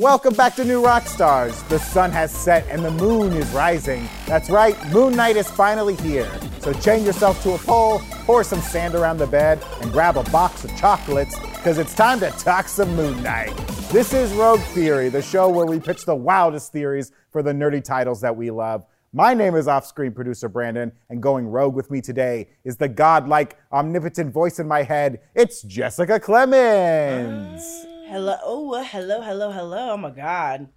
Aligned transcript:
Welcome 0.00 0.34
back 0.34 0.56
to 0.56 0.64
New 0.64 0.82
Rockstars. 0.82 1.68
The 1.68 1.78
sun 1.78 2.10
has 2.10 2.32
set 2.32 2.66
and 2.68 2.84
the 2.84 2.90
moon 2.90 3.32
is 3.32 3.48
rising. 3.50 4.08
That's 4.26 4.50
right, 4.50 4.76
Moon 4.92 5.14
Knight 5.14 5.36
is 5.36 5.48
finally 5.48 5.94
here. 5.94 6.28
So 6.58 6.72
chain 6.72 7.04
yourself 7.04 7.40
to 7.44 7.52
a 7.52 7.58
pole, 7.58 8.00
pour 8.26 8.42
some 8.42 8.60
sand 8.60 8.96
around 8.96 9.18
the 9.18 9.28
bed, 9.28 9.64
and 9.80 9.92
grab 9.92 10.16
a 10.16 10.24
box 10.24 10.64
of 10.64 10.76
chocolates, 10.76 11.38
because 11.38 11.78
it's 11.78 11.94
time 11.94 12.18
to 12.18 12.30
talk 12.32 12.66
some 12.66 12.96
Moon 12.96 13.22
Knight. 13.22 13.56
This 13.92 14.12
is 14.12 14.32
Rogue 14.32 14.58
Theory, 14.58 15.10
the 15.10 15.22
show 15.22 15.48
where 15.48 15.64
we 15.64 15.78
pitch 15.78 16.04
the 16.04 16.16
wildest 16.16 16.72
theories 16.72 17.12
for 17.30 17.44
the 17.44 17.52
nerdy 17.52 17.82
titles 17.82 18.20
that 18.22 18.34
we 18.34 18.50
love. 18.50 18.84
My 19.12 19.32
name 19.32 19.54
is 19.54 19.68
off 19.68 19.86
screen 19.86 20.10
producer 20.10 20.48
Brandon, 20.48 20.90
and 21.08 21.22
going 21.22 21.46
rogue 21.46 21.76
with 21.76 21.92
me 21.92 22.00
today 22.00 22.48
is 22.64 22.78
the 22.78 22.88
godlike, 22.88 23.56
omnipotent 23.70 24.32
voice 24.32 24.58
in 24.58 24.66
my 24.66 24.82
head. 24.82 25.20
It's 25.36 25.62
Jessica 25.62 26.18
Clemens. 26.18 27.86
Hello, 28.14 28.36
oh, 28.44 28.80
hello, 28.80 29.20
hello, 29.22 29.50
hello. 29.50 29.90
Oh 29.90 29.96
my 29.96 30.10
God. 30.10 30.68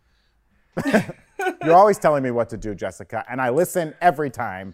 You're 1.64 1.76
always 1.76 2.00
telling 2.00 2.24
me 2.24 2.32
what 2.32 2.50
to 2.50 2.58
do, 2.58 2.74
Jessica, 2.74 3.24
and 3.30 3.40
I 3.40 3.52
listen 3.52 3.94
every 4.02 4.32
time. 4.32 4.74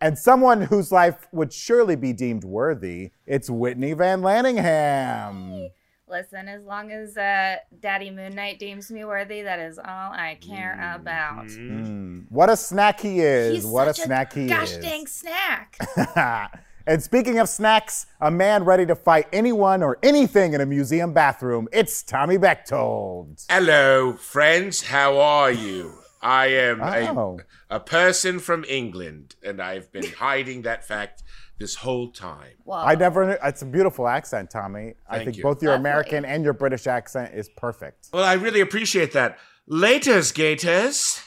And 0.00 0.18
someone 0.18 0.62
whose 0.62 0.90
life 0.90 1.28
would 1.30 1.52
surely 1.52 1.94
be 1.94 2.12
deemed 2.12 2.42
worthy, 2.42 3.12
it's 3.26 3.48
Whitney 3.48 3.92
Van 3.92 4.22
Lanningham. 4.22 5.68
Listen, 6.08 6.48
as 6.48 6.64
long 6.64 6.90
as 6.90 7.16
uh, 7.16 7.58
Daddy 7.78 8.10
Moon 8.10 8.34
Knight 8.34 8.58
deems 8.58 8.90
me 8.90 9.04
worthy, 9.04 9.42
that 9.42 9.60
is 9.60 9.78
all 9.78 9.84
I 9.86 10.36
care 10.40 10.72
about. 10.96 11.46
Mm, 11.46 12.24
what 12.28 12.50
a 12.50 12.56
snack 12.56 12.98
he 12.98 13.20
is. 13.20 13.54
He's 13.54 13.66
what 13.66 13.86
a 13.86 13.94
such 13.94 14.06
snack 14.06 14.32
he 14.32 14.48
gosh 14.48 14.72
is. 14.72 14.78
Gosh 14.78 14.84
dang 14.84 15.06
snack. 15.06 15.78
and 16.86 17.02
speaking 17.02 17.38
of 17.38 17.48
snacks, 17.48 18.06
a 18.20 18.30
man 18.30 18.64
ready 18.64 18.84
to 18.86 18.94
fight 18.94 19.26
anyone 19.32 19.82
or 19.82 19.98
anything 20.02 20.52
in 20.54 20.60
a 20.60 20.66
museum 20.66 21.12
bathroom, 21.12 21.68
it's 21.72 22.02
Tommy 22.02 22.36
Bechtold. 22.36 23.40
Hello, 23.48 24.14
friends. 24.14 24.82
How 24.82 25.18
are 25.18 25.50
you? 25.50 25.94
I 26.20 26.46
am 26.46 26.80
Oh. 26.82 27.38
a, 27.70 27.76
a 27.76 27.80
person 27.80 28.38
from 28.38 28.64
England, 28.68 29.36
and 29.42 29.60
I've 29.60 29.92
been 29.92 30.10
hiding 30.18 30.62
that 30.62 30.84
fact 30.84 31.22
this 31.58 31.76
whole 31.76 32.10
time. 32.10 32.52
Wow. 32.64 32.84
I 32.84 32.94
never. 32.94 33.38
It's 33.44 33.62
a 33.62 33.66
beautiful 33.66 34.08
accent, 34.08 34.50
Tommy. 34.50 34.94
Thank 35.10 35.22
I 35.22 35.24
think 35.24 35.36
you. 35.36 35.42
both 35.42 35.62
your 35.62 35.74
American 35.74 36.24
and 36.24 36.42
your 36.44 36.52
British 36.54 36.86
accent 36.86 37.34
is 37.34 37.48
perfect. 37.56 38.08
Well, 38.12 38.24
I 38.24 38.32
really 38.34 38.60
appreciate 38.60 39.12
that. 39.12 39.38
Laters, 39.70 40.34
Gators. 40.34 41.20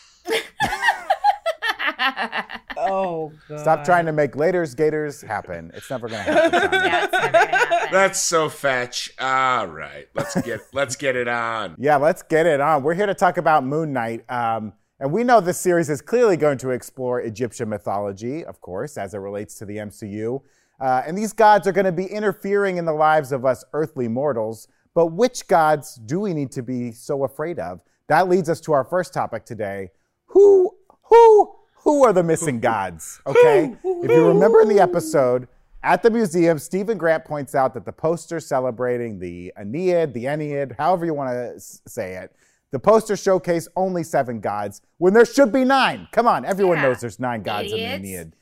Oh 2.87 3.31
God. 3.49 3.59
Stop 3.59 3.83
trying 3.83 4.05
to 4.05 4.11
make 4.11 4.33
laters 4.33 4.75
gators 4.75 5.21
happen. 5.21 5.71
It's 5.73 5.89
never 5.89 6.07
going 6.07 6.23
to 6.23 6.31
happen. 6.31 6.71
Yeah, 6.87 7.03
it's 7.03 7.13
never 7.13 7.31
gonna 7.31 7.47
happen. 7.47 7.89
That's 7.91 8.19
so 8.19 8.49
fetch. 8.49 9.11
All 9.19 9.67
right, 9.67 10.07
let's 10.13 10.39
get 10.41 10.61
let's 10.73 10.95
get 10.95 11.15
it 11.15 11.27
on. 11.27 11.75
Yeah, 11.77 11.97
let's 11.97 12.23
get 12.23 12.45
it 12.45 12.59
on. 12.61 12.83
We're 12.83 12.93
here 12.93 13.05
to 13.05 13.13
talk 13.13 13.37
about 13.37 13.63
Moon 13.63 13.93
Knight. 13.93 14.29
Um, 14.29 14.73
and 14.99 15.11
we 15.11 15.23
know 15.23 15.39
this 15.39 15.59
series 15.59 15.89
is 15.89 16.01
clearly 16.01 16.37
going 16.37 16.57
to 16.59 16.71
explore 16.71 17.21
Egyptian 17.21 17.69
mythology, 17.69 18.43
of 18.43 18.61
course, 18.61 18.97
as 18.97 19.13
it 19.13 19.19
relates 19.19 19.55
to 19.59 19.65
the 19.65 19.77
MCU. 19.77 20.41
Uh, 20.79 21.03
and 21.05 21.17
these 21.17 21.33
gods 21.33 21.67
are 21.67 21.71
going 21.71 21.85
to 21.85 21.91
be 21.91 22.05
interfering 22.05 22.77
in 22.77 22.85
the 22.85 22.93
lives 22.93 23.31
of 23.31 23.45
us 23.45 23.63
earthly 23.73 24.07
mortals. 24.07 24.67
But 24.93 25.07
which 25.07 25.47
gods 25.47 25.95
do 26.05 26.19
we 26.19 26.33
need 26.33 26.51
to 26.53 26.63
be 26.63 26.91
so 26.91 27.23
afraid 27.23 27.59
of? 27.59 27.81
That 28.07 28.27
leads 28.29 28.49
us 28.49 28.59
to 28.61 28.73
our 28.73 28.83
first 28.83 29.13
topic 29.13 29.45
today. 29.45 29.91
Who, 30.27 30.75
who, 31.03 31.55
who 31.87 32.03
are 32.05 32.11
the 32.13 32.21
missing 32.23 32.59
gods? 32.71 33.21
Okay? 33.25 33.73
If 33.83 34.11
you 34.11 34.27
remember 34.27 34.61
in 34.61 34.67
the 34.67 34.79
episode, 34.81 35.47
at 35.83 36.03
the 36.03 36.09
museum, 36.09 36.59
Steven 36.59 36.97
Grant 36.97 37.23
points 37.23 37.55
out 37.55 37.73
that 37.75 37.85
the 37.85 37.93
poster 37.93 38.41
celebrating 38.41 39.19
the 39.19 39.53
Aeneid, 39.57 40.13
the 40.13 40.25
Ennead, 40.25 40.75
however 40.77 41.05
you 41.05 41.13
want 41.13 41.29
to 41.31 41.59
say 41.59 42.15
it, 42.15 42.35
the 42.71 42.79
poster 42.79 43.15
showcase 43.15 43.69
only 43.77 44.03
seven 44.03 44.41
gods 44.41 44.81
when 44.97 45.13
there 45.13 45.23
should 45.25 45.53
be 45.53 45.63
nine. 45.63 46.09
Come 46.11 46.27
on, 46.27 46.43
everyone 46.43 46.75
Yeah, 46.77 46.83
knows 46.83 46.99
there's 46.99 47.19
nine 47.19 47.41
gods 47.41 47.71
in 47.71 47.77
the 47.77 47.85
idiots. 47.85 48.03
Aeneid. 48.19 48.33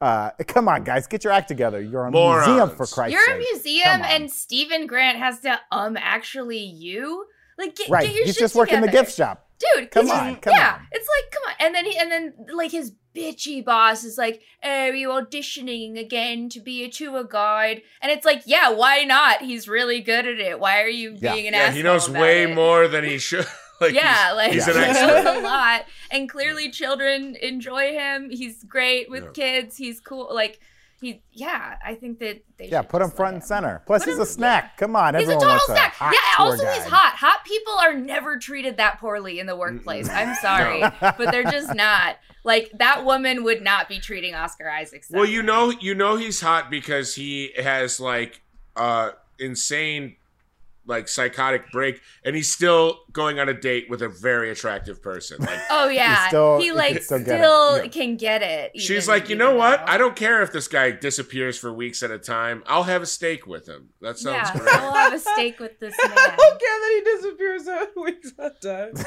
Uh, 0.00 0.30
come 0.46 0.68
on, 0.68 0.84
guys, 0.84 1.08
get 1.08 1.24
your 1.24 1.32
act 1.32 1.48
together. 1.48 1.80
You're 1.80 2.06
a 2.06 2.10
Morons. 2.12 2.46
museum 2.46 2.70
for 2.70 2.86
Christ's 2.86 3.14
You're 3.14 3.22
a 3.36 3.42
sake. 3.42 3.48
museum, 3.52 3.84
Come 3.86 4.02
on. 4.02 4.08
and 4.10 4.30
Steven 4.30 4.86
Grant 4.86 5.18
has 5.18 5.40
to 5.40 5.58
um 5.72 5.96
actually 5.98 6.58
you 6.60 7.26
like 7.58 7.74
get, 7.74 7.88
right, 7.90 8.06
get 8.06 8.14
your 8.14 8.24
he's 8.26 8.34
shit 8.34 8.40
just 8.42 8.54
working 8.54 8.80
the 8.82 8.88
gift 8.88 9.16
shop. 9.16 9.43
Dude. 9.58 9.90
Come 9.90 10.10
on, 10.10 10.30
just- 10.32 10.42
come 10.42 10.52
yeah, 10.56 10.74
on. 10.74 10.86
it's 10.92 11.08
like 11.08 11.30
come 11.32 11.42
on, 11.48 11.54
and 11.60 11.74
then 11.74 11.84
he 11.86 11.96
and 11.98 12.10
then 12.10 12.34
like 12.54 12.70
his 12.70 12.92
bitchy 13.14 13.64
boss 13.64 14.02
is 14.04 14.18
like, 14.18 14.42
"Are 14.62 14.92
you 14.94 15.08
auditioning 15.10 15.98
again 15.98 16.48
to 16.50 16.60
be 16.60 16.84
a 16.84 16.88
tour 16.90 17.24
guide?" 17.24 17.82
And 18.02 18.10
it's 18.10 18.24
like, 18.24 18.42
yeah, 18.46 18.70
why 18.70 19.04
not? 19.04 19.42
He's 19.42 19.68
really 19.68 20.00
good 20.00 20.26
at 20.26 20.38
it. 20.38 20.58
Why 20.58 20.82
are 20.82 20.88
you 20.88 21.16
Yeah. 21.20 21.32
being 21.34 21.46
an 21.48 21.54
Yeah, 21.54 21.60
asshole? 21.60 21.76
he 21.76 21.82
knows 21.82 22.08
about 22.08 22.22
way 22.22 22.42
it? 22.44 22.54
more 22.54 22.88
than 22.88 23.04
he 23.04 23.18
should. 23.18 23.46
like 23.80 23.92
yeah, 23.94 24.28
he's, 24.28 24.36
like 24.36 24.52
he's 24.52 24.64
he 24.66 24.70
an 24.72 24.76
Yeah. 24.78 24.88
expert. 24.88 25.06
knows 25.24 25.36
a 25.36 25.40
lot, 25.40 25.84
and 26.10 26.28
clearly 26.28 26.70
children 26.70 27.36
enjoy 27.40 27.92
him. 27.92 28.30
He's 28.30 28.62
great 28.64 29.08
with 29.10 29.24
Yeah. 29.24 29.30
kids. 29.32 29.76
He's 29.76 30.00
cool. 30.00 30.32
Like 30.34 30.60
he, 31.00 31.22
yeah, 31.32 31.76
I 31.84 31.94
think 31.94 32.18
that 32.20 32.42
they 32.56 32.68
Yeah, 32.68 32.80
should 32.80 32.88
put 32.90 33.02
him 33.02 33.08
just 33.08 33.12
let 33.14 33.16
front 33.24 33.34
and 33.34 33.44
center. 33.44 33.82
Plus, 33.86 34.02
Put 34.02 34.08
he's 34.10 34.16
him- 34.16 34.22
a 34.22 34.26
snack. 34.26 34.76
Come 34.76 34.96
on, 34.96 35.14
He's 35.14 35.28
a 35.28 35.32
total 35.34 35.48
wants 35.48 35.66
snack. 35.66 35.94
hot 35.94 36.12
Yeah, 36.14 36.36
tour 36.36 36.46
also 36.52 36.66
he's 36.66 36.84
hot. 36.84 37.14
Hot 37.16 37.44
people 37.44 37.72
are 37.74 37.92
never 37.94 38.38
treated 38.38 38.76
that 38.78 38.98
poorly 39.00 39.38
in 39.40 39.46
the 39.46 39.56
workplace. 39.56 40.08
I'm 40.08 40.34
sorry, 40.42 40.80
but 41.00 41.30
they're 41.30 41.44
just 41.44 41.74
not. 41.74 42.16
Like 42.44 42.70
that 42.78 43.04
woman 43.04 43.42
would 43.44 43.62
not 43.62 43.88
be 43.88 43.98
treating 43.98 44.34
Oscar 44.34 44.68
Isaac. 44.70 45.04
Well, 45.10 45.24
you 45.26 45.42
know, 45.42 45.70
you 45.70 45.94
know 45.94 46.16
he's 46.16 46.40
hot 46.40 46.70
because 46.70 47.14
he 47.14 47.52
has 47.56 47.98
like 48.00 48.40
uh 48.76 49.10
insane 49.38 50.16
like 50.86 51.08
psychotic 51.08 51.70
break 51.72 52.00
and 52.24 52.36
he's 52.36 52.52
still 52.52 53.00
going 53.12 53.38
on 53.38 53.48
a 53.48 53.54
date 53.54 53.88
with 53.88 54.02
a 54.02 54.08
very 54.08 54.50
attractive 54.50 55.02
person. 55.02 55.38
Like 55.40 55.58
Oh 55.70 55.88
yeah, 55.88 56.28
still- 56.28 56.58
he 56.58 56.64
he 56.66 56.72
like 56.72 56.92
can 56.94 57.02
still 57.02 57.20
still, 57.20 57.76
get 57.76 57.84
it. 57.84 57.84
Yeah. 57.84 57.90
can 58.02 58.16
get 58.16 58.42
it. 58.42 58.80
she's 58.80 59.08
like, 59.08 59.28
"You 59.28 59.36
even 59.36 59.38
know 59.38 59.54
what? 59.54 59.78
though- 59.86 59.92
I 59.92 59.96
don't 59.98 60.16
care 60.16 60.42
if 60.42 60.52
this 60.52 60.68
guy 60.68 60.90
disappears 60.90 61.58
for 61.58 61.72
weeks 61.72 62.02
at 62.02 62.10
a 62.10 62.18
time. 62.18 62.62
I'll 62.66 62.82
have 62.84 63.02
a 63.02 63.06
steak 63.06 63.46
with 63.46 63.66
him." 63.68 63.90
That 64.00 64.18
sounds 64.18 64.50
yeah, 64.54 64.58
great. 64.58 64.74
I'll 64.74 64.92
have 64.94 65.12
a 65.14 65.18
steak 65.18 65.58
with 65.60 65.78
this 65.80 65.94
I 66.02 66.08
man. 66.08 66.16
don't 66.16 66.60
care 66.60 66.78
that 66.80 66.92
he 67.04 67.16
disappears 67.16 67.68
at 67.68 67.96
weeks 68.02 68.32
at 68.38 68.56
a 68.64 68.92
time. 68.94 69.04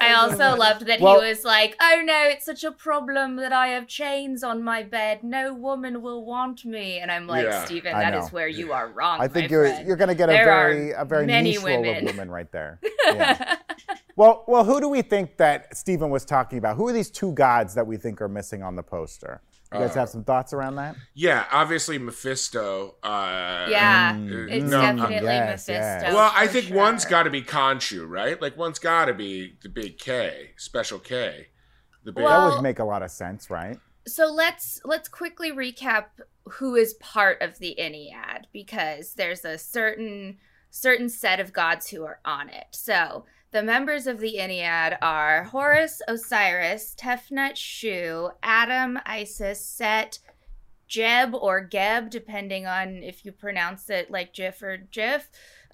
I 0.00 0.12
also 0.14 0.56
loved 0.56 0.86
that 0.86 1.00
Well- 1.00 1.20
he 1.20 1.28
was 1.28 1.44
like, 1.44 1.76
"Oh 1.80 2.02
no, 2.04 2.22
it's 2.24 2.44
such 2.44 2.62
a 2.64 2.70
problem 2.72 3.36
that 3.36 3.52
I 3.52 3.68
have 3.68 3.86
chains 3.88 4.42
on 4.44 4.62
my 4.62 4.82
bed. 4.82 5.24
No 5.24 5.52
woman 5.54 6.02
will 6.02 6.24
want 6.24 6.64
me." 6.64 6.98
And 6.98 7.10
I'm 7.10 7.26
like, 7.26 7.44
Yeah. 7.46 7.64
Steven, 7.64 7.94
I 7.94 8.00
that 8.00 8.10
know. 8.14 8.24
is 8.24 8.32
where 8.32 8.48
you 8.48 8.72
are 8.72 8.88
wrong. 8.88 9.20
I 9.20 9.28
think 9.28 9.50
you're 9.50 9.66
friend. 9.66 9.86
you're 9.86 9.96
going 9.96 10.08
to 10.08 10.14
get 10.14 10.28
a 10.28 10.32
There 10.32 10.44
very 10.44 10.92
are 10.92 10.96
a 11.00 11.04
very 11.04 11.15
many 11.24 11.52
niche 11.52 11.62
role 11.62 11.78
of 11.78 11.86
women. 11.86 12.04
woman 12.06 12.30
right 12.30 12.50
there. 12.52 12.80
Yeah. 13.06 13.56
well, 14.16 14.44
well, 14.48 14.64
who 14.64 14.80
do 14.80 14.88
we 14.88 15.02
think 15.02 15.36
that 15.36 15.76
Steven 15.76 16.10
was 16.10 16.24
talking 16.24 16.58
about? 16.58 16.76
Who 16.76 16.88
are 16.88 16.92
these 16.92 17.10
two 17.10 17.32
gods 17.32 17.74
that 17.74 17.86
we 17.86 17.96
think 17.96 18.20
are 18.20 18.28
missing 18.28 18.62
on 18.62 18.76
the 18.76 18.82
poster? 18.82 19.40
You 19.72 19.80
guys 19.80 19.90
Uh, 19.96 20.00
have 20.00 20.08
some 20.08 20.22
thoughts 20.24 20.52
around 20.52 20.76
that? 20.76 20.94
yeah, 21.14 21.44
obviously 21.50 21.98
Mephisto. 21.98 22.96
Uh, 23.02 23.66
yeah, 23.68 24.12
Mm. 24.14 24.50
it's 24.50 24.70
no, 24.70 24.80
definitely 24.80 25.14
yes, 25.26 25.66
Mephisto. 25.68 25.72
yes. 25.72 26.14
Well, 26.14 26.32
I 26.34 26.46
think 26.46 26.66
sure. 26.66 26.76
one's 26.76 27.04
got 27.04 27.24
to 27.24 27.30
be 27.30 27.42
Khonshu, 27.42 28.08
right? 28.08 28.40
Like 28.40 28.56
one's 28.56 28.78
got 28.78 29.06
to 29.06 29.14
be 29.14 29.56
the 29.62 29.68
big 29.68 29.98
K, 29.98 30.52
special 30.56 30.98
K. 30.98 31.48
The 32.04 32.12
big 32.12 32.24
that 32.24 32.46
would 32.54 32.62
make 32.62 32.78
a 32.78 32.84
lot 32.84 33.02
of 33.02 33.10
sense, 33.10 33.50
right? 33.50 33.78
So 34.06 34.26
let's 34.32 34.80
let's 34.84 35.08
quickly 35.08 35.50
recap 35.50 36.04
who 36.44 36.76
is 36.76 36.94
part 36.94 37.42
of 37.42 37.58
the 37.58 37.74
Ennead 37.76 38.44
because 38.52 39.14
there's 39.14 39.44
a 39.44 39.58
certain 39.58 40.38
certain 40.70 41.08
set 41.08 41.40
of 41.40 41.52
gods 41.52 41.88
who 41.88 42.04
are 42.04 42.20
on 42.24 42.48
it. 42.48 42.66
So 42.70 43.24
the 43.50 43.62
members 43.62 44.06
of 44.06 44.18
the 44.18 44.36
Ennead 44.38 44.98
are 45.00 45.44
Horus, 45.44 46.02
Osiris, 46.08 46.94
Tefnut, 46.98 47.56
Shu, 47.56 48.30
Atum, 48.42 49.00
Isis, 49.06 49.64
Set, 49.64 50.18
Jeb 50.86 51.34
or 51.34 51.62
Geb, 51.62 52.10
depending 52.10 52.66
on 52.66 53.02
if 53.02 53.24
you 53.24 53.32
pronounce 53.32 53.90
it 53.90 54.10
like 54.10 54.34
Jif 54.34 54.62
or 54.62 54.78
Jif, 54.92 55.24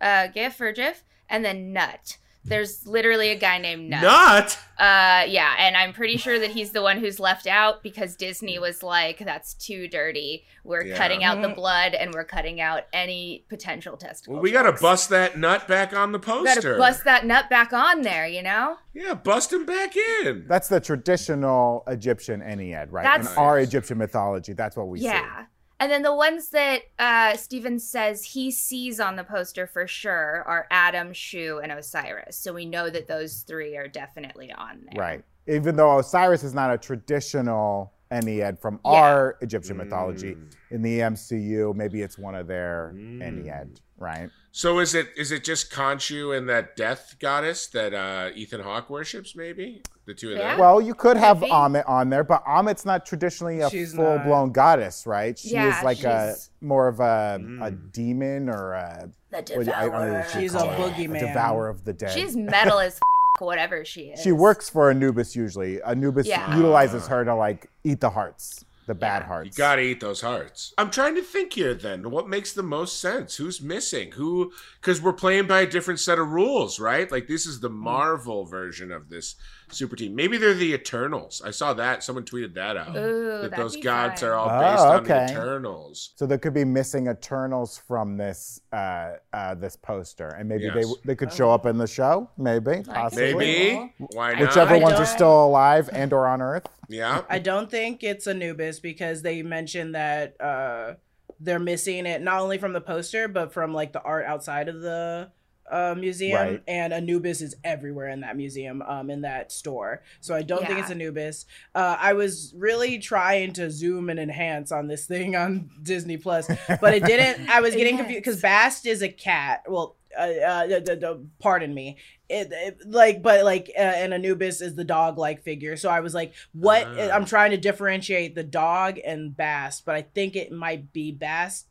uh, 0.01 0.29
Gif 0.29 0.61
or 0.61 0.73
Jif, 0.73 1.03
and 1.29 1.45
then 1.45 1.73
Nut. 1.73 2.19
There's 2.45 2.87
literally 2.87 3.31
a 3.31 3.37
guy 3.37 3.59
named 3.59 3.89
Nut. 3.89 4.03
Not. 4.03 4.59
Uh, 4.79 5.25
yeah, 5.29 5.55
and 5.59 5.77
I'm 5.77 5.93
pretty 5.93 6.17
sure 6.17 6.41
that 6.41 6.51
he's 6.51 6.73
the 6.73 6.83
one 6.83 6.99
who's 6.99 7.21
left 7.21 7.47
out 7.47 7.83
because 7.85 8.17
Disney 8.17 8.59
was 8.59 8.83
like, 8.83 9.19
"That's 9.21 9.55
too 9.55 9.87
dirty. 9.87 10.45
We're 10.65 10.85
Yeah. 10.85 10.97
cutting 10.97 11.23
out 11.23 11.41
the 11.41 11.49
Mhm. 11.49 11.55
blood 11.55 11.95
and 11.95 12.13
we're 12.13 12.25
cutting 12.25 12.61
out 12.61 12.83
any 12.93 13.45
potential 13.49 13.97
testicle." 13.97 14.35
Well, 14.35 14.43
we 14.43 14.51
got 14.51 14.63
to 14.65 14.73
bust 14.73 15.09
that 15.11 15.39
nut 15.39 15.69
back 15.69 15.93
on 15.93 16.11
the 16.11 16.19
poster. 16.19 16.61
gotta 16.61 16.79
bust 16.79 17.05
that 17.05 17.25
nut 17.25 17.49
back 17.49 17.73
on 17.73 18.03
there, 18.03 18.27
you 18.27 18.43
know? 18.43 18.79
Yeah, 18.93 19.15
bust 19.15 19.53
him 19.53 19.65
back 19.65 19.95
in. 19.97 20.47
That's 20.49 20.67
the 20.69 20.81
traditional 20.81 21.85
Egyptian 21.87 22.41
Ennead, 22.41 22.89
right? 22.91 23.05
That's- 23.05 23.31
In 23.33 23.39
our 23.39 23.59
Egyptian 23.61 23.99
mythology, 23.99 24.53
that's 24.53 24.77
what 24.77 24.89
we 24.89 24.99
see. 24.99 25.05
yeah. 25.05 25.45
And 25.83 25.91
then 25.91 26.03
the 26.03 26.15
ones 26.15 26.51
that 26.51 26.83
uh, 27.01 27.37
Steven 27.37 27.81
says 27.81 28.23
he 28.23 28.53
sees 28.53 29.01
on 29.01 29.17
the 29.17 29.25
poster 29.25 29.67
for 29.67 29.89
sure 29.89 30.45
are 30.47 30.69
Atum, 30.71 31.13
Shu, 31.13 31.59
and 31.61 31.73
Osiris. 31.73 32.37
So 32.37 32.53
we 32.53 32.67
know 32.67 32.89
that 32.89 33.09
those 33.09 33.41
three 33.41 33.77
are 33.77 33.89
definitely 33.89 34.53
on 34.53 34.83
there. 34.85 35.01
Right. 35.01 35.25
Even 35.49 35.75
though 35.75 35.99
Osiris 35.99 36.45
is 36.45 36.55
not 36.55 36.73
a 36.73 36.79
traditional 36.79 37.93
Ennead 38.13 38.61
from 38.61 38.81
Yeah. 38.85 38.91
our 38.91 39.37
Egyptian 39.41 39.77
mythology 39.79 40.35
Mm. 40.35 40.51
in 40.71 40.83
the 40.83 41.01
MCU. 41.03 41.75
Maybe 41.75 42.03
it's 42.03 42.19
one 42.19 42.35
of 42.35 42.47
their 42.47 42.93
Mm. 42.95 43.21
Ennead, 43.23 43.79
right? 43.99 44.31
So 44.53 44.81
is 44.81 44.95
it 44.95 45.09
is 45.17 45.33
it 45.33 45.45
just 45.45 45.73
Khonshu 45.73 46.37
and 46.37 46.49
that 46.49 46.77
death 46.77 47.17
goddess 47.21 47.67
that 47.69 47.95
uh, 47.95 48.31
Ethan 48.35 48.61
Hawke 48.61 48.91
worships? 48.91 49.35
Maybe 49.35 49.83
the 50.05 50.13
two 50.15 50.33
of 50.33 50.39
Yeah. 50.39 50.51
them. 50.53 50.59
Well, 50.61 50.81
you 50.83 50.95
could 50.95 51.17
have 51.17 51.41
be. 51.41 51.49
Amit 51.51 51.89
on 51.89 52.11
there, 52.11 52.25
but 52.25 52.45
Amit's 52.45 52.85
not 52.85 53.07
traditionally 53.07 53.61
a 53.61 53.71
She's 53.71 53.95
full 53.95 54.19
blown 54.19 54.53
goddess, 54.53 55.07
right? 55.07 55.39
She 55.39 55.51
Yeah, 55.55 55.79
is 55.79 55.85
like 55.85 56.03
a 56.05 56.35
more 56.61 56.87
of 56.89 57.01
a, 57.01 57.37
a 57.37 57.71
Mm. 57.71 57.93
demon 57.93 58.49
or 58.51 58.73
a 58.75 59.09
The 59.31 59.37
what 59.39 59.47
do 59.47 59.55
you- 59.55 59.73
I 59.73 59.81
don't 59.87 59.93
know 59.93 59.99
what 59.99 60.05
devourer. 60.27 60.27
She's 60.41 60.55
a 60.55 60.59
call 60.59 60.71
it. 60.71 60.79
boogeyman. 60.95 61.21
devourer 61.21 61.69
of 61.69 61.85
the 61.85 61.93
dead. 61.95 62.11
She's 62.11 62.37
metal 62.37 62.79
as 62.81 62.97
f- 62.97 63.01
whatever 63.39 63.85
she 63.85 64.03
is. 64.11 64.23
She 64.23 64.33
works 64.33 64.69
for 64.69 64.91
Anubis 64.91 65.35
usually. 65.35 65.83
Anubis 65.83 66.27
Yeah. 66.27 66.55
utilizes 66.57 67.07
her 67.09 67.25
to 67.25 67.35
like 67.35 67.69
eat 67.85 68.01
the 68.01 68.11
hearts, 68.11 68.65
the 68.87 68.95
bad 68.95 69.23
hearts. 69.25 69.47
You 69.47 69.53
gotta 69.63 69.83
eat 69.83 70.01
those 70.01 70.21
hearts. 70.21 70.75
I'm 70.79 70.91
trying 70.91 71.15
to 71.15 71.23
think 71.23 71.53
here. 71.55 71.75
Then 71.75 72.11
what 72.11 72.29
makes 72.29 72.53
the 72.53 72.63
most 72.63 73.01
sense? 73.01 73.37
Who's 73.37 73.61
missing? 73.61 74.13
Who? 74.13 74.53
Because 74.81 75.01
we're 75.01 75.13
playing 75.13 75.47
by 75.47 75.61
a 75.63 75.67
different 75.67 76.01
set 76.01 76.19
of 76.19 76.29
rules, 76.29 76.79
right? 76.79 77.11
Like 77.11 77.27
this 77.29 77.47
is 77.47 77.61
the 77.61 77.69
Hmm. 77.69 77.77
Marvel 77.83 78.45
version 78.45 78.93
of 78.93 79.09
this 79.09 79.35
super 79.73 79.97
team. 79.97 80.15
Maybe 80.15 80.37
they're 80.39 80.55
the 80.55 80.73
Eternals. 80.75 81.43
I 81.45 81.51
saw 81.51 81.73
that. 81.75 82.03
Someone 82.05 82.25
tweeted 82.25 82.55
that 82.55 82.77
out. 82.77 82.97
Ooh, 82.97 83.43
that 83.43 83.51
that'd 83.51 83.65
those 83.65 83.77
gods 83.77 84.21
fun. 84.21 84.31
are 84.31 84.35
all 84.35 84.49
Oh, 84.51 84.61
based 84.61 84.83
on 84.85 85.05
the 85.05 85.25
Eternals. 85.33 86.13
So 86.17 86.27
there 86.27 86.39
could 86.39 86.55
be 86.55 86.65
missing 86.65 87.07
Eternals 87.09 87.79
from 87.79 88.17
this 88.17 88.61
uh, 88.73 89.13
uh, 89.33 89.55
this 89.55 89.77
poster, 89.77 90.29
and 90.29 90.49
maybe 90.49 90.65
Yes. 90.65 90.75
they 90.75 90.85
they 91.09 91.15
could 91.17 91.33
show 91.33 91.51
up 91.51 91.67
in 91.67 91.79
the 91.79 91.87
show. 91.87 92.29
Maybe, 92.37 92.83
possibly. 92.85 93.35
Maybe. 93.35 93.93
Why 94.13 94.33
not? 94.35 94.41
Whichever 94.41 94.75
I 94.75 94.79
ones 94.79 94.95
are 95.01 95.07
still 95.07 95.47
alive 95.47 95.89
and 95.93 96.13
or 96.13 96.27
on 96.27 96.43
Earth. 96.43 96.67
Yeah. 96.89 97.23
I 97.31 97.39
don't 97.39 97.71
think 97.71 98.03
it's 98.03 98.27
Anubis 98.27 98.81
because 98.81 99.23
they 99.23 99.43
mentioned 99.43 99.95
that 99.95 100.39
uh, 100.41 100.95
they're 101.41 101.59
missing 101.59 102.07
it 102.07 102.21
not 102.23 102.41
only 102.41 102.59
from 102.59 102.73
the 102.73 102.81
poster 102.81 103.27
but 103.29 103.53
from 103.53 103.73
like 103.73 103.93
the 103.93 104.03
art 104.03 104.25
outside 104.27 104.69
of 104.69 104.81
the 104.81 105.31
uh, 105.71 105.95
museum. 105.99 106.37
Right. 106.39 106.63
And 106.69 106.93
Anubis 106.93 107.41
is 107.41 107.55
everywhere 107.65 108.09
in 108.09 108.21
that 108.21 108.37
museum, 108.37 108.83
um, 108.83 109.11
in 109.11 109.23
that 109.23 109.51
store. 109.53 110.03
So 110.21 110.35
I 110.35 110.43
don't 110.43 110.67
think 110.67 110.79
it's 110.79 110.91
Anubis. 110.91 111.47
Uh, 111.75 111.97
I 111.99 112.13
was 112.13 112.53
really 112.57 112.99
trying 112.99 113.53
to 113.55 113.71
zoom 113.71 114.11
and 114.11 114.19
enhance 114.19 114.71
on 114.73 114.87
this 114.89 115.07
thing 115.07 115.35
on 115.37 115.71
Disney 115.83 116.17
Plus, 116.17 116.47
but 116.81 116.95
it 116.95 117.05
didn't. 117.05 117.49
I 117.49 117.61
was 117.61 117.75
getting 117.77 117.97
confused 117.97 118.25
because 118.25 118.41
Bast 118.41 118.87
is 118.87 119.03
a 119.03 119.09
cat. 119.09 119.63
Well. 119.69 119.97
Uh, 120.15 120.25
uh, 120.25 120.67
d- 120.67 120.81
d- 120.81 120.97
d- 120.97 121.25
pardon 121.39 121.73
me. 121.73 121.97
It, 122.29 122.49
it- 122.53 122.81
like, 122.87 123.23
but 123.23 123.47
like, 123.47 123.71
uh, 123.75 123.81
and 123.81 124.13
Anubis 124.13 124.61
is 124.61 124.75
the 124.75 124.85
dog-like 124.85 125.43
figure. 125.43 125.75
So 125.79 125.89
I 125.89 126.01
was 126.01 126.13
like, 126.13 126.35
what? 126.53 126.87
Ah. 126.87 127.09
I'm 127.15 127.25
trying 127.25 127.53
to 127.53 127.57
differentiate 127.57 128.35
the 128.35 128.43
dog 128.45 128.99
and 129.03 129.35
Bast, 129.35 129.87
but 129.87 129.95
I 129.95 130.03
think 130.03 130.37
it 130.37 130.53
might 130.53 130.93
be 130.93 131.13
Bast. 131.13 131.67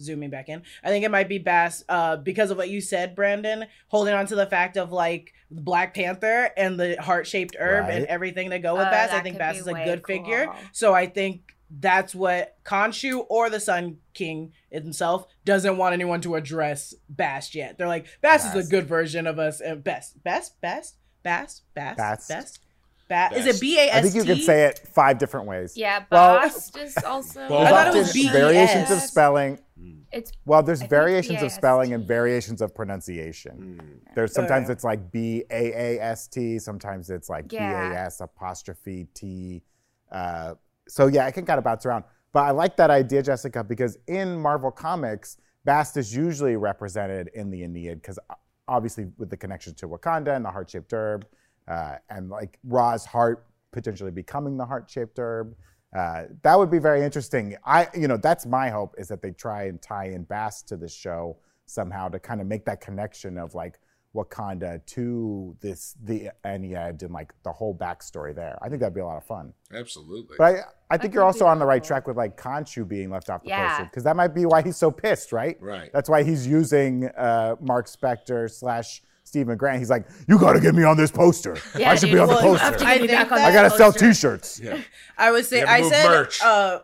Zooming 0.00 0.30
back 0.30 0.48
in, 0.48 0.62
I 0.82 0.88
think 0.88 1.04
it 1.04 1.10
might 1.10 1.28
be 1.28 1.38
Bast 1.38 1.84
uh, 1.88 2.16
because 2.16 2.50
of 2.50 2.56
what 2.56 2.68
you 2.70 2.80
said, 2.80 3.14
Brandon. 3.14 3.66
Holding 3.88 4.14
on 4.14 4.26
to 4.26 4.34
the 4.34 4.46
fact 4.46 4.76
of 4.76 4.92
like 4.92 5.32
Black 5.50 5.94
Panther 5.94 6.50
and 6.56 6.78
the 6.78 6.96
heart-shaped 7.00 7.56
herb 7.58 7.88
and 7.88 8.06
everything 8.06 8.50
that 8.50 8.62
go 8.62 8.74
with 8.74 8.86
Oh, 8.86 8.90
Bast. 8.90 9.12
I 9.12 9.20
think 9.20 9.34
could 9.36 9.40
Bast 9.40 9.54
be 9.56 9.60
is 9.60 9.66
a 9.66 9.72
way 9.72 9.84
good 9.84 10.06
figure. 10.06 10.52
So 10.72 10.94
I 10.94 11.06
think 11.06 11.54
that's 11.78 12.14
what 12.14 12.56
Khonshu 12.64 13.24
or 13.28 13.48
the 13.48 13.60
Sun 13.60 13.98
King 14.14 14.52
himself 14.72 15.26
doesn't 15.44 15.76
want 15.76 15.92
anyone 15.92 16.20
to 16.22 16.34
address 16.34 16.94
Bast 17.08 17.54
yet. 17.54 17.78
They're 17.78 17.86
like, 17.88 18.06
Bast, 18.20 18.54
is 18.56 18.66
a 18.66 18.70
good 18.70 18.86
version 18.88 19.26
of 19.26 19.38
us. 19.38 19.60
And 19.60 19.82
best, 19.84 20.22
best, 20.24 20.60
best, 20.60 20.96
best, 21.22 21.62
best, 21.74 21.96
Bast. 21.96 22.28
best. 22.28 22.60
Ba- 23.08 23.30
is 23.34 23.44
it 23.46 23.60
B 23.60 23.76
A 23.76 23.82
S 23.82 23.90
T? 23.92 23.98
I 23.98 24.02
think 24.02 24.14
you 24.14 24.22
could 24.24 24.42
say 24.44 24.66
it 24.66 24.78
five 24.94 25.18
different 25.18 25.46
ways. 25.48 25.76
Yeah, 25.76 26.04
Well- 26.12 26.40
Bast 26.40 26.76
is 26.78 26.96
also. 26.98 27.48
Well, 27.48 27.66
I 27.66 27.70
thought 27.70 27.88
it 27.88 27.98
was 27.98 28.12
B-E-S. 28.12 28.32
variations 28.32 28.90
of 28.92 28.98
spelling. 29.00 29.58
It's 30.12 30.32
Well, 30.44 30.62
there's 30.62 30.82
I 30.82 30.86
variations 30.86 31.42
of 31.42 31.52
spelling 31.52 31.92
and 31.92 32.06
variations 32.06 32.60
of 32.60 32.74
pronunciation. 32.74 33.80
Mm. 33.80 34.14
There's 34.14 34.32
sometimes 34.32 34.68
Uh. 34.68 34.72
it's 34.72 34.84
like 34.84 35.10
B 35.10 35.44
A 35.50 35.96
A 35.98 36.00
S 36.00 36.26
T. 36.28 36.58
Sometimes 36.58 37.10
it's 37.10 37.28
like 37.28 37.48
B 37.48 37.56
Yeah. 37.56 37.92
A 37.92 37.96
S 38.06 38.20
apostrophe 38.20 39.06
T. 39.14 39.62
Uh, 40.10 40.54
so 40.88 41.06
yeah, 41.06 41.26
I 41.26 41.30
can 41.30 41.44
kind 41.46 41.58
of 41.58 41.64
bounce 41.64 41.86
around. 41.86 42.04
But 42.32 42.40
I 42.44 42.50
like 42.50 42.76
that 42.76 42.90
idea, 42.90 43.22
Jessica, 43.22 43.62
because 43.64 43.98
in 44.06 44.36
Marvel 44.36 44.70
Comics, 44.70 45.36
Bast 45.64 45.96
is 45.96 46.14
usually 46.14 46.56
represented 46.56 47.28
in 47.34 47.50
the 47.50 47.62
Aeneid 47.64 48.00
because 48.00 48.18
obviously 48.68 49.08
with 49.18 49.30
the 49.30 49.36
connection 49.36 49.74
to 49.74 49.88
Wakanda 49.88 50.34
and 50.34 50.44
the 50.44 50.50
heart-shaped 50.50 50.92
herb, 50.92 51.26
uh, 51.68 51.96
and 52.08 52.30
like 52.30 52.58
Ra's 52.64 53.04
heart 53.04 53.46
potentially 53.72 54.10
becoming 54.10 54.56
the 54.56 54.64
heart-shaped 54.64 55.18
herb. 55.18 55.54
Uh, 55.94 56.24
that 56.42 56.58
would 56.58 56.70
be 56.70 56.78
very 56.78 57.02
interesting. 57.02 57.56
I, 57.64 57.88
you 57.96 58.06
know, 58.08 58.16
that's 58.16 58.46
my 58.46 58.70
hope 58.70 58.94
is 58.98 59.08
that 59.08 59.22
they 59.22 59.32
try 59.32 59.64
and 59.64 59.80
tie 59.82 60.06
in 60.06 60.22
Bast 60.24 60.68
to 60.68 60.76
the 60.76 60.88
show 60.88 61.36
somehow 61.66 62.08
to 62.08 62.18
kind 62.18 62.40
of 62.40 62.46
make 62.46 62.64
that 62.66 62.80
connection 62.80 63.38
of 63.38 63.54
like 63.54 63.78
Wakanda 64.14 64.84
to 64.86 65.56
this 65.60 65.94
the 66.02 66.30
Ennead 66.44 67.02
and 67.02 67.12
like 67.12 67.32
the 67.44 67.52
whole 67.52 67.74
backstory 67.74 68.34
there. 68.34 68.58
I 68.60 68.68
think 68.68 68.80
that'd 68.80 68.94
be 68.94 69.00
a 69.00 69.06
lot 69.06 69.16
of 69.16 69.24
fun. 69.24 69.52
Absolutely. 69.72 70.36
But 70.36 70.44
I, 70.44 70.60
I 70.90 70.96
think 70.96 71.12
could 71.12 71.14
you're 71.14 71.24
also 71.24 71.46
on 71.46 71.58
the 71.60 71.66
right 71.66 71.82
track 71.82 72.06
with 72.08 72.16
like 72.16 72.36
Khonshu 72.36 72.86
being 72.88 73.10
left 73.10 73.30
off 73.30 73.42
the 73.42 73.50
Yeah. 73.50 73.68
poster 73.68 73.84
because 73.84 74.02
that 74.04 74.16
might 74.16 74.34
be 74.34 74.46
why 74.46 74.62
he's 74.62 74.76
so 74.76 74.90
pissed, 74.90 75.32
right? 75.32 75.56
Right. 75.60 75.90
That's 75.92 76.08
why 76.08 76.24
he's 76.24 76.44
using 76.46 77.06
uh, 77.16 77.54
Marc 77.60 77.86
Spector 77.86 78.50
slash 78.50 79.02
Steven 79.30 79.56
Grant. 79.56 79.78
He's 79.78 79.90
like, 79.90 80.06
you 80.26 80.40
got 80.40 80.54
to 80.54 80.60
get 80.60 80.74
me 80.74 80.82
on 80.82 80.96
this 80.96 81.12
poster. 81.12 81.56
Yeah, 81.78 81.92
I 81.92 81.94
should 81.94 82.06
dude. 82.06 82.14
be 82.14 82.18
on 82.18 82.26
the 82.26 82.34
Well, 82.34 82.52
you 82.54 82.58
poster. 82.58 82.78
to 82.78 82.84
I 82.84 82.94
get 82.94 83.02
me 83.02 83.06
think 83.06 83.18
back 83.20 83.30
on 83.32 83.38
that- 83.38 83.48
I 83.48 83.52
gotta 83.52 83.70
sell. 83.70 83.92
T-shirts. 83.92 84.58
yeah. 84.60 84.80
I 85.16 85.30
was 85.30 85.48
saying, 85.48 85.62
You 85.62 85.66
have 85.68 85.84
I 85.84 85.88
said, 85.88 86.06
merch. 86.08 86.42
uh, 86.42 86.80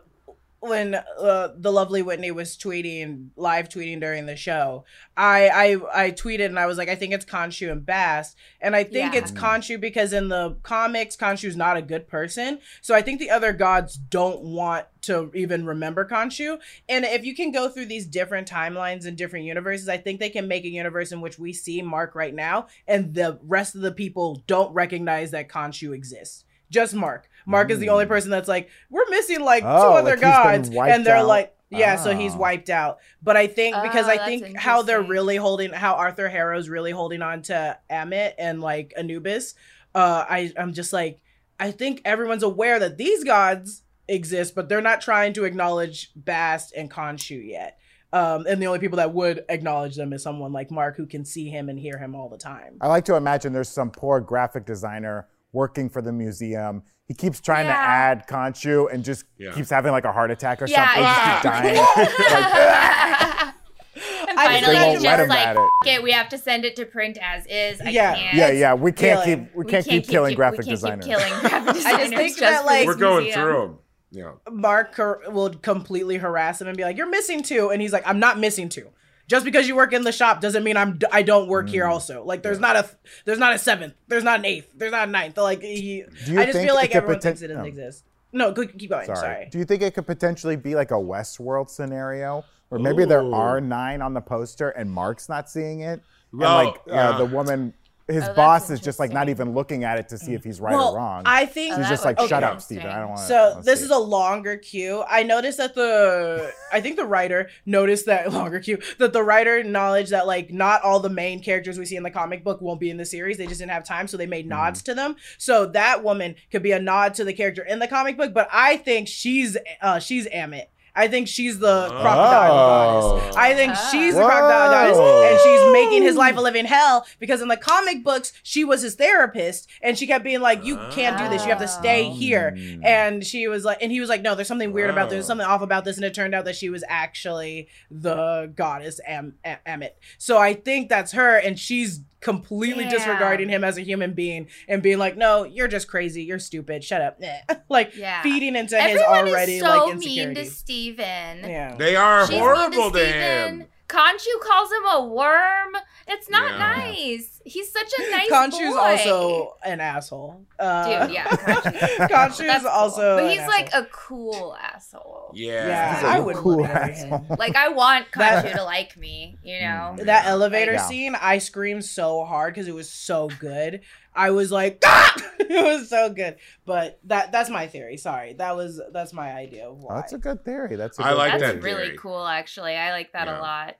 when 0.67 0.95
uh, 0.95 1.49
the 1.57 1.71
lovely 1.71 2.01
Whitney 2.01 2.31
was 2.31 2.57
tweeting, 2.57 3.29
live 3.35 3.69
tweeting 3.69 3.99
during 3.99 4.25
the 4.25 4.35
show, 4.35 4.85
I, 5.15 5.49
I 5.93 6.05
I 6.05 6.11
tweeted 6.11 6.45
and 6.45 6.59
I 6.59 6.65
was 6.65 6.77
like, 6.77 6.89
I 6.89 6.95
think 6.95 7.13
it's 7.13 7.25
Khonshu 7.25 7.71
and 7.71 7.85
Bast, 7.85 8.37
and 8.61 8.75
I 8.75 8.83
think 8.83 9.13
Yeah. 9.13 9.19
it's 9.19 9.31
Khonshu 9.31 9.79
because 9.79 10.13
in 10.13 10.27
the 10.29 10.57
comics, 10.63 11.15
Khonshu's 11.15 11.55
not 11.55 11.77
a 11.77 11.81
good 11.81 12.07
person, 12.07 12.59
so 12.81 12.93
I 12.95 13.01
think 13.01 13.19
the 13.19 13.29
other 13.29 13.53
gods 13.53 13.95
don't 13.97 14.41
want 14.41 14.85
to 15.03 15.31
even 15.33 15.65
remember 15.65 16.05
Khonshu. 16.07 16.59
And 16.89 17.05
if 17.05 17.23
you 17.23 17.33
can 17.35 17.51
go 17.51 17.69
through 17.69 17.85
these 17.85 18.05
different 18.05 18.49
timelines 18.49 19.05
and 19.05 19.17
different 19.17 19.45
universes, 19.45 19.87
I 19.87 19.97
think 19.97 20.19
they 20.19 20.29
can 20.29 20.47
make 20.47 20.65
a 20.65 20.69
universe 20.69 21.11
in 21.11 21.21
which 21.21 21.39
we 21.39 21.53
see 21.53 21.81
Marc 21.81 22.15
right 22.15 22.33
now, 22.33 22.67
and 22.87 23.13
the 23.13 23.39
rest 23.43 23.75
of 23.75 23.81
the 23.81 23.91
people 23.91 24.43
don't 24.47 24.73
recognize 24.73 25.31
that 25.31 25.49
Khonshu 25.49 25.93
exists. 25.93 26.43
Just 26.69 26.93
Marc. 26.93 27.29
Marc 27.47 27.71
is 27.71 27.79
the 27.79 27.89
only 27.89 28.05
person 28.05 28.29
that's 28.29 28.47
like, 28.47 28.69
we're 28.89 29.09
missing 29.09 29.39
like 29.41 29.63
two 29.63 29.69
Oh, 29.69 29.95
other 29.95 30.11
like 30.11 30.21
gods, 30.21 30.69
and 30.69 31.05
they're 31.05 31.15
out? 31.17 31.27
like, 31.27 31.55
yeah, 31.69 31.95
so 31.95 32.15
he's 32.15 32.35
Oh. 32.35 32.37
wiped 32.37 32.69
out. 32.69 32.99
But 33.23 33.35
I 33.37 33.47
think 33.47 33.75
because 33.81 34.05
Oh, 34.07 34.11
I 34.11 34.17
think 34.19 34.55
how 34.57 34.81
they're 34.83 35.01
really 35.01 35.37
holding, 35.37 35.71
how 35.71 35.95
Arthur 35.95 36.29
Harrow's 36.29 36.69
really 36.69 36.91
holding 36.91 37.21
on 37.21 37.41
to 37.43 37.77
Amit 37.89 38.33
and 38.37 38.61
like 38.61 38.93
Anubis. 38.95 39.55
Uh, 39.95 40.25
I 40.29 40.51
I'm 40.57 40.73
just 40.73 40.93
like, 40.93 41.19
I 41.59 41.71
think 41.71 42.01
everyone's 42.05 42.43
aware 42.43 42.77
that 42.79 42.97
these 42.97 43.23
gods 43.23 43.81
exist, 44.07 44.53
but 44.55 44.69
they're 44.69 44.81
not 44.81 45.01
trying 45.01 45.33
to 45.33 45.43
acknowledge 45.45 46.11
Bast 46.15 46.73
and 46.75 46.89
Khonshu 46.91 47.45
yet. 47.49 47.79
Um, 48.13 48.45
and 48.47 48.61
the 48.61 48.67
only 48.67 48.79
people 48.79 48.97
that 48.97 49.13
would 49.13 49.43
acknowledge 49.49 49.95
them 49.97 50.13
is 50.13 50.23
someone 50.23 50.53
like 50.53 50.71
Marc 50.71 50.95
who 50.95 51.05
can 51.05 51.25
see 51.25 51.49
him 51.49 51.67
and 51.67 51.77
hear 51.77 51.97
him 51.97 52.15
all 52.15 52.29
the 52.29 52.37
time. 52.37 52.77
I 52.79 52.87
like 52.87 53.03
to 53.05 53.15
imagine 53.15 53.51
there's 53.51 53.67
some 53.67 53.91
poor 53.91 54.21
graphic 54.21 54.65
designer 54.65 55.27
working 55.51 55.89
for 55.89 56.01
the 56.01 56.13
museum. 56.13 56.83
He 57.07 57.13
keeps 57.13 57.39
trying 57.39 57.67
to 57.67 57.73
add 57.73 58.27
Khonshu 58.27 58.91
and 58.93 59.03
just 59.03 59.23
Yeah. 59.37 59.53
keeps 59.53 59.69
having 59.69 59.91
like 59.93 60.03
a 60.05 60.11
heart 60.11 60.29
attack 60.31 60.61
or 60.61 60.67
Yeah, 60.67 60.85
something. 60.85 61.03
Just 61.03 61.23
keep 61.23 62.23
yeah. 62.31 62.51
dying. 62.51 63.53
Like, 63.97 64.07
and 64.29 64.37
I 64.39 64.45
finally, 64.45 64.75
just 64.75 64.85
won't 64.85 65.01
just 65.01 65.29
like, 65.29 65.47
at 65.47 65.57
it. 65.87 66.03
we 66.03 66.11
have 66.11 66.29
to 66.29 66.37
send 66.37 66.65
it 66.65 66.75
to 66.75 66.85
print 66.85 67.17
as 67.19 67.45
is. 67.47 67.81
I 67.81 67.89
Yeah. 67.89 68.13
can't. 68.15 68.37
yeah, 68.37 68.51
yeah. 68.51 68.73
We 68.75 68.91
can't 68.91 69.23
killing. 69.23 69.45
keep 69.45 69.55
we, 69.55 69.65
can't, 69.65 69.85
keep 69.87 70.07
killing 70.07 70.35
graphic 70.35 70.59
we 70.59 70.65
can't 70.65 70.75
designers. 70.75 71.05
Keep 71.05 71.17
killing 71.17 71.39
graphic 71.39 71.73
designers. 71.75 72.09
think 72.09 72.29
just 72.37 72.39
that, 72.41 72.65
like- 72.65 72.85
We're 72.85 72.93
going 72.95 73.23
museum. 73.23 73.43
through 73.45 73.61
them. 73.61 73.77
Yeah. 74.11 74.31
Marc 74.51 74.97
will 74.97 75.49
completely 75.49 76.17
harass 76.17 76.61
him 76.61 76.67
and 76.67 76.77
be 76.77 76.83
like, 76.83 76.95
"You're 76.97 77.09
missing 77.09 77.41
two. 77.41 77.69
and 77.71 77.81
he's 77.81 77.91
like, 77.91 78.03
"I'm 78.07 78.19
not 78.19 78.37
missing 78.39 78.69
two. 78.69 78.87
Just 79.27 79.43
because 79.45 79.67
you 79.67 79.75
work 79.75 79.91
in 79.93 80.03
the 80.03 80.11
shop 80.11 80.39
doesn't 80.41 80.63
mean 80.63 80.77
I'm 80.77 80.99
I 81.11 81.21
don't 81.21 81.47
work 81.47 81.67
Mm. 81.67 81.71
here. 81.71 81.85
Also, 81.85 82.23
like, 82.23 82.43
there's 82.43 82.59
not 82.59 82.75
a 82.75 82.89
there's 83.25 83.39
not 83.39 83.53
a 83.53 83.57
seventh, 83.57 83.93
there's 84.07 84.23
not 84.23 84.39
an 84.39 84.45
eighth, 84.45 84.71
there's 84.75 84.91
not 84.93 85.07
a 85.07 85.11
ninth. 85.11 85.37
Like, 85.37 85.61
he, 85.61 86.03
Do 86.25 86.33
you 86.33 86.39
I 86.39 86.45
just 86.45 86.55
think 86.57 86.67
feel 86.67 86.75
like 86.75 86.91
could 86.91 86.97
everyone 86.97 87.19
poten- 87.19 87.23
thinks 87.23 87.41
it 87.41 87.47
doesn't 87.49 87.63
no. 87.63 87.67
exist. 87.67 88.03
No, 88.33 88.53
keep 88.53 88.89
going. 88.89 89.05
Sorry. 89.05 89.17
Sorry. 89.17 89.47
Do 89.51 89.57
you 89.57 89.65
think 89.65 89.81
it 89.81 89.93
could 89.93 90.05
potentially 90.07 90.55
be 90.55 90.75
like 90.75 90.91
a 90.91 90.95
Westworld 90.95 91.69
scenario? 91.69 92.43
where 92.69 92.81
maybe 92.81 93.05
there 93.05 93.23
are 93.33 93.61
nine 93.61 94.01
on 94.01 94.13
the 94.13 94.19
poster 94.19 94.71
and 94.71 94.91
Marc's 94.91 95.29
not 95.29 95.49
seeing 95.49 95.79
it. 95.79 96.01
Well, 96.33 96.59
and 96.59 96.67
like 96.67 96.81
yeah. 96.85 97.09
uh, 97.11 97.17
the 97.17 97.25
woman 97.25 97.73
his 98.07 98.23
Oh, 98.23 98.33
boss 98.33 98.69
is 98.69 98.79
just 98.79 98.99
like 98.99 99.11
not 99.11 99.27
even 99.29 99.53
looking 99.53 99.83
at 99.83 99.99
it 99.99 100.07
to 100.09 100.17
see 100.17 100.33
if 100.33 100.43
he's 100.43 100.61
right 100.61 100.73
well, 100.73 100.93
or 100.93 100.97
wrong. 100.97 101.23
I 101.25 101.45
think 101.45 101.73
Oh, 101.73 101.77
She's 101.77 101.85
that 101.85 101.89
just 101.89 102.05
like, 102.05 102.17
be 102.17 102.27
shut 102.27 102.43
up, 102.43 102.51
interesting. 102.51 102.77
Steven. 102.79 102.95
I 102.95 102.99
don't 102.99 103.09
want 103.09 103.21
to. 103.21 103.27
So 103.27 103.61
this 103.63 103.81
is 103.81 103.89
a 103.91 103.97
longer 103.97 104.55
cue. 104.57 105.03
I 105.09 105.23
noticed 105.23 105.57
that 105.57 105.75
the 105.75 106.53
I 106.71 106.79
think 106.81 106.95
the 106.95 107.05
writer 107.05 107.49
noticed 107.65 108.05
that 108.05 108.31
longer 108.33 108.59
cue 108.59 108.79
that 108.99 109.13
the 109.13 109.23
writer 109.23 109.57
acknowledged 109.57 110.11
that 110.11 110.25
like 110.27 110.51
not 110.51 110.81
all 110.83 110.99
the 110.99 111.09
main 111.09 111.41
characters 111.43 111.77
we 111.77 111.85
see 111.85 111.95
in 111.97 112.03
the 112.03 112.11
comic 112.11 112.43
book 112.43 112.61
won't 112.61 112.79
be 112.79 112.89
in 112.89 112.97
the 112.97 113.05
series. 113.05 113.37
They 113.37 113.47
just 113.47 113.59
didn't 113.59 113.71
have 113.71 113.83
time, 113.83 114.07
so 114.07 114.15
they 114.17 114.25
made 114.25 114.47
nods 114.47 114.81
to 114.83 114.93
them. 114.95 115.15
So 115.37 115.65
that 115.67 116.03
woman 116.03 116.35
could 116.51 116.63
be 116.63 116.71
a 116.71 116.79
nod 116.79 117.13
to 117.15 117.23
the 117.23 117.33
character 117.33 117.63
in 117.63 117.79
the 117.79 117.87
comic 117.87 118.17
book, 118.17 118.33
but 118.33 118.47
I 118.51 118.77
think 118.77 119.07
she's 119.07 119.57
uh 119.81 119.99
she's 119.99 120.27
Amit. 120.27 120.67
I 120.97 121.07
think 121.07 121.27
she's 121.27 121.59
the 121.59 121.87
crocodile 121.89 122.51
Oh. 122.51 123.17
goddess. 123.19 123.35
I 123.37 123.53
think 123.53 123.73
Ah. 123.75 123.89
she's 123.91 124.15
the 124.15 124.23
crocodile 124.25 124.71
goddess, 124.71 124.97
and 124.97 125.39
she's 125.43 125.71
making 125.73 126.01
his 126.03 126.15
life 126.15 126.35
a 126.37 126.41
living 126.41 126.65
hell 126.65 127.05
because 127.19 127.41
in 127.41 127.47
the 127.47 127.55
comic 127.57 128.03
books 128.03 128.33
she 128.43 128.63
was 128.65 128.81
his 128.81 128.95
therapist, 128.95 129.69
and 129.81 129.97
she 129.97 130.07
kept 130.07 130.23
being 130.23 130.41
like, 130.41 130.65
"You 130.65 130.77
can't 130.91 131.17
do 131.17 131.29
this. 131.29 131.43
You 131.43 131.49
have 131.49 131.59
to 131.59 131.67
stay 131.67 132.07
Oh. 132.09 132.13
here." 132.13 132.57
And 132.83 133.23
she 133.25 133.47
was 133.47 133.63
like, 133.63 133.77
and 133.81 133.91
he 133.91 133.99
was 133.99 134.09
like, 134.09 134.21
"No, 134.23 134.33
there's 134.35 134.47
something 134.47 134.73
weird 134.73 134.89
about 134.89 135.09
this. 135.09 135.17
There's 135.17 135.27
something 135.27 135.45
off 135.47 135.61
about 135.61 135.85
this." 135.85 135.97
And 135.97 136.05
it 136.05 136.13
turned 136.15 136.33
out 136.33 136.45
that 136.45 136.55
she 136.55 136.69
was 136.69 136.83
actually 136.89 137.67
the 137.91 138.51
goddess 138.55 138.99
Am- 139.07 139.35
Am- 139.45 139.59
Amit. 139.67 139.91
So 140.17 140.37
I 140.39 140.53
think 140.53 140.89
that's 140.89 141.11
her, 141.11 141.37
and 141.37 141.59
she's 141.59 142.01
completely 142.27 142.83
Damn. 142.83 142.91
disregarding 142.93 143.47
him 143.47 143.63
as 143.63 143.77
a 143.77 143.81
human 143.81 144.13
being 144.13 144.47
and 144.67 144.83
being 144.83 144.97
like, 144.97 145.15
"No, 145.15 145.43
you're 145.45 145.69
just 145.69 145.87
crazy. 145.87 146.23
You're 146.23 146.39
stupid. 146.39 146.83
Shut 146.83 147.01
up." 147.01 147.21
like 147.69 147.95
Yeah. 147.95 148.21
feeding 148.21 148.55
into 148.57 148.77
his 148.79 149.01
already 149.01 149.55
is 149.55 149.61
so 149.61 149.69
like 149.69 149.85
mean 149.99 150.19
insecurity. 150.19 150.43
to 150.43 150.45
Steven. 150.49 151.05
yeah. 151.49 151.75
They 151.77 151.95
are 151.95 152.23
She's 152.25 152.31
mean 152.31 152.39
horrible 152.39 152.91
to, 152.91 152.97
Steven. 152.99 153.59
him. 153.61 153.67
Khonshu 153.87 154.41
calls 154.41 154.69
him 154.71 154.85
a 154.95 155.05
worm. 155.07 155.75
It's 156.09 156.29
not 156.29 156.51
Yeah. 156.51 156.57
nice. 156.57 157.41
He's 157.45 157.71
such 157.71 157.91
a 157.97 158.11
nice 158.11 158.29
Khonshu's 158.29 158.73
boy. 158.73 158.77
also 158.79 159.55
an 159.63 159.79
asshole. 159.79 160.45
Uh, 160.59 161.05
Dude, 161.05 161.13
yeah, 161.15 161.25
Khonshu's- 161.27 161.97
Khonshu's 162.11 162.37
That's 162.39 162.63
cool. 162.63 162.71
also. 162.71 163.15
But 163.17 163.23
an 163.25 163.29
he's 163.31 163.47
like 163.47 163.67
asshole. 163.67 163.81
a 163.81 163.85
cool 163.91 164.57
asshole. 164.61 165.31
Yeah. 165.33 165.67
Yeah, 165.67 165.95
He's 165.95 166.03
a 166.03 166.07
I 166.07 166.19
would 166.19 166.35
cool 166.37 166.57
look 166.57 166.67
him. 166.67 166.75
asshole. 167.13 167.37
Like 167.39 167.55
I 167.55 167.69
want 167.69 168.07
That- 168.15 168.43
Khonshu 168.45 168.55
to 168.55 168.63
like 168.63 168.97
me, 168.97 169.37
you 169.43 169.59
know. 169.61 169.95
Mm. 169.97 170.05
that 170.05 170.25
elevator 170.25 170.73
Yeah. 170.73 170.81
scene. 170.87 171.15
I 171.15 171.37
screamed 171.37 171.85
so 171.85 172.25
hard 172.25 172.53
because 172.53 172.67
it 172.67 172.75
was 172.75 172.89
so 172.89 173.29
good. 173.39 173.81
I 174.17 174.31
was 174.31 174.51
like, 174.51 174.79
ah! 174.85 175.13
it 175.39 175.63
was 175.65 175.89
so 175.89 176.09
good. 176.09 176.37
But 176.65 176.99
that 177.05 177.31
that's 177.31 177.49
my 177.49 177.67
theory. 177.67 177.95
Sorry, 177.97 178.33
that 178.33 178.55
was 178.55 178.81
that's 178.91 179.13
my 179.13 179.31
idea 179.33 179.69
of 179.69 179.77
why. 179.77 179.95
That's 179.95 180.13
a 180.13 180.17
good 180.17 180.43
theory. 180.43 180.75
That's 180.75 180.99
a 180.99 181.03
I 181.03 181.09
good 181.11 181.17
like 181.17 181.31
That's 181.33 181.43
theory. 181.43 181.55
that 181.55 181.63
really 181.63 181.85
theory. 181.87 181.97
cool, 181.97 182.25
actually. 182.25 182.75
I 182.75 182.91
like 182.91 183.13
that 183.13 183.27
Yeah. 183.27 183.39
a 183.39 183.41
lot. 183.41 183.77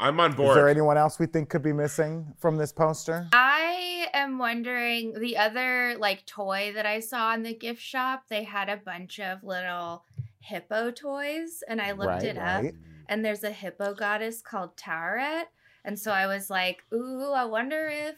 I'm 0.00 0.20
on 0.20 0.32
board. 0.34 0.50
Is 0.50 0.54
there 0.54 0.68
anyone 0.68 0.96
else 0.96 1.18
we 1.18 1.26
think 1.26 1.48
could 1.48 1.62
be 1.62 1.72
missing 1.72 2.32
from 2.38 2.56
this 2.56 2.72
poster? 2.72 3.26
I 3.32 4.06
am 4.14 4.38
wondering 4.38 5.18
the 5.18 5.36
other 5.36 5.96
like 5.98 6.24
toy 6.24 6.70
that 6.74 6.86
I 6.86 7.00
saw 7.00 7.34
in 7.34 7.42
the 7.42 7.52
gift 7.54 7.82
shop. 7.82 8.24
They 8.28 8.44
had 8.44 8.68
a 8.68 8.76
bunch 8.76 9.18
of 9.18 9.42
little 9.42 10.04
hippo 10.40 10.92
toys, 10.92 11.64
and 11.68 11.80
I 11.82 11.90
looked 11.92 12.06
Right, 12.06 12.22
it 12.22 12.38
up. 12.38 12.64
and 13.08 13.24
there's 13.24 13.42
a 13.42 13.50
hippo 13.50 13.92
goddess 13.92 14.40
called 14.40 14.76
Tauret. 14.76 15.46
And 15.84 15.98
so 15.98 16.12
I 16.12 16.26
was 16.28 16.48
like, 16.48 16.84
ooh, 16.94 17.32
I 17.32 17.44
wonder 17.46 17.88
if 17.88 18.14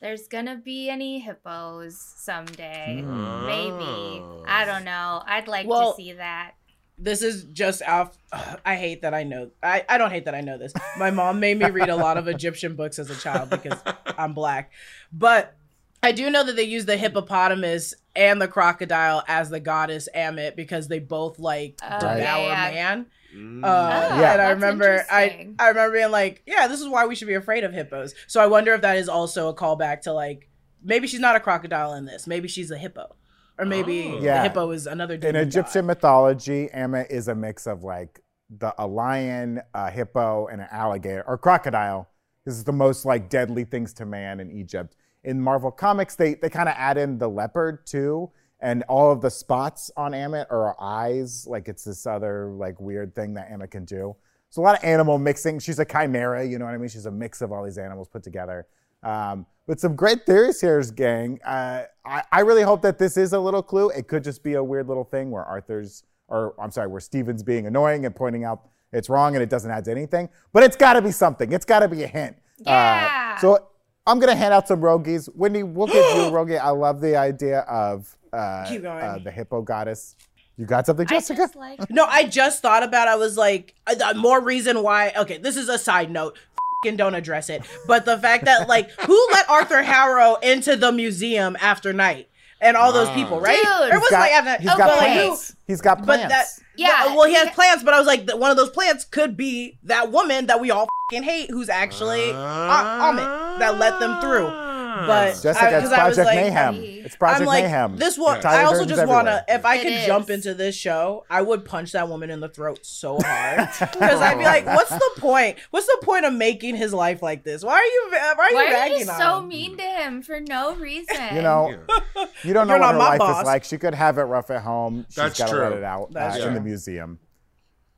there's 0.00 0.28
gonna 0.28 0.56
be 0.56 0.88
any 0.88 1.18
hippos 1.18 1.98
someday. 2.16 3.02
Hmm. 3.04 3.46
Maybe. 3.46 4.22
I 4.46 4.64
don't 4.64 4.84
know. 4.84 5.22
I'd 5.26 5.48
like 5.48 5.66
Well- 5.66 5.92
to 5.92 5.96
see 5.96 6.12
that. 6.12 6.52
this 6.98 7.22
is 7.22 7.44
just 7.44 7.82
off. 7.82 8.16
I 8.64 8.76
hate 8.76 9.02
that 9.02 9.14
I 9.14 9.22
know. 9.24 9.50
I 9.62 9.84
I 9.88 9.98
don't 9.98 10.10
hate 10.10 10.24
that 10.26 10.34
I 10.34 10.40
know 10.42 10.58
this. 10.58 10.72
My 10.98 11.10
mom 11.10 11.40
made 11.40 11.58
me 11.58 11.70
read 11.70 11.88
a 11.88 11.96
lot 11.96 12.16
of 12.16 12.28
Egyptian 12.36 12.74
books 12.76 12.98
as 12.98 13.08
a 13.10 13.16
child 13.16 13.50
because 13.50 13.78
I'm 14.18 14.34
black, 14.34 14.72
but. 15.12 15.54
I 16.02 16.12
do 16.12 16.30
know 16.30 16.42
that 16.44 16.56
they 16.56 16.62
use 16.62 16.86
the 16.86 16.96
hippopotamus 16.96 17.92
and 18.16 18.40
the 18.40 18.48
crocodile 18.48 19.22
as 19.28 19.50
the 19.50 19.60
goddess 19.60 20.08
Amit 20.16 20.56
because 20.56 20.88
they 20.88 20.98
both 20.98 21.38
like 21.38 21.78
Oh, 21.82 21.90
devour 22.00 22.16
yeah, 22.16 22.70
yeah. 22.70 22.70
man. 22.70 23.06
Mm. 23.34 23.62
Uh, 23.62 23.66
Ah, 23.66 24.20
Yeah. 24.20 24.32
and 24.32 24.42
I 24.42 24.50
remember 24.50 25.04
I. 25.10 25.48
I 25.58 25.68
remember 25.68 25.96
being 25.96 26.10
like, 26.10 26.42
yeah, 26.46 26.66
this 26.68 26.80
is 26.80 26.88
why 26.88 27.06
we 27.06 27.14
should 27.14 27.28
be 27.28 27.34
afraid 27.34 27.64
of 27.64 27.72
hippos. 27.72 28.14
So 28.26 28.40
I 28.40 28.46
wonder 28.46 28.74
if 28.74 28.80
that 28.82 28.96
is 28.96 29.08
also 29.08 29.48
a 29.48 29.54
callback 29.54 30.02
to 30.02 30.12
like 30.12 30.48
maybe 30.82 31.06
she's 31.06 31.20
not 31.20 31.36
a 31.36 31.40
crocodile 31.40 31.94
in 31.94 32.06
this. 32.06 32.26
Maybe 32.26 32.48
she's 32.48 32.70
a 32.70 32.78
hippo. 32.78 33.14
Or 33.58 33.66
maybe 33.66 34.06
Oh. 34.16 34.20
the 34.20 34.42
hippo 34.42 34.70
is 34.70 34.86
another 34.86 35.14
In 35.14 35.36
Egyptian 35.36 35.82
god. 35.82 35.86
mythology, 35.88 36.70
Amma 36.72 37.04
is 37.10 37.28
a 37.28 37.34
mix 37.34 37.66
of 37.66 37.84
like 37.84 38.20
the 38.48 38.74
a 38.78 38.86
lion, 38.86 39.60
a 39.74 39.90
hippo, 39.90 40.46
and 40.46 40.60
an 40.62 40.68
alligator 40.72 41.22
or 41.26 41.36
crocodile. 41.38 42.08
This 42.46 42.54
is 42.56 42.64
the 42.64 42.72
most 42.72 43.04
like 43.04 43.28
deadly 43.28 43.64
things 43.64 43.92
to 43.94 44.06
man 44.06 44.40
in 44.40 44.50
Egypt. 44.50 44.96
In 45.22 45.40
Marvel 45.40 45.70
Comics, 45.70 46.16
they 46.16 46.34
they 46.34 46.48
kind 46.48 46.68
of 46.68 46.74
add 46.78 46.96
in 46.96 47.18
the 47.18 47.28
leopard 47.28 47.86
too, 47.86 48.30
and 48.60 48.82
all 48.88 49.10
of 49.10 49.20
the 49.20 49.30
spots 49.30 49.90
on 49.96 50.12
Amit 50.12 50.46
are 50.50 50.76
eyes. 50.80 51.46
Like 51.46 51.68
it's 51.68 51.84
this 51.84 52.06
other 52.06 52.46
like 52.46 52.80
weird 52.80 53.14
thing 53.14 53.34
that 53.34 53.50
Amma 53.50 53.66
can 53.68 53.84
do. 53.84 54.16
So 54.50 54.62
a 54.62 54.64
lot 54.64 54.76
of 54.78 54.84
animal 54.84 55.18
mixing. 55.18 55.58
She's 55.60 55.78
a 55.78 55.84
chimera, 55.84 56.44
you 56.44 56.58
know 56.58 56.64
what 56.64 56.74
I 56.74 56.78
mean? 56.78 56.88
She's 56.88 57.06
a 57.06 57.10
mix 57.10 57.40
of 57.40 57.52
all 57.52 57.64
these 57.64 57.78
animals 57.78 58.08
put 58.08 58.22
together. 58.22 58.66
Um, 59.02 59.46
but 59.66 59.78
some 59.80 59.94
great 59.94 60.26
theories 60.26 60.60
here, 60.60 60.82
gang. 60.82 61.38
Uh, 61.44 61.84
I, 62.04 62.22
I 62.32 62.40
really 62.40 62.62
hope 62.62 62.82
that 62.82 62.98
this 62.98 63.16
is 63.16 63.32
a 63.32 63.38
little 63.38 63.62
clue. 63.62 63.90
It 63.90 64.08
could 64.08 64.24
just 64.24 64.42
be 64.42 64.54
a 64.54 64.64
weird 64.64 64.88
little 64.88 65.04
thing 65.04 65.30
where 65.30 65.44
Arthur's, 65.44 66.02
or 66.28 66.54
I'm 66.60 66.70
sorry, 66.72 66.88
where 66.88 67.00
Steven's 67.00 67.42
being 67.44 67.66
annoying 67.66 68.04
and 68.06 68.14
pointing 68.14 68.42
out 68.44 68.68
it's 68.92 69.08
wrong 69.08 69.36
and 69.36 69.42
it 69.42 69.48
doesn't 69.48 69.70
add 69.70 69.84
to 69.84 69.92
anything. 69.92 70.28
But 70.52 70.64
it's 70.64 70.76
got 70.76 70.94
to 70.94 71.02
be 71.02 71.12
something. 71.12 71.52
It's 71.52 71.64
got 71.64 71.78
to 71.80 71.88
be 71.88 72.02
a 72.02 72.08
hint. 72.08 72.36
Uh, 72.66 72.70
Yeah. 72.70 73.38
so 73.38 73.68
I'm 74.06 74.18
gonna 74.18 74.34
hand 74.34 74.54
out 74.54 74.66
some 74.66 74.80
rogies. 74.80 75.26
Whitney, 75.34 75.62
we'll 75.62 75.86
give 75.86 75.96
you 76.16 76.22
a 76.22 76.30
rogie. 76.32 76.58
I 76.58 76.70
love 76.70 77.00
the 77.00 77.16
idea 77.16 77.60
of 77.60 78.16
uh, 78.32 78.36
uh, 78.36 79.18
the 79.18 79.30
hippo 79.30 79.62
goddess. 79.62 80.16
You 80.56 80.66
got 80.66 80.86
something, 80.86 81.06
I 81.08 81.10
Jessica? 81.10 81.38
just 81.42 81.56
like 81.56 81.90
No, 81.90 82.04
I 82.04 82.24
just 82.24 82.60
thought 82.60 82.82
about. 82.82 83.08
I 83.08 83.16
was 83.16 83.36
like, 83.36 83.74
uh, 83.86 84.14
more 84.14 84.40
reason 84.40 84.82
why. 84.82 85.12
Okay, 85.16 85.38
this 85.38 85.56
is 85.56 85.68
a 85.68 85.78
side 85.78 86.10
note. 86.10 86.36
Fing 86.82 86.96
don't 86.96 87.14
address 87.14 87.50
it, 87.50 87.62
but 87.86 88.06
the 88.06 88.16
fact 88.16 88.46
that 88.46 88.66
like, 88.66 88.90
who 89.02 89.28
let 89.32 89.48
Arthur 89.50 89.82
Harrow 89.82 90.36
into 90.36 90.76
the 90.76 90.90
museum 90.90 91.54
after 91.60 91.92
night 91.92 92.29
and 92.60 92.76
all 92.76 92.92
those 92.92 93.10
people, 93.10 93.40
right? 93.40 93.58
Dude. 93.58 93.92
Or 93.92 93.96
it 93.96 94.00
was 94.00 94.10
got, 94.10 94.20
like 94.20 94.32
after. 94.32 94.62
he's 94.62 94.70
oh, 94.70 94.76
got 94.76 94.88
but, 94.88 94.98
like, 94.98 95.12
plants. 95.12 95.56
He's 95.66 95.80
got 95.80 96.04
But 96.06 96.28
that, 96.28 96.46
Yeah, 96.76 97.06
well, 97.06 97.18
well, 97.18 97.28
he 97.28 97.34
has 97.34 97.48
he- 97.48 97.54
plants, 97.54 97.82
but 97.82 97.94
I 97.94 97.98
was 97.98 98.06
like, 98.06 98.26
th- 98.26 98.38
one 98.38 98.50
of 98.50 98.56
those 98.56 98.70
plants 98.70 99.04
could 99.04 99.36
be 99.36 99.78
that 99.84 100.10
woman 100.10 100.46
that 100.46 100.60
we 100.60 100.70
all 100.70 100.88
fing 101.10 101.22
hate, 101.22 101.50
who's 101.50 101.68
actually 101.68 102.30
uh, 102.32 102.34
Amit 102.36 103.58
that 103.58 103.78
let 103.78 103.98
them 104.00 104.20
through. 104.20 104.69
But 105.06 105.40
Jessica, 105.42 105.64
I- 105.66 105.68
it's 105.78 105.88
'cause 105.88 105.92
I 105.92 106.08
was 106.08 106.16
Project 106.16 106.26
like- 106.26 106.36
Mayhem. 106.44 106.74
It's 107.04 107.16
Project 107.16 107.40
I'm 107.40 107.46
like, 107.46 107.64
Mayhem. 107.64 107.96
this 107.96 108.18
one. 108.18 108.40
Tyler 108.40 108.58
I 108.60 108.64
also 108.64 108.80
Durden's 108.80 108.96
just 108.98 109.08
want 109.08 109.26
to, 109.28 109.44
if 109.48 109.64
I 109.64 109.76
It 109.76 109.82
could 109.82 110.06
jump 110.06 110.30
into 110.30 110.54
this 110.54 110.74
show, 110.74 111.24
I 111.30 111.42
would 111.42 111.64
punch 111.64 111.92
that 111.92 112.08
woman 112.08 112.30
in 112.30 112.40
the 112.40 112.48
throat 112.48 112.80
so 112.82 113.18
hard 113.24 113.68
because 113.78 114.20
I'd 114.20 114.38
be 114.38 114.44
like, 114.44 114.66
"What's 114.66 114.90
the 114.90 115.10
point? 115.18 115.58
What's 115.70 115.86
the 115.86 115.98
point 116.02 116.24
of 116.24 116.32
making 116.32 116.76
his 116.76 116.92
life 116.92 117.22
like 117.22 117.44
this? 117.44 117.64
Why 117.64 117.74
are 117.74 117.82
you? 117.82 118.08
Why 118.10 118.34
are 118.38 118.50
you 118.50 118.56
why 118.56 118.66
are 118.66 118.72
ragging 118.72 119.00
you 119.00 119.10
on 119.10 119.18
so 119.20 119.38
him? 119.38 119.48
mean 119.48 119.76
to 119.76 119.82
him 119.82 120.22
for 120.22 120.40
no 120.40 120.74
reason? 120.74 121.16
You 121.34 121.42
know, 121.42 121.68
you 122.44 122.52
don't 122.52 122.66
know 122.66 122.74
You're 122.74 122.80
what 122.80 122.92
her 122.92 122.98
life 122.98 123.18
boss. 123.18 123.40
is 123.42 123.46
like. 123.46 123.64
She 123.64 123.78
could 123.78 123.94
have 123.94 124.18
it 124.18 124.22
rough 124.22 124.50
at 124.50 124.62
home. 124.62 125.06
She's 125.08 125.16
That's 125.16 125.38
got 125.38 125.48
to 125.50 125.56
let 125.56 125.68
true. 125.68 125.78
it 125.78 125.84
out 125.84 126.10
uh, 126.16 126.38
in 126.46 126.54
the 126.54 126.60
museum. 126.60 127.18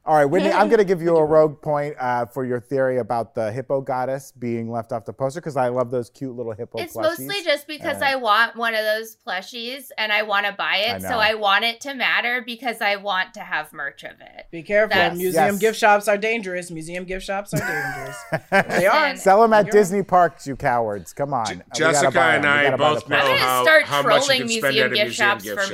All 0.05 0.17
right, 0.17 0.25
Whitney, 0.25 0.51
I'm 0.51 0.67
going 0.69 0.79
to 0.79 0.85
give 0.85 1.01
you 1.01 1.17
a 1.17 1.25
rogue 1.25 1.63
point 1.63 1.95
uh, 1.97 2.27
for 2.27 2.45
your 2.45 2.59
theory 2.59 2.99
about 2.99 3.37
the 3.37 3.53
hippo 3.53 3.81
goddess 3.81 4.33
being 4.33 4.69
left 4.69 4.91
off 4.91 5.05
the 5.05 5.13
poster 5.13 5.41
because 5.41 5.57
I 5.57 5.69
love 5.69 5.93
those 5.93 6.11
cute 6.11 6.35
little 6.35 6.53
hippo 6.53 6.79
It's 6.79 6.97
plushies. 6.97 7.03
mostly 7.21 7.43
just 7.45 7.69
because 7.69 8.03
Uh, 8.03 8.07
I 8.07 8.17
want 8.17 8.57
one 8.57 8.75
of 8.75 8.85
those 8.85 9.17
plushies 9.25 9.91
and 9.97 10.11
I 10.13 10.23
want 10.23 10.47
to 10.47 10.53
buy 10.53 10.85
I 10.89 10.97
it. 10.97 11.03
So. 11.03 11.09
I 11.09 11.35
want 11.35 11.65
it 11.65 11.81
to 11.83 11.95
matter 11.95 12.43
because 12.45 12.81
I 12.81 12.97
want 12.97 13.35
to 13.35 13.41
have 13.41 13.73
merch 13.73 14.03
of 14.03 14.21
it. 14.21 14.47
Be 14.51 14.65
careful. 14.65 14.97
That's- 14.97 15.17
Museum 15.17 15.45
Yes. 15.53 15.59
gift 15.59 15.79
shops 15.79 16.09
are 16.09 16.19
dangerous. 16.19 16.73
Museum 16.73 17.05
gift 17.05 17.25
shops 17.25 17.55
are 17.55 17.59
dangerous. 17.61 18.17
they 18.81 18.87
are. 18.87 19.11
Listen, 19.11 19.17
Sell 19.19 19.43
them 19.43 19.53
at 19.53 19.67
You're- 19.67 19.79
Disney 19.79 20.03
parks, 20.03 20.49
you 20.49 20.57
cowards. 20.57 21.13
Come 21.13 21.33
on. 21.33 21.47
J- 21.47 21.61
Jessica 21.77 22.21
and 22.21 22.45
I 22.45 22.65
gotta 22.65 22.77
both 22.77 23.09
know 23.09 23.17
I'm 23.19 23.23
plushies. 23.23 23.27
gonna 23.29 23.39
how- 23.39 23.63
start 23.63 23.85
how 23.85 24.03
much 24.03 24.13
you 24.15 24.19
trolling 24.27 24.39
can 24.41 24.49
spend 24.49 24.63
museum 24.63 24.87
at 24.87 24.93
a 24.93 24.95
gift 24.97 25.07
museum 25.07 25.29
shops 25.29 25.45
gift 25.45 25.61
for 25.61 25.67
shop. 25.67 25.73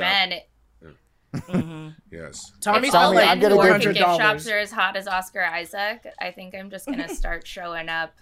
Men. 1.32 1.42
Mm-hmm. 1.42 1.88
Yes. 2.10 2.52
Tommy's 2.60 2.88
if 2.88 2.94
all 2.94 3.12
Tommy, 3.12 3.18
all 3.18 3.28
I'm 3.30 3.38
men 3.38 3.50
gonna 3.50 3.62
who 3.62 3.78
give 3.78 3.82
you- 3.88 3.92
gift 3.94 4.16
shops 4.16 4.48
are 4.48 4.58
as 4.58 4.72
hot 4.72 4.96
as 4.96 5.06
Oscar 5.06 5.42
Isaac, 5.44 6.06
I 6.20 6.30
think 6.30 6.54
I'm 6.54 6.70
just 6.70 6.86
gonna 6.86 7.08
start 7.14 7.46
showing 7.46 7.88
up, 7.88 8.14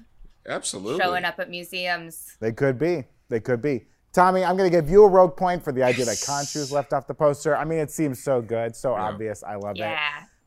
Absolutely. 0.48 1.00
showing 1.02 1.24
up 1.24 1.38
at 1.38 1.48
museums. 1.50 2.36
They 2.40 2.52
could 2.52 2.78
be. 2.78 3.04
They 3.28 3.40
could 3.40 3.62
be. 3.62 3.86
Tommy, 4.12 4.44
I'm 4.44 4.56
going 4.56 4.70
to 4.70 4.74
give 4.74 4.88
you 4.88 5.04
a 5.04 5.08
rogue 5.08 5.36
point 5.36 5.62
for 5.62 5.72
the 5.72 5.82
idea 5.82 6.06
that 6.06 6.16
Khonshu's 6.26 6.72
left 6.72 6.94
off 6.94 7.06
the 7.06 7.12
poster. 7.12 7.54
I 7.54 7.64
mean, 7.66 7.80
it 7.80 7.90
seems 7.90 8.22
so 8.22 8.40
good, 8.40 8.74
so 8.74 8.94
obvious. 8.94 9.42
I 9.44 9.56
love 9.56 9.76
Yeah. 9.76 9.92
it. 9.92 9.98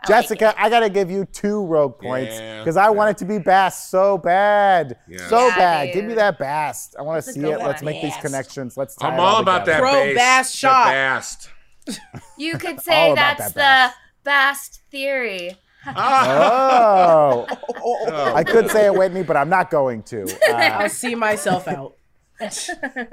I 0.02 0.08
Jessica, 0.08 0.46
like 0.46 0.56
it. 0.56 0.62
I 0.62 0.70
got 0.72 0.80
to 0.80 0.90
give 0.90 1.12
you 1.12 1.26
two 1.26 1.66
rogue 1.66 2.00
points 2.00 2.34
Yeah, 2.34 2.60
because 2.60 2.78
I 2.78 2.90
want 2.90 3.12
it 3.12 3.18
to 3.20 3.26
be 3.26 3.38
Bast 3.38 3.92
so 3.92 4.18
bad. 4.18 4.98
Yeah. 5.08 5.28
So 5.28 5.48
Yeah, 5.50 5.56
bad. 5.58 5.94
Give 5.94 6.06
me 6.06 6.14
that 6.16 6.40
Bass. 6.40 6.96
I 6.98 7.04
want 7.04 7.24
to 7.24 7.32
see 7.32 7.42
it. 7.42 7.60
Let's 7.60 7.84
one. 7.84 7.94
make 7.94 8.02
these 8.02 8.16
connections. 8.18 8.76
Let's 8.76 8.96
tie 8.96 9.10
I'm 9.10 9.14
it 9.16 9.20
all 9.20 9.42
about 9.42 9.66
together. 9.66 9.72
that 9.84 9.92
Pro 9.92 10.04
bass. 10.06 10.16
bass 10.16 10.52
the 10.54 10.58
shot. 10.58 10.86
bast. 10.88 11.50
You 12.38 12.58
could 12.58 12.80
say 12.82 13.14
that's 13.16 13.54
that 13.54 13.94
the 13.94 13.96
Bast 14.24 14.82
theory. 14.92 15.56
Oh, 15.88 17.48
Oh, 17.82 18.34
I 18.36 18.44
could 18.44 18.70
say 18.70 18.86
it, 18.88 18.94
with 18.94 19.14
me, 19.14 19.24
but 19.24 19.38
I'm 19.38 19.50
not 19.50 19.72
going 19.72 20.04
to. 20.04 20.24
Uh, 20.50 20.54
I'll 20.54 20.90
see 20.90 21.16
myself 21.16 21.68
out. 21.68 21.96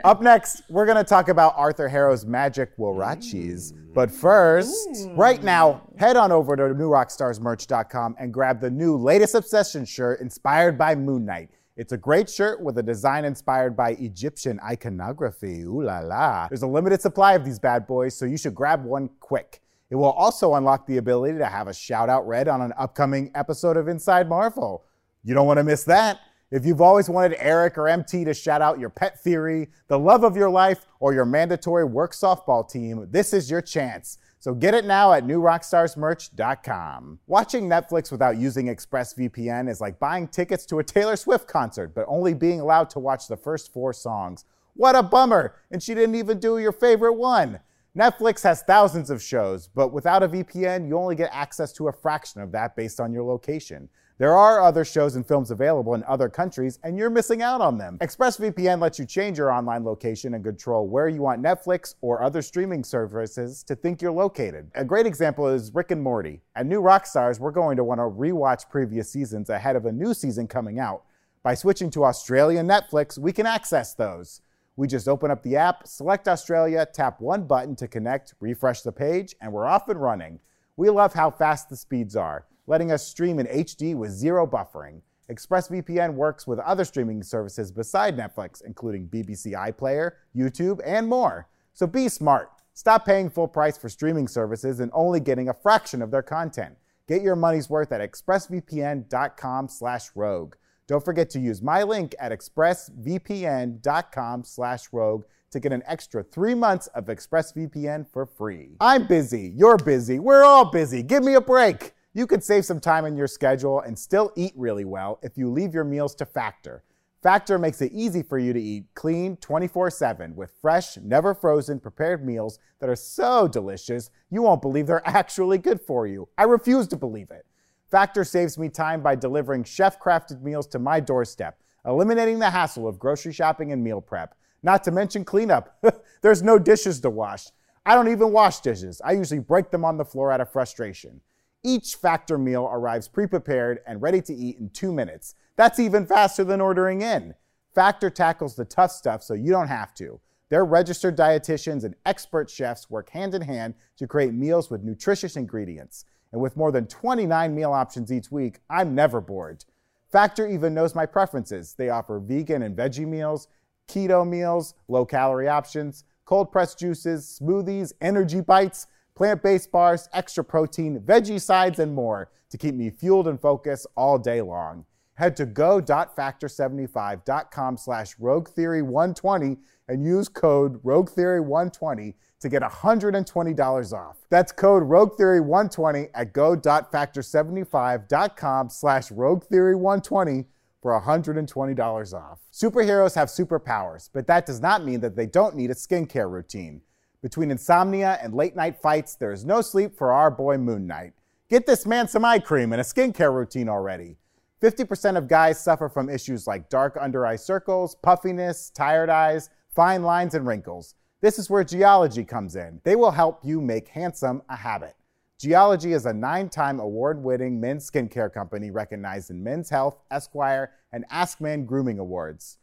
Up 0.04 0.20
next, 0.22 0.62
we're 0.68 0.84
going 0.84 0.96
to 0.96 1.04
talk 1.04 1.28
about 1.28 1.54
Arthur 1.56 1.88
Harrow's 1.88 2.24
magic 2.24 2.76
huaraches. 2.76 3.72
But 3.94 4.10
first, 4.10 5.08
right 5.16 5.42
now, 5.42 5.88
head 5.96 6.16
on 6.16 6.30
over 6.30 6.54
to 6.54 6.62
newrockstarsmerch.com 6.62 8.16
and 8.20 8.32
grab 8.32 8.60
the 8.60 8.70
new 8.70 8.96
latest 8.96 9.34
Obsession 9.34 9.84
shirt 9.84 10.20
inspired 10.20 10.76
by 10.78 10.94
Moon 10.94 11.24
Knight. 11.24 11.50
It's 11.76 11.92
a 11.92 11.98
great 11.98 12.30
shirt 12.30 12.62
with 12.62 12.78
a 12.78 12.82
design 12.82 13.26
inspired 13.26 13.76
by 13.76 13.90
Egyptian 13.90 14.58
iconography. 14.64 15.60
Ooh 15.60 15.82
la 15.82 15.98
la. 15.98 16.48
There's 16.48 16.62
a 16.62 16.66
limited 16.66 17.02
supply 17.02 17.34
of 17.34 17.44
these 17.44 17.58
bad 17.58 17.86
boys, 17.86 18.16
so 18.16 18.24
you 18.24 18.38
should 18.38 18.54
grab 18.54 18.82
one 18.82 19.10
quick. 19.20 19.60
It 19.90 19.96
will 19.96 20.12
also 20.12 20.54
unlock 20.54 20.86
the 20.86 20.96
ability 20.96 21.36
to 21.36 21.44
have 21.44 21.68
a 21.68 21.74
shout 21.74 22.08
out 22.08 22.26
read 22.26 22.48
on 22.48 22.62
an 22.62 22.72
upcoming 22.78 23.30
episode 23.34 23.76
of 23.76 23.88
Inside 23.88 24.26
Marvel. 24.26 24.86
You 25.22 25.34
don't 25.34 25.46
want 25.46 25.58
to 25.58 25.64
miss 25.64 25.84
that. 25.84 26.20
If 26.50 26.64
you've 26.64 26.80
always 26.80 27.10
wanted 27.10 27.36
Erik 27.38 27.76
or 27.76 27.88
MT 27.88 28.24
to 28.24 28.32
shout 28.32 28.62
out 28.62 28.78
your 28.78 28.88
pet 28.88 29.22
theory, 29.22 29.68
the 29.88 29.98
love 29.98 30.24
of 30.24 30.34
your 30.34 30.48
life, 30.48 30.86
or 30.98 31.12
your 31.12 31.26
mandatory 31.26 31.84
work 31.84 32.14
softball 32.14 32.66
team, 32.66 33.06
this 33.10 33.34
is 33.34 33.50
your 33.50 33.60
chance. 33.60 34.16
So 34.46 34.54
get 34.54 34.74
it 34.74 34.84
now 34.84 35.12
at 35.12 35.24
newrockstarsmerch.com. 35.26 37.18
Watching 37.26 37.68
Netflix 37.68 38.12
without 38.12 38.36
using 38.36 38.66
ExpressVPN 38.66 39.68
is 39.68 39.80
like 39.80 39.98
buying 39.98 40.28
tickets 40.28 40.64
to 40.66 40.78
a 40.78 40.84
Taylor 40.84 41.16
Swift 41.16 41.48
concert, 41.48 41.96
but 41.96 42.04
only 42.06 42.32
being 42.32 42.60
allowed 42.60 42.88
to 42.90 43.00
watch 43.00 43.26
the 43.26 43.36
first 43.36 43.72
four 43.72 43.92
songs. 43.92 44.44
What 44.74 44.94
a 44.94 45.02
bummer! 45.02 45.56
And 45.72 45.82
she 45.82 45.94
didn't 45.94 46.14
even 46.14 46.38
do 46.38 46.58
your 46.58 46.70
favorite 46.70 47.14
one. 47.14 47.58
Netflix 47.98 48.44
has 48.44 48.62
thousands 48.62 49.10
of 49.10 49.20
shows, 49.20 49.66
but 49.66 49.92
without 49.92 50.22
a 50.22 50.28
VPN, 50.28 50.86
you 50.86 50.96
only 50.96 51.16
get 51.16 51.30
access 51.32 51.72
to 51.72 51.88
a 51.88 51.92
fraction 51.92 52.40
of 52.40 52.52
that 52.52 52.76
based 52.76 53.00
on 53.00 53.12
your 53.12 53.24
location. 53.24 53.88
There 54.18 54.32
are 54.32 54.62
other 54.62 54.82
shows 54.82 55.14
and 55.14 55.26
films 55.26 55.50
available 55.50 55.92
in 55.92 56.02
other 56.04 56.30
countries, 56.30 56.78
and 56.82 56.96
you're 56.96 57.10
missing 57.10 57.42
out 57.42 57.60
on 57.60 57.76
them. 57.76 57.98
ExpressVPN 57.98 58.80
lets 58.80 58.98
you 58.98 59.04
change 59.04 59.36
your 59.36 59.52
online 59.52 59.84
location 59.84 60.32
and 60.32 60.42
control 60.42 60.88
where 60.88 61.06
you 61.10 61.20
want 61.20 61.42
Netflix 61.42 61.96
or 62.00 62.22
other 62.22 62.40
streaming 62.40 62.82
services 62.82 63.62
to 63.64 63.76
think 63.76 64.00
you're 64.00 64.10
located. 64.10 64.70
A 64.74 64.86
great 64.86 65.04
example 65.04 65.48
is 65.48 65.74
Rick 65.74 65.90
and 65.90 66.02
Morty. 66.02 66.40
At 66.54 66.64
New 66.64 66.80
Rockstars, 66.80 67.38
we're 67.38 67.50
going 67.50 67.76
to 67.76 67.84
want 67.84 67.98
to 67.98 68.04
rewatch 68.04 68.70
previous 68.70 69.10
seasons 69.10 69.50
ahead 69.50 69.76
of 69.76 69.84
a 69.84 69.92
new 69.92 70.14
season 70.14 70.48
coming 70.48 70.78
out. 70.78 71.02
By 71.42 71.54
switching 71.54 71.90
to 71.90 72.06
Australian 72.06 72.66
Netflix, 72.66 73.18
we 73.18 73.34
can 73.34 73.44
access 73.44 73.92
those. 73.92 74.40
We 74.76 74.86
just 74.88 75.08
open 75.08 75.30
up 75.30 75.42
the 75.42 75.56
app, 75.56 75.86
select 75.86 76.26
Australia, 76.26 76.86
tap 76.90 77.20
one 77.20 77.44
button 77.44 77.76
to 77.76 77.86
connect, 77.86 78.32
refresh 78.40 78.80
the 78.80 78.92
page, 78.92 79.36
and 79.42 79.52
we're 79.52 79.66
off 79.66 79.90
and 79.90 80.00
running. 80.00 80.40
We 80.78 80.88
love 80.88 81.12
how 81.12 81.30
fast 81.30 81.68
the 81.68 81.76
speeds 81.76 82.16
are, 82.16 82.46
letting 82.66 82.92
us 82.92 83.06
stream 83.06 83.38
in 83.38 83.46
HD 83.46 83.94
with 83.94 84.10
zero 84.10 84.46
buffering. 84.46 85.00
ExpressVPN 85.30 86.14
works 86.14 86.46
with 86.46 86.58
other 86.60 86.84
streaming 86.84 87.22
services 87.22 87.72
beside 87.72 88.16
Netflix, 88.16 88.62
including 88.64 89.08
BBC 89.08 89.52
iPlayer, 89.52 90.12
YouTube, 90.34 90.80
and 90.84 91.08
more. 91.08 91.48
So 91.72 91.86
be 91.86 92.08
smart. 92.08 92.50
Stop 92.74 93.06
paying 93.06 93.30
full 93.30 93.48
price 93.48 93.78
for 93.78 93.88
streaming 93.88 94.28
services 94.28 94.80
and 94.80 94.90
only 94.94 95.20
getting 95.20 95.48
a 95.48 95.54
fraction 95.54 96.02
of 96.02 96.10
their 96.10 96.22
content. 96.22 96.76
Get 97.08 97.22
your 97.22 97.36
money's 97.36 97.70
worth 97.70 97.92
at 97.92 98.00
expressvpn.com/rogue. 98.00 100.54
Don't 100.86 101.04
forget 101.04 101.30
to 101.30 101.40
use 101.40 101.62
my 101.62 101.82
link 101.82 102.14
at 102.20 102.30
expressvpn.com 102.32 104.44
slash 104.44 104.88
rogue 104.92 105.24
to 105.50 105.60
get 105.60 105.72
an 105.72 105.82
extra 105.86 106.22
three 106.22 106.54
months 106.54 106.86
of 106.88 107.06
ExpressVPN 107.06 108.06
for 108.12 108.26
free. 108.26 108.76
I'm 108.80 109.06
busy. 109.06 109.54
You're 109.56 109.78
busy. 109.78 110.18
We're 110.18 110.44
all 110.44 110.70
busy. 110.70 111.02
Give 111.02 111.24
me 111.24 111.32
a 111.34 111.40
break. 111.40 111.94
You 112.16 112.26
could 112.26 112.42
save 112.42 112.64
some 112.64 112.80
time 112.80 113.04
in 113.04 113.14
your 113.14 113.26
schedule 113.26 113.80
and 113.80 113.98
still 113.98 114.32
eat 114.36 114.54
really 114.56 114.86
well 114.86 115.18
if 115.22 115.36
you 115.36 115.50
leave 115.50 115.74
your 115.74 115.84
meals 115.84 116.14
to 116.14 116.24
Factor. 116.24 116.82
Factor 117.22 117.58
makes 117.58 117.82
it 117.82 117.92
easy 117.92 118.22
for 118.22 118.38
you 118.38 118.54
to 118.54 118.58
eat 118.58 118.86
clean 118.94 119.36
24 119.36 119.90
7 119.90 120.34
with 120.34 120.54
fresh, 120.62 120.96
never 120.96 121.34
frozen, 121.34 121.78
prepared 121.78 122.24
meals 122.24 122.58
that 122.80 122.88
are 122.88 122.96
so 122.96 123.46
delicious 123.46 124.08
you 124.30 124.40
won't 124.40 124.62
believe 124.62 124.86
they're 124.86 125.02
actually 125.06 125.58
good 125.58 125.78
for 125.78 126.06
you. 126.06 126.26
I 126.38 126.44
refuse 126.44 126.88
to 126.88 126.96
believe 126.96 127.30
it. 127.30 127.44
Factor 127.90 128.24
saves 128.24 128.56
me 128.56 128.70
time 128.70 129.02
by 129.02 129.14
delivering 129.14 129.64
chef 129.64 130.00
crafted 130.00 130.40
meals 130.40 130.66
to 130.68 130.78
my 130.78 131.00
doorstep, 131.00 131.60
eliminating 131.84 132.38
the 132.38 132.48
hassle 132.48 132.88
of 132.88 132.98
grocery 132.98 133.34
shopping 133.34 133.72
and 133.72 133.84
meal 133.84 134.00
prep. 134.00 134.34
Not 134.62 134.82
to 134.84 134.90
mention 134.90 135.22
cleanup. 135.22 135.84
There's 136.22 136.42
no 136.42 136.58
dishes 136.58 136.98
to 137.00 137.10
wash. 137.10 137.48
I 137.84 137.94
don't 137.94 138.08
even 138.08 138.32
wash 138.32 138.60
dishes. 138.60 139.02
I 139.04 139.12
usually 139.12 139.40
break 139.40 139.70
them 139.70 139.84
on 139.84 139.98
the 139.98 140.04
floor 140.06 140.32
out 140.32 140.40
of 140.40 140.50
frustration. 140.50 141.20
Each 141.62 141.94
Factor 141.94 142.38
meal 142.38 142.68
arrives 142.70 143.08
pre 143.08 143.26
prepared 143.26 143.80
and 143.86 144.02
ready 144.02 144.22
to 144.22 144.34
eat 144.34 144.58
in 144.58 144.70
two 144.70 144.92
minutes. 144.92 145.34
That's 145.56 145.78
even 145.78 146.06
faster 146.06 146.44
than 146.44 146.60
ordering 146.60 147.02
in. 147.02 147.34
Factor 147.74 148.10
tackles 148.10 148.56
the 148.56 148.64
tough 148.64 148.92
stuff 148.92 149.22
so 149.22 149.34
you 149.34 149.50
don't 149.50 149.68
have 149.68 149.94
to. 149.94 150.20
Their 150.48 150.64
registered 150.64 151.16
dietitians 151.16 151.82
and 151.84 151.96
expert 152.04 152.48
chefs 152.48 152.88
work 152.88 153.10
hand 153.10 153.34
in 153.34 153.42
hand 153.42 153.74
to 153.96 154.06
create 154.06 154.32
meals 154.32 154.70
with 154.70 154.84
nutritious 154.84 155.36
ingredients. 155.36 156.04
And 156.32 156.40
with 156.40 156.56
more 156.56 156.70
than 156.70 156.86
29 156.86 157.54
meal 157.54 157.72
options 157.72 158.12
each 158.12 158.30
week, 158.30 158.60
I'm 158.70 158.94
never 158.94 159.20
bored. 159.20 159.64
Factor 160.10 160.46
even 160.46 160.74
knows 160.74 160.94
my 160.94 161.06
preferences. 161.06 161.74
They 161.74 161.88
offer 161.88 162.20
vegan 162.20 162.62
and 162.62 162.76
veggie 162.76 163.06
meals, 163.06 163.48
keto 163.88 164.26
meals, 164.26 164.74
low 164.88 165.04
calorie 165.04 165.48
options, 165.48 166.04
cold 166.24 166.52
pressed 166.52 166.78
juices, 166.78 167.40
smoothies, 167.40 167.92
energy 168.00 168.40
bites, 168.40 168.86
plant 169.16 169.42
based 169.42 169.72
bars, 169.72 170.08
extra 170.12 170.44
protein, 170.44 171.00
veggie 171.00 171.40
sides, 171.40 171.80
and 171.80 171.94
more 171.94 172.30
to 172.50 172.58
keep 172.58 172.74
me 172.74 172.90
fueled 172.90 173.26
and 173.26 173.40
focused 173.40 173.86
all 173.96 174.18
day 174.18 174.42
long. 174.42 174.84
Head 175.14 175.34
to 175.36 175.46
go.factor75.com 175.46 177.78
slash 177.78 178.14
roguetheory120 178.18 179.56
and 179.88 180.04
use 180.04 180.28
code 180.28 180.82
roguetheory120 180.82 182.12
to 182.40 182.48
get 182.50 182.62
$120 182.62 183.92
off. 183.92 184.16
That's 184.28 184.52
code 184.52 184.82
roguetheory120 184.82 186.10
at 186.14 186.34
go.factor75.com 186.34 188.68
slash 188.68 189.08
roguetheory120 189.08 190.44
for 190.82 191.00
$120 191.00 192.14
off. 192.14 192.40
Superheroes 192.52 193.14
have 193.14 193.28
superpowers, 193.28 194.10
but 194.12 194.26
that 194.26 194.44
does 194.44 194.60
not 194.60 194.84
mean 194.84 195.00
that 195.00 195.16
they 195.16 195.24
don't 195.26 195.56
need 195.56 195.70
a 195.70 195.74
skincare 195.74 196.30
routine. 196.30 196.82
Between 197.26 197.50
insomnia 197.50 198.20
and 198.22 198.34
late 198.34 198.54
night 198.54 198.80
fights, 198.80 199.16
there 199.16 199.32
is 199.32 199.44
no 199.44 199.60
sleep 199.60 199.98
for 199.98 200.12
our 200.12 200.30
boy 200.30 200.58
Moon 200.58 200.86
Knight. 200.86 201.12
Get 201.50 201.66
this 201.66 201.84
man 201.84 202.06
some 202.06 202.24
eye 202.24 202.38
cream 202.38 202.72
and 202.72 202.80
a 202.80 202.84
skincare 202.84 203.34
routine 203.34 203.68
already. 203.68 204.16
50% 204.62 205.16
of 205.16 205.26
guys 205.26 205.60
suffer 205.60 205.88
from 205.88 206.08
issues 206.08 206.46
like 206.46 206.68
dark 206.68 206.96
under 207.00 207.26
eye 207.26 207.34
circles, 207.34 207.96
puffiness, 207.96 208.70
tired 208.70 209.10
eyes, 209.10 209.50
fine 209.74 210.04
lines, 210.04 210.36
and 210.36 210.46
wrinkles. 210.46 210.94
This 211.20 211.40
is 211.40 211.50
where 211.50 211.64
Geologie 211.64 212.22
comes 212.22 212.54
in. 212.54 212.80
They 212.84 212.94
will 212.94 213.10
help 213.10 213.44
you 213.44 213.60
make 213.60 213.88
handsome 213.88 214.40
a 214.48 214.54
habit. 214.54 214.94
Geologie 215.36 215.94
is 215.94 216.06
a 216.06 216.12
nine 216.12 216.48
time 216.48 216.78
award 216.78 217.20
winning 217.20 217.60
men's 217.60 217.90
skincare 217.90 218.32
company 218.32 218.70
recognized 218.70 219.30
in 219.30 219.42
Men's 219.42 219.68
Health, 219.68 219.98
Esquire, 220.12 220.74
and 220.92 221.04
Ask 221.10 221.40
Men 221.40 221.66
Grooming 221.66 221.98
Awards. 221.98 222.58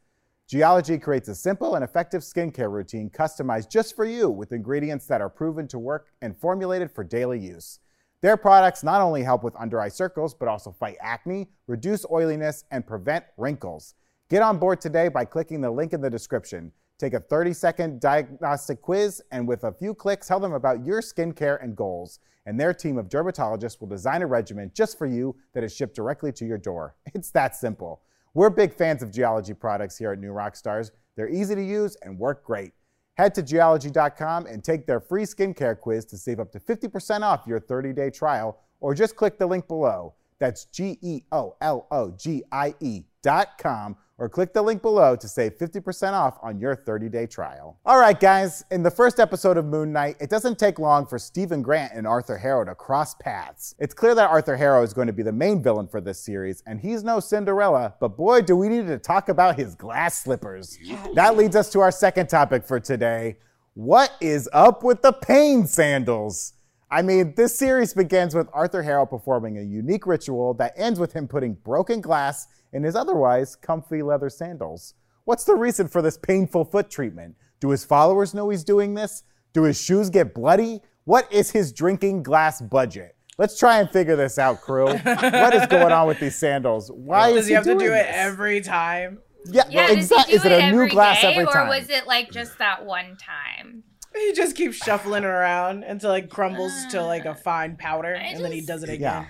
Geologie 0.54 1.00
creates 1.00 1.30
a 1.30 1.34
simple 1.34 1.74
and 1.74 1.84
effective 1.84 2.22
skincare 2.22 2.70
routine 2.70 3.10
customized 3.10 3.72
just 3.72 3.96
for 3.96 4.06
you 4.06 4.30
with 4.30 4.52
ingredients 4.52 5.08
that 5.08 5.20
are 5.20 5.28
proven 5.28 5.68
to 5.70 5.80
work 5.80 6.10
and 6.22 6.38
formulated 6.38 6.92
for 6.92 7.04
daily 7.04 7.40
use. 7.40 7.80
Their 8.22 8.38
products 8.38 8.84
not 8.84 9.02
only 9.02 9.24
help 9.24 9.44
with 9.44 9.56
under 9.60 9.82
eye 9.82 9.90
circles, 9.90 10.36
but 10.36 10.48
also 10.48 10.72
fight 10.72 10.98
acne, 11.02 11.50
reduce 11.66 12.06
oiliness, 12.12 12.66
and 12.70 12.86
prevent 12.86 13.26
wrinkles. 13.36 13.96
Get 14.30 14.44
on 14.44 14.60
board 14.60 14.80
today 14.80 15.08
by 15.08 15.26
clicking 15.26 15.60
the 15.60 15.72
link 15.72 15.92
in 15.92 16.02
the 16.02 16.10
description. 16.12 16.72
Take 17.00 17.16
a 17.16 17.20
30 17.20 17.54
second 17.54 18.00
diagnostic 18.00 18.80
quiz, 18.80 19.24
and 19.32 19.48
with 19.48 19.64
a 19.64 19.74
few 19.74 19.96
clicks, 19.96 20.28
tell 20.28 20.40
them 20.40 20.54
about 20.54 20.86
your 20.86 21.02
skincare 21.02 21.64
and 21.64 21.76
goals. 21.76 22.20
And 22.46 22.60
their 22.60 22.76
team 22.76 23.00
of 23.00 23.10
dermatologists 23.10 23.82
will 23.82 23.88
design 23.88 24.22
a 24.22 24.28
regimen 24.28 24.70
just 24.76 25.00
for 25.00 25.08
you 25.08 25.36
that 25.54 25.64
is 25.64 25.76
shipped 25.76 25.96
directly 25.96 26.32
to 26.34 26.46
your 26.46 26.60
door. 26.60 26.94
It's 27.16 27.32
that 27.32 27.56
simple. 27.56 28.04
We're 28.36 28.50
big 28.50 28.74
fans 28.74 29.04
of 29.04 29.12
Geologie 29.12 29.54
products 29.54 29.96
here 29.96 30.12
at 30.12 30.18
New 30.18 30.32
Rockstars. 30.32 30.90
They're 31.16 31.30
easy 31.30 31.54
to 31.54 31.64
use 31.64 31.96
and 32.02 32.18
work 32.18 32.44
great. 32.44 32.72
Head 33.16 33.36
to 33.36 33.44
geologie.com 33.44 34.48
and 34.48 34.64
take 34.64 34.88
their 34.88 35.00
free 35.00 35.22
skincare 35.22 35.80
quiz 35.80 36.06
to 36.06 36.18
save 36.18 36.40
up 36.40 36.52
to 36.54 36.60
50% 36.60 37.22
off 37.22 37.44
your 37.46 37.60
30 37.60 37.94
day 37.94 38.10
trial, 38.10 38.60
or 38.80 38.96
just 38.96 39.16
click 39.16 39.38
the 39.38 39.46
link 39.46 39.68
below. 39.68 40.16
That's 40.40 40.66
G 40.66 40.98
E 41.04 41.22
O 41.32 41.56
L 41.62 41.86
O 41.92 42.10
G 42.10 42.44
I 42.52 42.74
E 42.80 43.04
dot 43.22 43.60
com, 43.60 43.96
or 44.18 44.30
click 44.30 44.54
the 44.54 44.62
link 44.62 44.82
below 44.82 45.16
to 45.16 45.28
save 45.28 45.58
50% 45.58 46.14
off 46.14 46.38
on 46.42 46.60
your 46.60 46.76
30 46.76 47.10
day 47.10 47.26
trial. 47.26 47.80
All 47.86 48.00
right, 48.00 48.20
guys, 48.20 48.64
in 48.72 48.84
the 48.84 48.92
first 48.92 49.20
episode 49.20 49.58
of 49.58 49.66
Moon 49.66 49.92
Knight, 49.92 50.18
it 50.20 50.30
doesn't 50.30 50.60
take 50.60 50.80
long 50.80 51.06
for 51.06 51.18
Steven 51.18 51.62
Grant 51.62 51.94
and 51.94 52.06
Arthur 52.06 52.38
Harrow 52.38 52.64
to 52.66 52.76
cross 52.76 53.16
paths. 53.16 53.76
It's 53.80 53.94
clear 53.94 54.16
that 54.16 54.30
Arthur 54.30 54.56
Harrow 54.56 54.84
is 54.84 54.94
going 54.94 55.08
to 55.08 55.14
be 55.14 55.24
the 55.24 55.32
main 55.32 55.64
villain 55.64 55.88
for 55.88 56.02
this 56.02 56.20
series, 56.20 56.62
and 56.68 56.80
he's 56.80 57.04
no 57.04 57.20
Cinderella, 57.20 57.96
but 58.00 58.16
boy, 58.16 58.42
do 58.42 58.56
we 58.56 58.70
need 58.70 58.88
to 58.88 59.00
talk 59.00 59.30
about 59.30 59.58
his 59.58 59.76
glass 59.76 60.24
slippers. 60.24 60.78
That 61.16 61.36
leads 61.36 61.56
us 61.56 61.72
to 61.72 61.80
our 61.80 61.92
second 61.92 62.28
topic 62.28 62.66
for 62.66 62.80
today. 62.80 63.38
What 63.74 64.12
is 64.22 64.48
up 64.54 64.84
with 64.84 65.02
the 65.02 65.14
pain 65.14 65.66
sandals? 65.66 66.54
I 66.92 67.02
mean, 67.02 67.34
this 67.36 67.58
series 67.58 67.96
begins 67.96 68.36
with 68.36 68.48
Arthur 68.54 68.84
Harrow 68.84 69.08
performing 69.08 69.58
a 69.58 69.64
unique 69.64 70.06
ritual 70.06 70.54
that 70.56 70.74
ends 70.78 71.00
with 71.00 71.14
him 71.14 71.28
putting 71.28 71.56
broken 71.56 72.00
glass 72.02 72.48
in 72.74 72.84
his 72.84 72.96
otherwise 72.96 73.56
comfy 73.56 74.02
leather 74.02 74.30
sandals. 74.30 74.96
What's 75.26 75.46
the 75.46 75.56
reason 75.56 75.88
for 75.88 76.02
this 76.02 76.18
painful 76.18 76.66
foot 76.66 76.90
treatment? 76.90 77.36
Do 77.62 77.70
his 77.70 77.86
followers 77.86 78.34
know 78.34 78.50
he's 78.50 78.64
doing 78.64 78.94
this? 78.96 79.24
Do 79.54 79.64
his 79.64 79.82
shoes 79.82 80.10
get 80.10 80.34
bloody? 80.34 80.82
What 81.06 81.32
is 81.32 81.52
his 81.52 81.72
drinking 81.72 82.24
glass 82.24 82.60
budget? 82.62 83.16
Let's 83.38 83.58
try 83.58 83.80
and 83.80 83.90
figure 83.90 84.16
this 84.16 84.38
out, 84.38 84.62
crew. 84.62 84.86
what 84.86 85.56
is 85.56 85.66
going 85.68 85.92
on 85.92 86.08
with 86.08 86.20
these 86.20 86.36
sandals? 86.36 86.92
Why 86.92 87.32
Does 87.32 87.44
is 87.44 87.48
he 87.48 87.54
have 87.54 87.64
to 87.64 87.72
doing 87.72 87.80
do 87.80 87.94
it 87.94 88.04
this? 88.04 88.12
every 88.12 88.62
time? 88.62 89.20
Yeah, 89.46 89.64
Yeah, 89.70 89.76
well, 89.76 89.88
does 89.88 89.96
he 89.96 90.02
exact- 90.02 90.30
do 90.30 90.36
Is 90.36 90.46
it 90.46 90.52
it 90.52 90.64
a 90.64 90.72
new 90.72 90.90
glass 90.90 91.22
day, 91.22 91.34
every 91.34 91.46
time, 91.46 91.68
or 91.68 91.70
was 91.70 91.90
it 91.90 92.06
like 92.06 92.32
just 92.32 92.58
that 92.60 92.86
one 92.86 93.18
time? 93.18 93.84
He 94.16 94.34
just 94.34 94.56
keeps 94.56 94.78
shuffling 94.78 95.24
around 95.24 95.84
until 95.84 96.12
it 96.14 96.30
crumbles 96.30 96.72
to 96.92 97.02
like 97.02 97.26
a 97.26 97.32
ah. 97.32 97.34
fine 97.34 97.76
powder, 97.76 98.16
I 98.16 98.20
and 98.20 98.44
then 98.46 98.52
he 98.52 98.62
does 98.62 98.84
it 98.84 98.90
yeah, 98.90 99.22
again. 99.22 99.28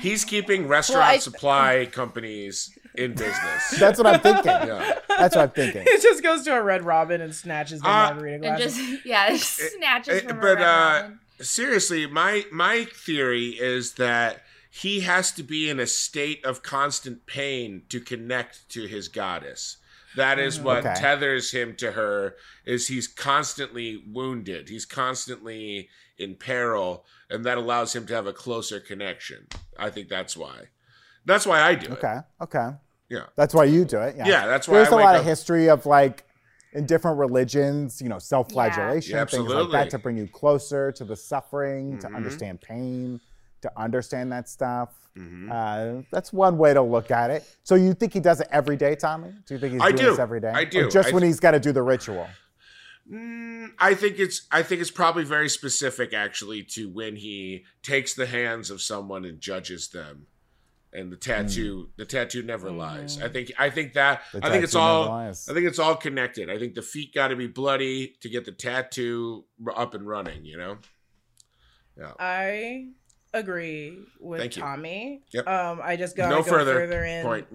He's 0.00 0.24
keeping 0.24 0.66
restaurant 0.68 1.04
I- 1.04 1.18
supply 1.18 1.88
companies 1.90 2.76
in 2.94 3.12
business. 3.12 3.70
that's 3.78 3.98
what 3.98 4.06
I'm 4.06 4.20
thinking. 4.20 4.46
yeah. 4.46 4.98
That's 5.08 5.36
what 5.36 5.42
I'm 5.42 5.50
thinking. 5.50 5.82
He 5.82 5.98
just 6.02 6.22
goes 6.22 6.42
to 6.44 6.54
a 6.56 6.62
Red 6.62 6.84
Robin 6.84 7.20
and 7.20 7.34
snatches 7.34 7.80
the 7.80 7.88
Uh, 7.88 8.12
margarita 8.14 8.34
And 8.34 8.42
glasses. 8.58 8.76
just 8.76 9.06
yeah, 9.06 9.30
just 9.30 9.58
snatches 9.76 10.22
eh, 10.22 10.26
from 10.26 10.38
a 10.38 10.40
but, 10.40 10.46
Red 10.58 10.62
uh, 10.62 11.00
Robin. 11.02 11.20
seriously, 11.40 12.06
my 12.06 12.44
my 12.52 12.84
theory 12.84 13.48
is 13.50 13.92
that 13.94 14.42
he 14.70 15.00
has 15.00 15.30
to 15.32 15.42
be 15.42 15.68
in 15.68 15.78
a 15.78 15.86
state 15.86 16.42
of 16.44 16.62
constant 16.62 17.26
pain 17.26 17.82
to 17.90 18.00
connect 18.00 18.68
to 18.70 18.86
his 18.86 19.08
goddess. 19.08 19.76
That 20.16 20.38
is 20.38 20.58
Mhm. 20.58 20.62
what 20.62 20.78
Okay. 20.78 20.94
tethers 20.94 21.50
him 21.52 21.74
to 21.76 21.92
her 21.92 22.36
is 22.66 22.88
he's 22.88 23.06
constantly 23.08 24.02
wounded. 24.06 24.68
He's 24.70 24.84
constantly 24.86 25.88
in 26.18 26.34
peril 26.36 27.04
and 27.32 27.44
that 27.44 27.58
allows 27.58 27.94
him 27.94 28.06
to 28.06 28.14
have 28.14 28.26
a 28.26 28.32
closer 28.32 28.80
connection. 28.80 29.46
I 29.78 29.90
think 29.90 30.08
that's 30.08 30.36
why. 30.36 30.68
That's 31.24 31.46
why 31.46 31.60
I 31.62 31.74
do 31.74 31.86
it. 31.86 31.92
Okay, 31.92 32.16
okay. 32.40 32.68
Yeah. 33.08 33.24
That's 33.36 33.54
why 33.54 33.64
you 33.64 33.84
do 33.84 33.98
it. 34.00 34.16
Yeah, 34.16 34.26
Yeah, 34.26 34.46
that's 34.46 34.66
why 34.68 34.74
There's 34.76 34.88
I 34.92 35.00
a 35.00 35.04
lot 35.04 35.14
up- 35.14 35.20
of 35.20 35.26
history 35.26 35.68
of 35.68 35.86
like 35.86 36.24
in 36.72 36.86
different 36.86 37.18
religions, 37.18 38.00
you 38.00 38.08
know, 38.08 38.18
self-flagellation, 38.18 39.14
Yeah, 39.14 39.24
things 39.26 39.46
like 39.48 39.70
that 39.72 39.90
to 39.90 39.98
bring 39.98 40.16
you 40.16 40.26
closer 40.26 40.90
to 40.92 41.04
the 41.04 41.14
suffering, 41.16 41.98
to 41.98 42.08
Mhm. 42.08 42.16
understand 42.16 42.60
pain, 42.62 43.20
to 43.60 43.70
understand 43.76 44.32
that 44.32 44.48
stuff. 44.48 44.88
Mhm. 45.16 45.50
Uh, 45.52 46.02
that's 46.10 46.32
one 46.32 46.56
way 46.56 46.72
to 46.72 46.80
look 46.80 47.10
at 47.10 47.30
it. 47.30 47.44
So 47.62 47.74
you 47.74 47.92
think 47.92 48.14
he 48.14 48.20
does 48.20 48.40
it 48.40 48.48
every 48.50 48.76
day, 48.76 48.94
Tommy? 48.94 49.34
Do 49.46 49.52
you 49.54 49.60
think 49.60 49.74
he's 49.74 49.82
I 49.82 49.90
doing 49.90 49.96
do. 50.04 50.10
this 50.12 50.18
every 50.18 50.40
day? 50.40 50.48
I 50.54 50.62
Or 50.62 50.64
do. 50.64 50.90
just 50.90 51.10
I 51.10 51.12
when 51.12 51.20
th- 51.20 51.28
he's 51.28 51.40
got 51.40 51.50
to 51.50 51.60
do 51.60 51.72
the 51.72 51.82
ritual. 51.82 52.26
Mm, 53.10 53.70
I 53.78 53.94
think 53.94 54.18
it's 54.18 54.46
I 54.50 54.62
think 54.62 54.80
it's 54.80 54.90
probably 54.90 55.24
very 55.24 55.48
specific 55.48 56.12
actually 56.14 56.62
to 56.70 56.88
when 56.88 57.16
he 57.16 57.64
takes 57.82 58.14
the 58.14 58.26
hands 58.26 58.70
of 58.70 58.80
someone 58.80 59.24
and 59.24 59.40
judges 59.40 59.88
them. 59.88 60.26
And 60.94 61.10
the 61.10 61.16
tattoo 61.16 61.88
the 61.96 62.04
tattoo 62.04 62.42
never 62.42 62.70
lies. 62.70 63.20
I 63.20 63.28
think 63.28 63.50
I 63.58 63.70
think 63.70 63.94
that 63.94 64.22
The 64.32 64.46
I 64.46 64.50
think 64.50 64.62
it's 64.62 64.74
all 64.74 65.06
lies. 65.06 65.48
I 65.48 65.54
think 65.54 65.66
it's 65.66 65.78
all 65.78 65.96
connected. 65.96 66.50
I 66.50 66.58
think 66.58 66.74
the 66.74 66.82
feet 66.82 67.14
got 67.14 67.28
to 67.28 67.36
be 67.36 67.46
bloody 67.46 68.14
to 68.20 68.28
get 68.28 68.44
the 68.44 68.52
tattoo 68.52 69.46
up 69.74 69.94
and 69.94 70.06
running, 70.06 70.44
you 70.44 70.58
know? 70.58 70.78
Yeah. 71.98 72.12
I 72.18 72.88
agree 73.32 73.98
with 74.20 74.40
Thank 74.40 74.56
you. 74.56 74.62
Tommy. 74.62 75.22
Yep. 75.32 75.46
Um, 75.48 75.80
I 75.82 75.96
just 75.96 76.14
gotta 76.14 76.34
no 76.36 76.42
go 76.42 76.50
further, 76.50 76.74
further, 76.74 77.04
in. 77.04 77.24
point. 77.24 77.46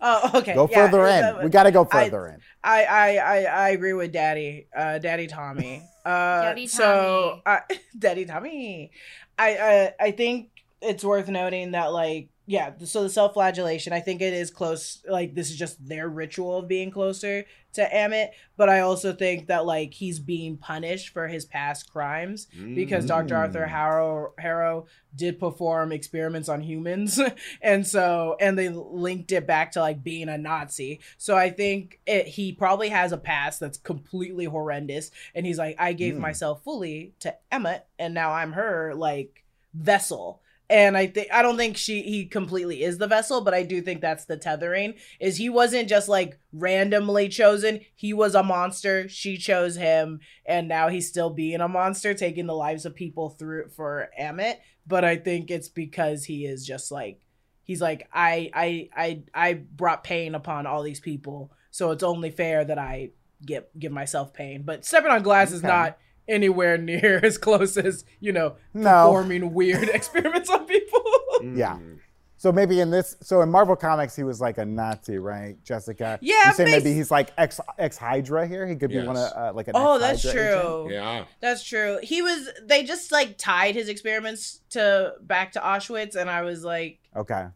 You- 0.00 0.06
Oh, 0.06 0.30
okay. 0.38 0.54
Go 0.54 0.68
yeah, 0.70 0.86
further 0.86 1.06
in. 1.06 1.20
that- 1.22 1.42
we 1.44 1.50
got 1.50 1.64
to 1.64 1.72
go 1.72 1.86
I- 1.90 2.04
further 2.04 2.28
in. 2.28 2.40
I, 2.62 2.84
I 2.84 3.16
I 3.16 3.36
I 3.44 3.68
agree 3.70 3.92
with 3.94 4.12
Daddy, 4.12 4.66
uh, 4.76 4.98
Daddy 4.98 5.26
Tommy. 5.26 5.82
Uh, 6.08 6.40
Daddy 6.42 6.66
So, 6.66 7.42
I, 7.44 7.60
Daddy 7.98 8.24
Tommy. 8.24 8.90
I, 9.38 9.48
I 9.56 9.94
I 10.06 10.10
think 10.12 10.48
it's 10.80 11.04
worth 11.04 11.28
noting 11.28 11.72
that 11.72 11.92
like 11.92 12.28
yeah, 12.50 12.72
so 12.84 13.02
the 13.02 13.10
self-flagellation, 13.10 13.92
I 13.92 14.00
think 14.00 14.22
it 14.22 14.32
is 14.32 14.50
close. 14.50 15.02
Like 15.06 15.34
this 15.34 15.50
is 15.50 15.56
just 15.56 15.86
their 15.86 16.08
ritual 16.08 16.56
of 16.56 16.66
being 16.66 16.90
closer 16.90 17.44
to 17.74 17.86
Amit, 17.90 18.30
but 18.56 18.70
I 18.70 18.80
also 18.80 19.12
think 19.12 19.48
that 19.48 19.66
like 19.66 19.92
he's 19.92 20.18
being 20.18 20.56
punished 20.56 21.10
for 21.10 21.28
his 21.28 21.44
past 21.44 21.92
crimes 21.92 22.46
because 22.74 23.04
Dr. 23.04 23.36
Arthur 23.36 23.66
Mm. 23.66 23.68
Harrow 23.68 24.32
Harrow 24.38 24.86
did 25.14 25.38
perform 25.38 25.92
experiments 25.92 26.48
on 26.48 26.62
humans, 26.62 27.20
and 27.62 27.86
so 27.86 28.36
and 28.40 28.58
they 28.58 28.70
linked 28.70 29.30
it 29.32 29.46
back 29.46 29.72
to 29.72 29.80
like 29.80 30.02
being 30.02 30.30
a 30.30 30.38
Nazi. 30.38 31.00
So 31.18 31.36
I 31.36 31.50
think 31.50 32.00
it, 32.06 32.26
he 32.28 32.52
probably 32.52 32.88
has 32.88 33.12
a 33.12 33.18
past 33.18 33.60
that's 33.60 33.76
completely 33.76 34.46
horrendous, 34.46 35.10
and 35.34 35.44
he's 35.44 35.58
like, 35.58 35.76
I 35.78 35.92
gave 35.92 36.14
Mm. 36.14 36.20
myself 36.20 36.64
fully 36.64 37.12
to 37.20 37.36
Emmett, 37.52 37.84
and 37.98 38.14
now 38.14 38.32
I'm 38.32 38.52
her 38.52 38.94
like 38.94 39.44
vessel. 39.74 40.40
And 40.70 40.98
I 40.98 41.06
think 41.06 41.28
I 41.32 41.40
don't 41.40 41.56
think 41.56 41.78
she 41.78 42.02
he 42.02 42.26
completely 42.26 42.82
is 42.82 42.98
the 42.98 43.06
vessel, 43.06 43.40
but 43.40 43.54
I 43.54 43.62
do 43.62 43.80
think 43.80 44.00
that's 44.00 44.26
the 44.26 44.36
tethering. 44.36 44.94
Is 45.18 45.38
he 45.38 45.48
wasn't 45.48 45.88
just 45.88 46.08
like 46.08 46.38
randomly 46.52 47.28
chosen. 47.28 47.80
He 47.94 48.12
was 48.12 48.34
a 48.34 48.42
monster. 48.42 49.08
She 49.08 49.38
chose 49.38 49.76
him, 49.76 50.20
and 50.44 50.68
now 50.68 50.88
he's 50.88 51.08
still 51.08 51.30
being 51.30 51.60
a 51.60 51.68
monster, 51.68 52.12
taking 52.12 52.46
the 52.46 52.54
lives 52.54 52.84
of 52.84 52.94
people 52.94 53.30
through 53.30 53.70
for 53.70 54.10
Amit. 54.20 54.56
But 54.86 55.04
I 55.04 55.16
think 55.16 55.50
it's 55.50 55.68
because 55.68 56.24
he 56.24 56.44
is 56.44 56.66
just 56.66 56.92
like 56.92 57.20
he's 57.64 57.80
like 57.80 58.08
I 58.12 58.50
I 58.52 58.88
I 58.94 59.22
I 59.34 59.54
brought 59.54 60.04
pain 60.04 60.34
upon 60.34 60.66
all 60.66 60.82
these 60.82 61.00
people, 61.00 61.50
so 61.70 61.92
it's 61.92 62.02
only 62.02 62.30
fair 62.30 62.64
that 62.64 62.78
I 62.78 63.10
get 63.44 63.78
give 63.78 63.92
myself 63.92 64.34
pain. 64.34 64.64
But 64.64 64.84
stepping 64.84 65.10
on 65.10 65.22
glass 65.22 65.52
is 65.52 65.62
not 65.62 65.96
anywhere 66.28 66.76
near 66.78 67.18
as 67.24 67.38
close 67.38 67.76
as 67.76 68.04
you 68.20 68.32
know 68.32 68.56
No. 68.74 69.06
performing 69.06 69.54
weird 69.54 69.88
experiments 69.92 70.50
on 70.50 70.66
people. 70.66 71.02
Yeah. 71.42 71.76
Mm. 71.76 71.98
So 72.40 72.52
maybe 72.52 72.78
in 72.80 72.92
this, 72.92 73.16
so 73.20 73.40
in 73.42 73.50
Marvel 73.50 73.74
Comics, 73.74 74.14
he 74.14 74.22
was 74.22 74.40
like 74.40 74.58
a 74.58 74.64
Nazi, 74.64 75.18
right, 75.18 75.56
Jessica? 75.64 76.20
Yeah, 76.22 76.46
You 76.46 76.52
say 76.54 76.64
maybe 76.66 76.92
he's 76.94 77.10
like 77.10 77.32
ex 77.36 77.60
ex 77.78 77.96
Hydra 77.96 78.46
here. 78.46 78.64
He 78.64 78.76
could 78.76 78.90
be 78.90 78.98
one 79.04 79.16
of 79.16 79.32
uh, 79.36 79.52
like 79.54 79.66
an 79.66 79.72
oh, 79.74 79.98
that's 79.98 80.24
ex-Hydra 80.24 80.48
agent? 80.52 80.62
true. 80.86 80.92
Yeah. 80.92 81.24
That's 81.40 81.64
true. 81.64 81.98
He 82.00 82.22
was. 82.22 82.48
They 82.64 82.84
just 82.84 83.10
like 83.10 83.38
tied 83.38 83.74
his 83.74 83.88
experiments 83.88 84.60
to 84.70 85.14
back 85.20 85.50
to 85.52 85.58
Auschwitz, 85.60 86.14
and 86.14 86.30
I 86.30 86.42
was 86.42 86.62
like, 86.62 87.00
Okay. 87.16 87.46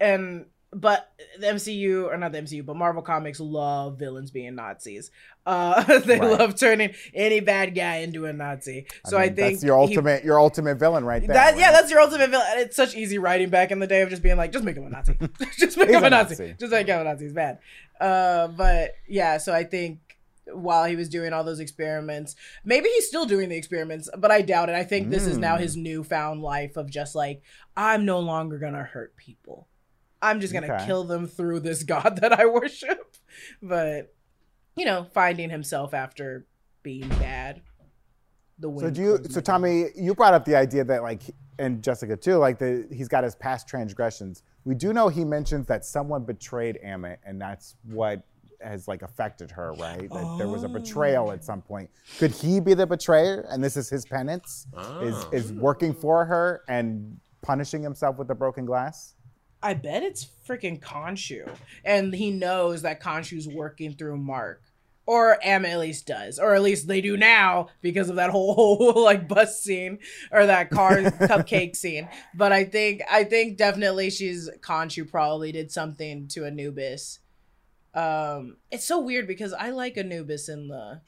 and 0.00 0.46
but 0.74 1.12
the 1.38 1.46
MCU 1.46 2.06
or 2.12 2.16
not 2.16 2.32
the 2.32 2.38
MCU, 2.42 2.64
but 2.66 2.76
Marvel 2.76 3.00
Comics 3.02 3.38
love 3.40 3.98
villains 3.98 4.30
being 4.30 4.54
Nazis. 4.56 5.10
Uh, 5.46 5.82
they 6.00 6.18
Right. 6.18 6.38
love 6.38 6.58
turning 6.58 6.94
any 7.14 7.40
bad 7.40 7.74
guy 7.74 7.96
into 7.98 8.26
a 8.26 8.32
Nazi. 8.32 8.86
So 9.06 9.16
I, 9.16 9.26
mean, 9.26 9.36
think 9.36 9.54
that's 9.56 9.64
your 9.64 9.76
he- 9.76 9.82
ultimate 9.94 10.24
your 10.24 10.38
ultimate 10.40 10.76
villain 10.78 11.04
right 11.04 11.20
there. 11.24 11.34
That 11.34 11.56
yeah, 11.58 11.70
that's 11.72 11.90
your 11.90 12.00
ultimate 12.00 12.30
villain. 12.30 12.46
And 12.50 12.60
It's 12.60 12.76
such 12.76 12.94
easy 12.96 13.18
writing 13.18 13.50
back 13.50 13.70
in 13.70 13.78
the 13.78 13.86
day 13.86 14.02
of 14.02 14.10
just 14.10 14.22
being 14.22 14.36
like, 14.36 14.52
just 14.52 14.64
make 14.64 14.76
him 14.76 14.86
a 14.86 14.90
Nazi, 14.90 15.16
just 15.58 15.76
make 15.78 15.88
He's 15.88 15.96
him 15.96 16.04
a 16.04 16.10
Nazi. 16.10 16.34
Nazi. 16.42 16.54
just 16.58 16.72
make 16.72 16.86
him 16.88 17.00
a 17.00 17.04
Nazi. 17.04 17.24
It's 17.26 17.34
bad. 17.34 17.58
Uh, 18.00 18.48
but 18.48 18.94
yeah, 19.08 19.38
so 19.38 19.52
I 19.54 19.64
think 19.64 20.00
while 20.52 20.84
he 20.84 20.94
was 20.96 21.08
doing 21.08 21.32
all 21.32 21.42
those 21.44 21.60
experiments, 21.60 22.36
maybe 22.64 22.88
he's 22.90 23.06
still 23.06 23.24
doing 23.24 23.48
the 23.48 23.56
experiments, 23.56 24.10
but 24.18 24.30
I 24.30 24.42
doubt 24.42 24.68
it. 24.68 24.74
I 24.74 24.84
think 24.84 25.08
this 25.10 25.26
is 25.26 25.38
now 25.38 25.56
Mm. 25.56 25.60
his 25.60 25.76
newfound 25.76 26.42
life 26.42 26.76
of 26.76 26.90
just 26.90 27.14
like, 27.14 27.40
I'm 27.76 28.04
no 28.04 28.20
longer 28.20 28.58
gonna 28.58 28.82
hurt 28.82 29.16
people. 29.16 29.68
I'm 30.24 30.40
just 30.40 30.52
gonna 30.52 30.72
Okay. 30.72 30.86
kill 30.86 31.04
them 31.04 31.26
through 31.26 31.60
this 31.60 31.82
god 31.94 32.18
that 32.20 32.32
I 32.38 32.46
worship. 32.46 33.16
But 33.62 34.14
you 34.76 34.84
know, 34.84 35.06
finding 35.12 35.50
himself 35.50 35.94
after 35.94 36.46
being 36.82 37.08
bad. 37.08 37.62
The 38.58 38.72
So 38.78 38.90
do 38.90 39.02
you? 39.02 39.18
So 39.30 39.40
Tommy, 39.40 39.86
you 39.96 40.14
brought 40.14 40.34
up 40.34 40.44
the 40.44 40.54
idea 40.56 40.84
that 40.84 41.02
like, 41.02 41.22
and 41.58 41.82
Jessica 41.82 42.16
too, 42.16 42.36
like 42.36 42.58
the 42.58 42.86
he's 42.92 43.08
got 43.08 43.24
his 43.24 43.34
past 43.34 43.68
transgressions. 43.68 44.42
We 44.64 44.74
do 44.74 44.92
know 44.92 45.08
he 45.08 45.24
mentions 45.24 45.66
that 45.66 45.84
someone 45.84 46.24
betrayed 46.24 46.78
Amit, 46.84 47.18
and 47.24 47.40
that's 47.40 47.76
what 47.84 48.22
has 48.60 48.88
like 48.88 49.02
affected 49.02 49.50
her, 49.50 49.72
right? 49.74 50.08
That 50.08 50.36
there 50.38 50.48
was 50.48 50.62
a 50.62 50.68
betrayal 50.68 51.32
at 51.32 51.44
some 51.44 51.60
point. 51.62 51.90
Could 52.18 52.30
he 52.30 52.60
be 52.60 52.74
the 52.74 52.86
betrayer, 52.86 53.46
and 53.50 53.62
this 53.62 53.76
is 53.76 53.90
his 53.90 54.06
penance? 54.06 54.66
Is 55.02 55.14
Oh. 55.14 55.30
is 55.32 55.50
ah. 55.50 55.60
working 55.60 55.92
for 55.92 56.24
her 56.24 56.62
and 56.68 57.18
punishing 57.42 57.82
himself 57.82 58.16
with 58.16 58.28
the 58.28 58.34
broken 58.34 58.64
glass? 58.64 59.13
I 59.64 59.72
bet 59.72 60.02
it's 60.02 60.28
freaking 60.46 60.78
Khonshu. 60.78 61.48
And 61.86 62.14
he 62.14 62.30
knows 62.30 62.82
that 62.82 63.00
Khonshu's 63.00 63.48
working 63.48 63.94
through 63.94 64.18
Marc. 64.18 64.62
Or 65.06 65.38
Am 65.42 65.64
at 65.64 65.78
least 65.78 66.06
does. 66.06 66.38
Or 66.38 66.54
at 66.54 66.62
least 66.62 66.86
they 66.86 67.00
do 67.00 67.16
now 67.16 67.68
because 67.80 68.10
of 68.10 68.16
that 68.16 68.28
whole 68.28 68.92
like 69.02 69.26
bus 69.26 69.62
scene 69.62 70.00
or 70.30 70.44
that 70.46 70.70
car 70.70 70.96
cupcake 71.00 71.76
scene. 71.76 72.08
But 72.34 72.52
I 72.52 72.64
think 72.64 73.02
I 73.10 73.24
think 73.24 73.56
definitely 73.56 74.10
she's 74.10 74.50
Khonshu 74.60 75.10
probably 75.10 75.50
did 75.50 75.72
something 75.72 76.28
to 76.28 76.44
Anubis. 76.44 77.20
Um 77.94 78.58
it's 78.70 78.86
so 78.86 79.00
weird 79.00 79.26
because 79.26 79.54
I 79.54 79.70
like 79.70 79.96
Anubis 79.96 80.48
in 80.48 80.68
the 80.68 81.00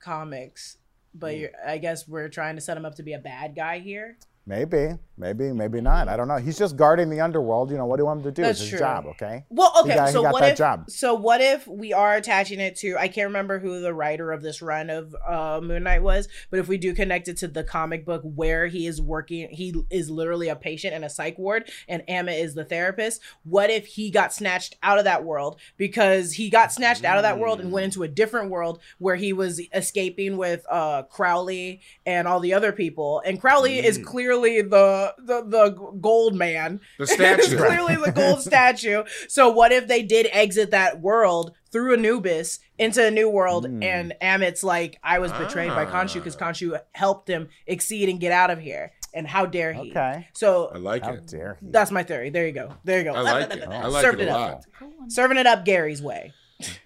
comics, 0.00 0.76
but 1.14 1.36
you're, 1.36 1.50
I 1.66 1.78
guess 1.78 2.06
we're 2.06 2.28
trying 2.28 2.54
to 2.54 2.60
set 2.60 2.76
him 2.76 2.84
up 2.84 2.96
to 2.96 3.02
be 3.02 3.14
a 3.14 3.18
bad 3.18 3.56
guy 3.56 3.78
here. 3.80 4.16
Maybe, 4.48 4.94
maybe, 5.18 5.52
maybe 5.52 5.80
not. 5.80 6.06
I 6.06 6.16
don't 6.16 6.28
know. 6.28 6.36
He's 6.36 6.56
just 6.56 6.76
guarding 6.76 7.10
the 7.10 7.20
underworld. 7.20 7.72
You 7.72 7.78
know, 7.78 7.84
what 7.86 7.96
do 7.96 8.02
you 8.02 8.06
want 8.06 8.20
him 8.20 8.24
to 8.26 8.30
do? 8.30 8.42
That's 8.42 8.60
it's 8.60 8.68
true. 8.68 8.78
his 8.78 8.80
job, 8.80 9.06
okay? 9.06 9.44
Well, 9.48 9.72
okay. 9.80 9.96
got- 9.96 10.10
so 10.10 10.22
what 10.22 10.44
if? 10.44 10.56
job. 10.56 10.88
So 10.88 11.14
what 11.14 11.40
if 11.40 11.66
we 11.66 11.92
are 11.92 12.14
attaching 12.14 12.60
it 12.60 12.76
to? 12.76 12.96
I 12.96 13.08
can't 13.08 13.26
remember 13.26 13.58
who 13.58 13.80
the 13.80 13.92
writer 13.92 14.30
of 14.30 14.42
this 14.42 14.62
run 14.62 14.88
of 14.88 15.16
uh, 15.26 15.60
Moon 15.60 15.82
Knight 15.82 16.04
was, 16.04 16.28
but 16.48 16.60
if 16.60 16.68
we 16.68 16.78
do 16.78 16.94
connect 16.94 17.26
it 17.26 17.38
to 17.38 17.48
the 17.48 17.64
comic 17.64 18.06
book 18.06 18.22
where 18.22 18.68
he 18.68 18.86
is 18.86 19.02
working, 19.02 19.48
he 19.50 19.74
is 19.90 20.10
literally 20.10 20.48
a 20.48 20.54
patient 20.54 20.94
in 20.94 21.02
a 21.02 21.10
psych 21.10 21.36
ward, 21.38 21.68
and 21.88 22.04
Amit 22.08 22.40
is 22.40 22.54
the 22.54 22.64
therapist. 22.64 23.20
What 23.42 23.68
if 23.68 23.86
he 23.86 24.12
got 24.12 24.32
snatched 24.32 24.76
out 24.80 24.98
of 24.98 25.04
that 25.06 25.24
world 25.24 25.58
because 25.76 26.34
he 26.34 26.50
got 26.50 26.72
snatched 26.72 27.04
out 27.04 27.16
of 27.16 27.24
that 27.24 27.40
world 27.40 27.60
and 27.60 27.72
went 27.72 27.86
into 27.86 28.04
a 28.04 28.08
different 28.08 28.50
world 28.50 28.80
where 28.98 29.16
he 29.16 29.32
was 29.32 29.60
escaping 29.74 30.36
with 30.36 30.64
uh, 30.70 31.02
Crawley 31.02 31.80
and 32.04 32.28
all 32.28 32.38
the 32.38 32.54
other 32.54 32.70
people, 32.70 33.20
and 33.26 33.40
Crawley 33.40 33.84
is 33.84 33.96
Mm. 33.98 34.04
Clearly 34.38 34.62
the 34.62 35.14
the 35.18 35.42
the 35.46 35.70
gold 36.00 36.34
man. 36.34 36.80
The 36.98 37.02
It's 37.04 37.12
statue. 37.14 37.56
clearly 37.56 37.96
the 37.96 38.12
gold 38.12 38.42
statue. 38.42 39.04
So 39.28 39.50
what 39.50 39.72
if 39.72 39.88
they 39.88 40.02
did 40.02 40.28
exit 40.32 40.70
that 40.70 41.00
world 41.00 41.52
through 41.72 41.94
Anubis 41.94 42.58
into 42.78 43.04
a 43.06 43.10
new 43.10 43.28
world 43.28 43.66
Mm. 43.66 43.84
and 43.84 44.14
Amit's 44.20 44.62
like, 44.64 44.98
I 45.02 45.18
was 45.18 45.32
betrayed 45.32 45.70
by 45.70 45.84
Khonshu 45.86 46.14
because 46.14 46.36
Ah. 46.36 46.46
Khonshu 46.50 46.80
helped 46.92 47.28
him 47.28 47.48
exceed 47.66 48.08
and 48.08 48.20
get 48.20 48.32
out 48.32 48.50
of 48.50 48.58
here. 48.60 48.92
And 49.14 49.26
how 49.26 49.46
dare 49.46 49.72
he? 49.72 49.90
Okay. 49.90 50.28
So 50.34 50.70
I 50.74 50.78
like 50.78 51.02
How 51.02 51.12
it. 51.14 51.26
dare 51.26 51.56
he? 51.60 51.68
that's 51.70 51.90
my 51.90 52.02
theory. 52.02 52.28
There 52.30 52.46
you 52.46 52.52
go. 52.52 52.74
There 52.84 52.98
you 52.98 53.04
go. 53.04 53.14
I 53.14 53.20
like 53.20 53.50
it. 53.50 53.62
I 53.66 53.86
like 53.86 54.02
Served 54.04 54.20
it 54.20 54.28
a 54.28 54.32
up. 54.34 54.64
lot. 54.80 55.10
Serving 55.10 55.38
it 55.38 55.46
up 55.46 55.64
Gary's 55.64 56.02
way. 56.02 56.32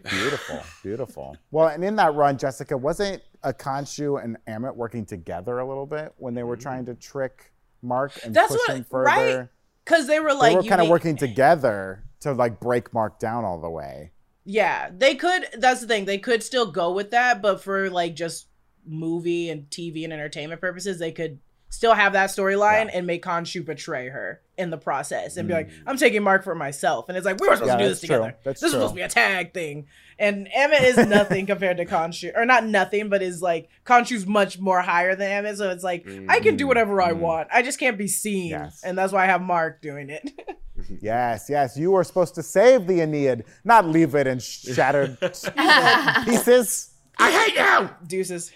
Beautiful, 0.08 0.60
beautiful. 0.82 1.36
Well, 1.50 1.68
and 1.68 1.84
in 1.84 1.96
that 1.96 2.14
run, 2.14 2.38
Jessica, 2.38 2.76
wasn't 2.76 3.22
a 3.42 3.53
Khonshu 3.53 4.22
and 4.22 4.37
Amit 4.46 4.74
working 4.74 5.05
together 5.07 5.59
a 5.59 5.66
little 5.66 5.87
bit 5.87 6.12
when 6.18 6.35
they 6.35 6.42
were 6.42 6.57
mm-hmm. 6.57 6.62
trying 6.62 6.87
to 6.87 6.94
trick 6.94 7.53
Marc 7.83 8.12
and 8.24 8.35
That's 8.35 8.53
push 8.53 8.61
what- 8.68 8.76
him 8.76 8.85
further? 8.85 9.05
right? 9.05 9.48
Because 9.85 10.07
they 10.07 10.20
were 10.20 10.35
like 10.35 10.53
They 10.53 10.57
were 10.57 10.62
kind 10.62 10.81
of 10.81 10.87
need- 10.87 10.90
working 10.90 11.16
together 11.16 12.05
to 12.20 12.33
like 12.33 12.61
break 12.61 12.92
Marc 12.92 13.18
down 13.18 13.44
all 13.44 13.61
the 13.61 13.70
way. 13.70 14.12
Yeah, 14.44 14.90
they 14.96 15.14
could. 15.14 15.46
That's 15.55 15.81
the 15.81 15.87
thing. 15.87 16.05
They 16.05 16.18
could 16.18 16.42
still 16.42 16.70
go 16.70 16.92
with 16.92 17.11
that, 17.11 17.42
but 17.42 17.62
for 17.62 17.90
like 17.90 18.14
just 18.14 18.46
movie 18.87 19.50
and 19.50 19.68
TV 19.70 20.05
and 20.05 20.12
entertainment 20.12 20.61
purposes, 20.61 20.98
they 20.98 21.12
could 21.12 21.38
still 21.70 21.94
have 21.94 22.12
that 22.12 22.28
storyline 22.30 22.87
Yeah. 22.87 22.90
and 22.98 23.06
make 23.06 23.24
Khonshu 23.24 23.64
betray 23.64 24.09
her 24.09 24.40
in 24.59 24.68
the 24.70 24.76
process 24.76 25.37
and 25.38 25.48
be 25.48 25.54
like, 25.54 25.70
"I'm 25.87 25.96
taking 25.96 26.22
Marc 26.22 26.44
for 26.44 26.54
myself." 26.54 27.09
And 27.09 27.16
it's 27.16 27.24
like 27.24 27.40
we 27.40 27.48
were 27.48 27.54
supposed 27.56 27.70
Mm. 27.72 27.74
Yeah, 27.74 27.78
to 27.78 27.83
do 27.85 27.88
this 27.88 28.00
together. 28.00 28.37
This 28.44 28.54
is 28.56 28.61
true. 28.61 28.68
supposed 28.70 28.92
to 28.92 28.96
be 28.96 29.02
a 29.02 29.09
tag 29.09 29.54
thing. 29.54 29.87
And 30.18 30.48
Emma 30.52 30.74
is 30.74 30.96
nothing 31.09 31.46
compared 31.46 31.78
to 31.78 31.87
Khonshu, 31.87 32.37
or 32.37 32.44
not 32.44 32.66
nothing, 32.66 33.09
but 33.09 33.22
is 33.22 33.40
like 33.40 33.70
Khonshu's 33.87 34.26
much 34.26 34.59
more 34.59 34.83
higher 34.83 35.14
than 35.14 35.30
Emma. 35.30 35.56
So 35.56 35.70
it's 35.70 35.83
like 35.85 36.06
I 36.28 36.40
can 36.40 36.56
do 36.56 36.66
whatever 36.66 37.00
I 37.00 37.12
Mhm. 37.12 37.18
want. 37.20 37.48
I 37.50 37.62
just 37.62 37.78
can't 37.80 37.96
be 37.96 38.09
seen, 38.09 38.50
Yes. 38.50 38.83
and 38.85 38.98
that's 38.98 39.12
why 39.12 39.22
I 39.24 39.26
have 39.26 39.40
Marc 39.40 39.80
doing 39.80 40.11
it. 40.11 40.28
Yes, 41.00 41.46
yes, 41.50 41.76
you 41.76 41.90
were 41.90 42.02
supposed 42.02 42.35
to 42.37 42.42
save 42.42 42.87
the 42.87 43.00
Aeneid, 43.02 43.44
not 43.64 43.87
leave 43.87 44.14
it 44.14 44.26
in 44.26 44.38
shattered 44.40 45.20
pieces. 46.24 46.90
I 47.18 47.30
hate 47.30 47.54
you. 47.54 47.90
Deuces. 48.06 48.50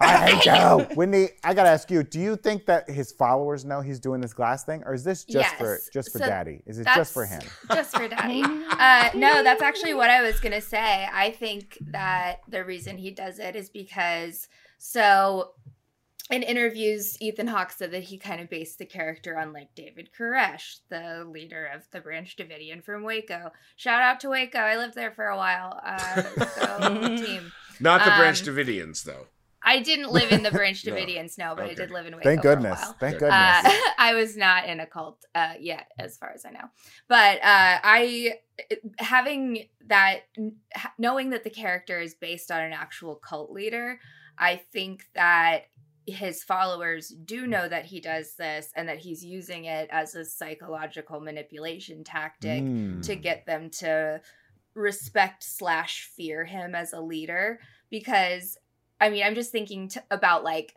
I 0.00 0.16
hate 0.30 0.46
you. 0.46 0.94
Whitney, 0.94 1.28
I 1.42 1.54
gotta 1.54 1.70
ask 1.70 1.90
you: 1.90 2.02
Do 2.02 2.20
you 2.20 2.36
think 2.36 2.66
that 2.66 2.88
his 2.88 3.12
followers 3.12 3.64
know 3.64 3.80
he's 3.80 3.98
doing 3.98 4.20
this 4.20 4.32
glass 4.32 4.64
thing, 4.64 4.82
or 4.84 4.94
is 4.94 5.04
this 5.04 5.24
just 5.24 5.54
for 5.56 5.78
just 5.92 6.12
for 6.12 6.18
So 6.18 6.26
Daddy? 6.26 6.62
Is 6.66 6.78
it 6.78 6.86
just 6.94 7.12
for 7.12 7.26
him? 7.26 7.42
Just 7.68 7.96
for 7.96 8.08
daddy. 8.08 8.42
Uh, 8.44 9.10
no, 9.14 9.42
that's 9.42 9.62
actually 9.62 9.94
what 9.94 10.10
I 10.10 10.22
was 10.22 10.40
gonna 10.40 10.60
say. 10.60 11.06
I 11.12 11.30
think 11.32 11.78
that 11.90 12.38
the 12.48 12.64
reason 12.64 12.96
he 12.98 13.10
does 13.10 13.38
it 13.38 13.56
is 13.56 13.68
because 13.70 14.48
so 14.78 15.52
in 16.30 16.42
interviews, 16.42 17.20
Ethan 17.22 17.46
Hawke 17.46 17.70
said 17.70 17.90
that 17.92 18.02
he 18.04 18.18
kind 18.18 18.40
of 18.40 18.50
based 18.50 18.78
the 18.78 18.84
character 18.84 19.38
on 19.38 19.52
like 19.52 19.74
David 19.74 20.10
Koresh, 20.16 20.80
the 20.90 21.24
leader 21.24 21.66
of 21.74 21.88
the 21.90 22.00
Branch 22.00 22.34
Davidian 22.36 22.84
from 22.84 23.02
Waco. 23.02 23.50
Shout 23.76 24.02
out 24.02 24.20
to 24.20 24.28
Waco. 24.28 24.58
I 24.58 24.76
lived 24.76 24.94
there 24.94 25.10
for 25.12 25.26
a 25.26 25.36
while. 25.36 25.80
Uh, 25.82 26.22
go 26.78 26.98
team. 27.16 27.50
Not 27.80 28.04
the 28.04 28.10
Branch 28.10 28.46
Um, 28.46 28.54
Davidians, 28.54 29.04
though. 29.04 29.26
I 29.62 29.80
didn't 29.80 30.12
live 30.12 30.30
in 30.32 30.42
the 30.42 30.50
Branch 30.58 30.84
No. 30.86 30.92
Davidians, 30.92 31.36
no, 31.38 31.54
but 31.56 31.64
I 31.66 31.74
did 31.74 31.90
live 31.90 32.06
in 32.06 32.14
Waco 32.14 32.24
Thank 32.28 32.42
for 32.42 32.52
a 32.52 32.54
goodness. 32.54 32.80
while. 32.80 32.96
Thank 33.00 33.18
goodness. 33.18 33.32
Uh, 33.64 33.70
I 33.98 34.14
was 34.14 34.36
not 34.36 34.66
in 34.66 34.80
a 34.80 34.86
cult 34.86 35.24
uh, 35.34 35.54
yet, 35.58 35.90
as 35.98 36.16
far 36.16 36.30
as 36.34 36.44
I 36.44 36.50
know. 36.50 36.64
But 37.08 37.38
uh, 37.38 37.78
I, 37.82 38.34
having 38.98 39.64
that, 39.86 40.20
knowing 40.98 41.30
that 41.30 41.44
the 41.44 41.50
character 41.50 41.98
is 42.00 42.14
based 42.14 42.50
on 42.50 42.60
an 42.60 42.72
actual 42.72 43.16
cult 43.16 43.50
leader, 43.50 43.98
I 44.38 44.62
think 44.72 45.04
that 45.14 45.62
his 46.06 46.42
followers 46.42 47.08
do 47.08 47.46
know 47.46 47.68
that 47.68 47.84
he 47.84 48.00
does 48.00 48.34
this 48.36 48.70
and 48.74 48.88
that 48.88 48.96
he's 48.98 49.22
using 49.22 49.66
it 49.66 49.88
as 49.92 50.14
a 50.14 50.24
psychological 50.24 51.20
manipulation 51.20 52.02
tactic 52.04 52.62
Mm. 52.62 53.02
to 53.02 53.14
get 53.16 53.44
them 53.44 53.68
to 53.80 54.20
respect 54.74 55.42
slash 55.42 56.08
fear 56.16 56.44
him 56.44 56.74
as 56.74 56.92
a 56.92 57.00
leader 57.00 57.58
because 57.90 58.56
i 59.00 59.08
mean 59.08 59.22
i'm 59.24 59.34
just 59.34 59.52
thinking 59.52 59.88
t- 59.88 60.00
about 60.10 60.44
like 60.44 60.74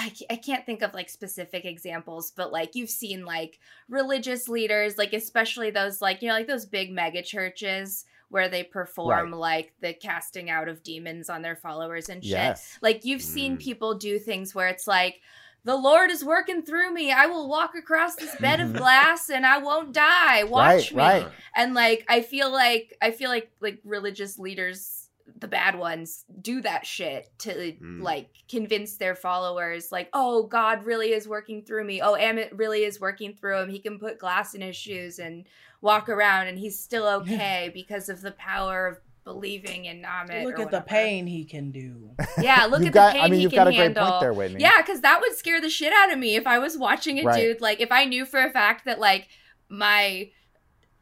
I, 0.00 0.12
I 0.30 0.36
can't 0.36 0.64
think 0.64 0.82
of 0.82 0.94
like 0.94 1.08
specific 1.08 1.64
examples 1.64 2.30
but 2.36 2.52
like 2.52 2.76
you've 2.76 2.88
seen 2.90 3.24
like 3.24 3.58
religious 3.88 4.48
leaders 4.48 4.96
like 4.96 5.12
especially 5.12 5.70
those 5.70 6.00
like 6.00 6.22
you 6.22 6.28
know 6.28 6.34
like 6.34 6.46
those 6.46 6.66
big 6.66 6.92
mega 6.92 7.20
churches 7.22 8.04
where 8.28 8.48
they 8.48 8.62
perform 8.62 9.32
like 9.32 9.72
the 9.80 9.92
casting 9.94 10.50
out 10.50 10.68
of 10.68 10.82
demons 10.84 11.28
on 11.28 11.42
their 11.42 11.56
followers 11.56 12.08
and 12.10 12.22
shit 12.22 12.30
Yes. 12.30 12.78
like 12.80 13.04
you've 13.04 13.22
seen 13.22 13.56
Mm. 13.56 13.60
people 13.60 13.94
do 13.94 14.18
things 14.20 14.54
where 14.54 14.68
it's 14.68 14.86
like 14.86 15.20
the 15.64 15.74
Lord 15.76 16.10
is 16.10 16.24
working 16.24 16.62
through 16.62 16.94
me. 16.94 17.10
I 17.12 17.26
will 17.26 17.46
walk 17.48 17.72
across 17.76 18.14
this 18.14 18.34
bed 18.36 18.60
of 18.60 18.72
glass 18.76 19.28
and 19.28 19.44
I 19.44 19.58
won't 19.58 19.92
die. 19.92 20.44
Watch 20.44 20.92
Right, 20.92 21.22
me. 21.22 21.24
right. 21.24 21.32
And 21.56 21.74
like 21.74 22.06
I 22.08 22.22
feel 22.22 22.50
like 22.50 22.96
I 23.02 23.10
feel 23.10 23.28
like 23.28 23.50
like 23.60 23.80
religious 23.84 24.38
leaders, 24.38 24.97
the 25.38 25.48
bad 25.48 25.78
ones, 25.78 26.24
do 26.40 26.60
that 26.62 26.86
shit 26.86 27.30
to 27.38 27.50
Mm. 27.80 28.02
like 28.02 28.28
convince 28.48 28.96
their 28.96 29.14
followers 29.14 29.92
like, 29.92 30.08
"Oh, 30.12 30.44
God 30.44 30.84
really 30.84 31.12
is 31.12 31.28
working 31.28 31.62
through 31.64 31.84
me. 31.84 32.00
Oh, 32.00 32.14
Amit 32.14 32.50
really 32.52 32.84
is 32.84 33.00
working 33.00 33.34
through 33.34 33.58
him. 33.58 33.68
He 33.70 33.78
can 33.78 33.98
put 33.98 34.18
glass 34.18 34.54
in 34.54 34.60
his 34.60 34.76
shoes 34.76 35.18
and 35.18 35.44
walk 35.80 36.08
around 36.08 36.46
and 36.48 36.58
he's 36.58 36.78
still 36.78 37.06
okay 37.06 37.70
because 37.72 38.08
of 38.08 38.20
the 38.22 38.32
power 38.32 38.86
of 38.86 38.98
believing 39.24 39.84
in 39.84 40.02
Amit." 40.02 40.44
Look 40.44 40.58
at 40.58 40.70
the 40.70 40.80
pain 40.80 41.26
he 41.26 41.44
can 41.44 41.70
do. 41.70 42.10
Yeah, 42.40 42.64
look 42.66 42.80
you've 42.80 42.88
at 42.88 42.94
got, 42.94 43.06
the 43.08 43.12
pain 43.14 43.22
I 43.22 43.28
mean, 43.28 43.34
he 43.34 43.42
you've 43.42 43.52
can 43.52 43.58
got 43.58 43.68
a 43.68 43.70
great 43.70 43.78
handle. 43.78 44.06
point 44.08 44.20
there, 44.20 44.32
Whitney. 44.32 44.60
Yeah, 44.62 44.78
because 44.80 45.00
that 45.02 45.20
would 45.20 45.34
scare 45.36 45.60
the 45.60 45.68
shit 45.70 45.92
out 45.92 46.10
of 46.12 46.18
me 46.18 46.36
if 46.36 46.46
I 46.46 46.58
was 46.58 46.78
watching 46.78 47.18
a 47.18 47.24
Right. 47.24 47.40
dude. 47.40 47.60
Like, 47.60 47.80
if 47.80 47.92
I 47.92 48.04
knew 48.06 48.24
for 48.24 48.40
a 48.40 48.50
fact 48.50 48.84
that, 48.86 48.98
like, 48.98 49.28
my, 49.68 50.30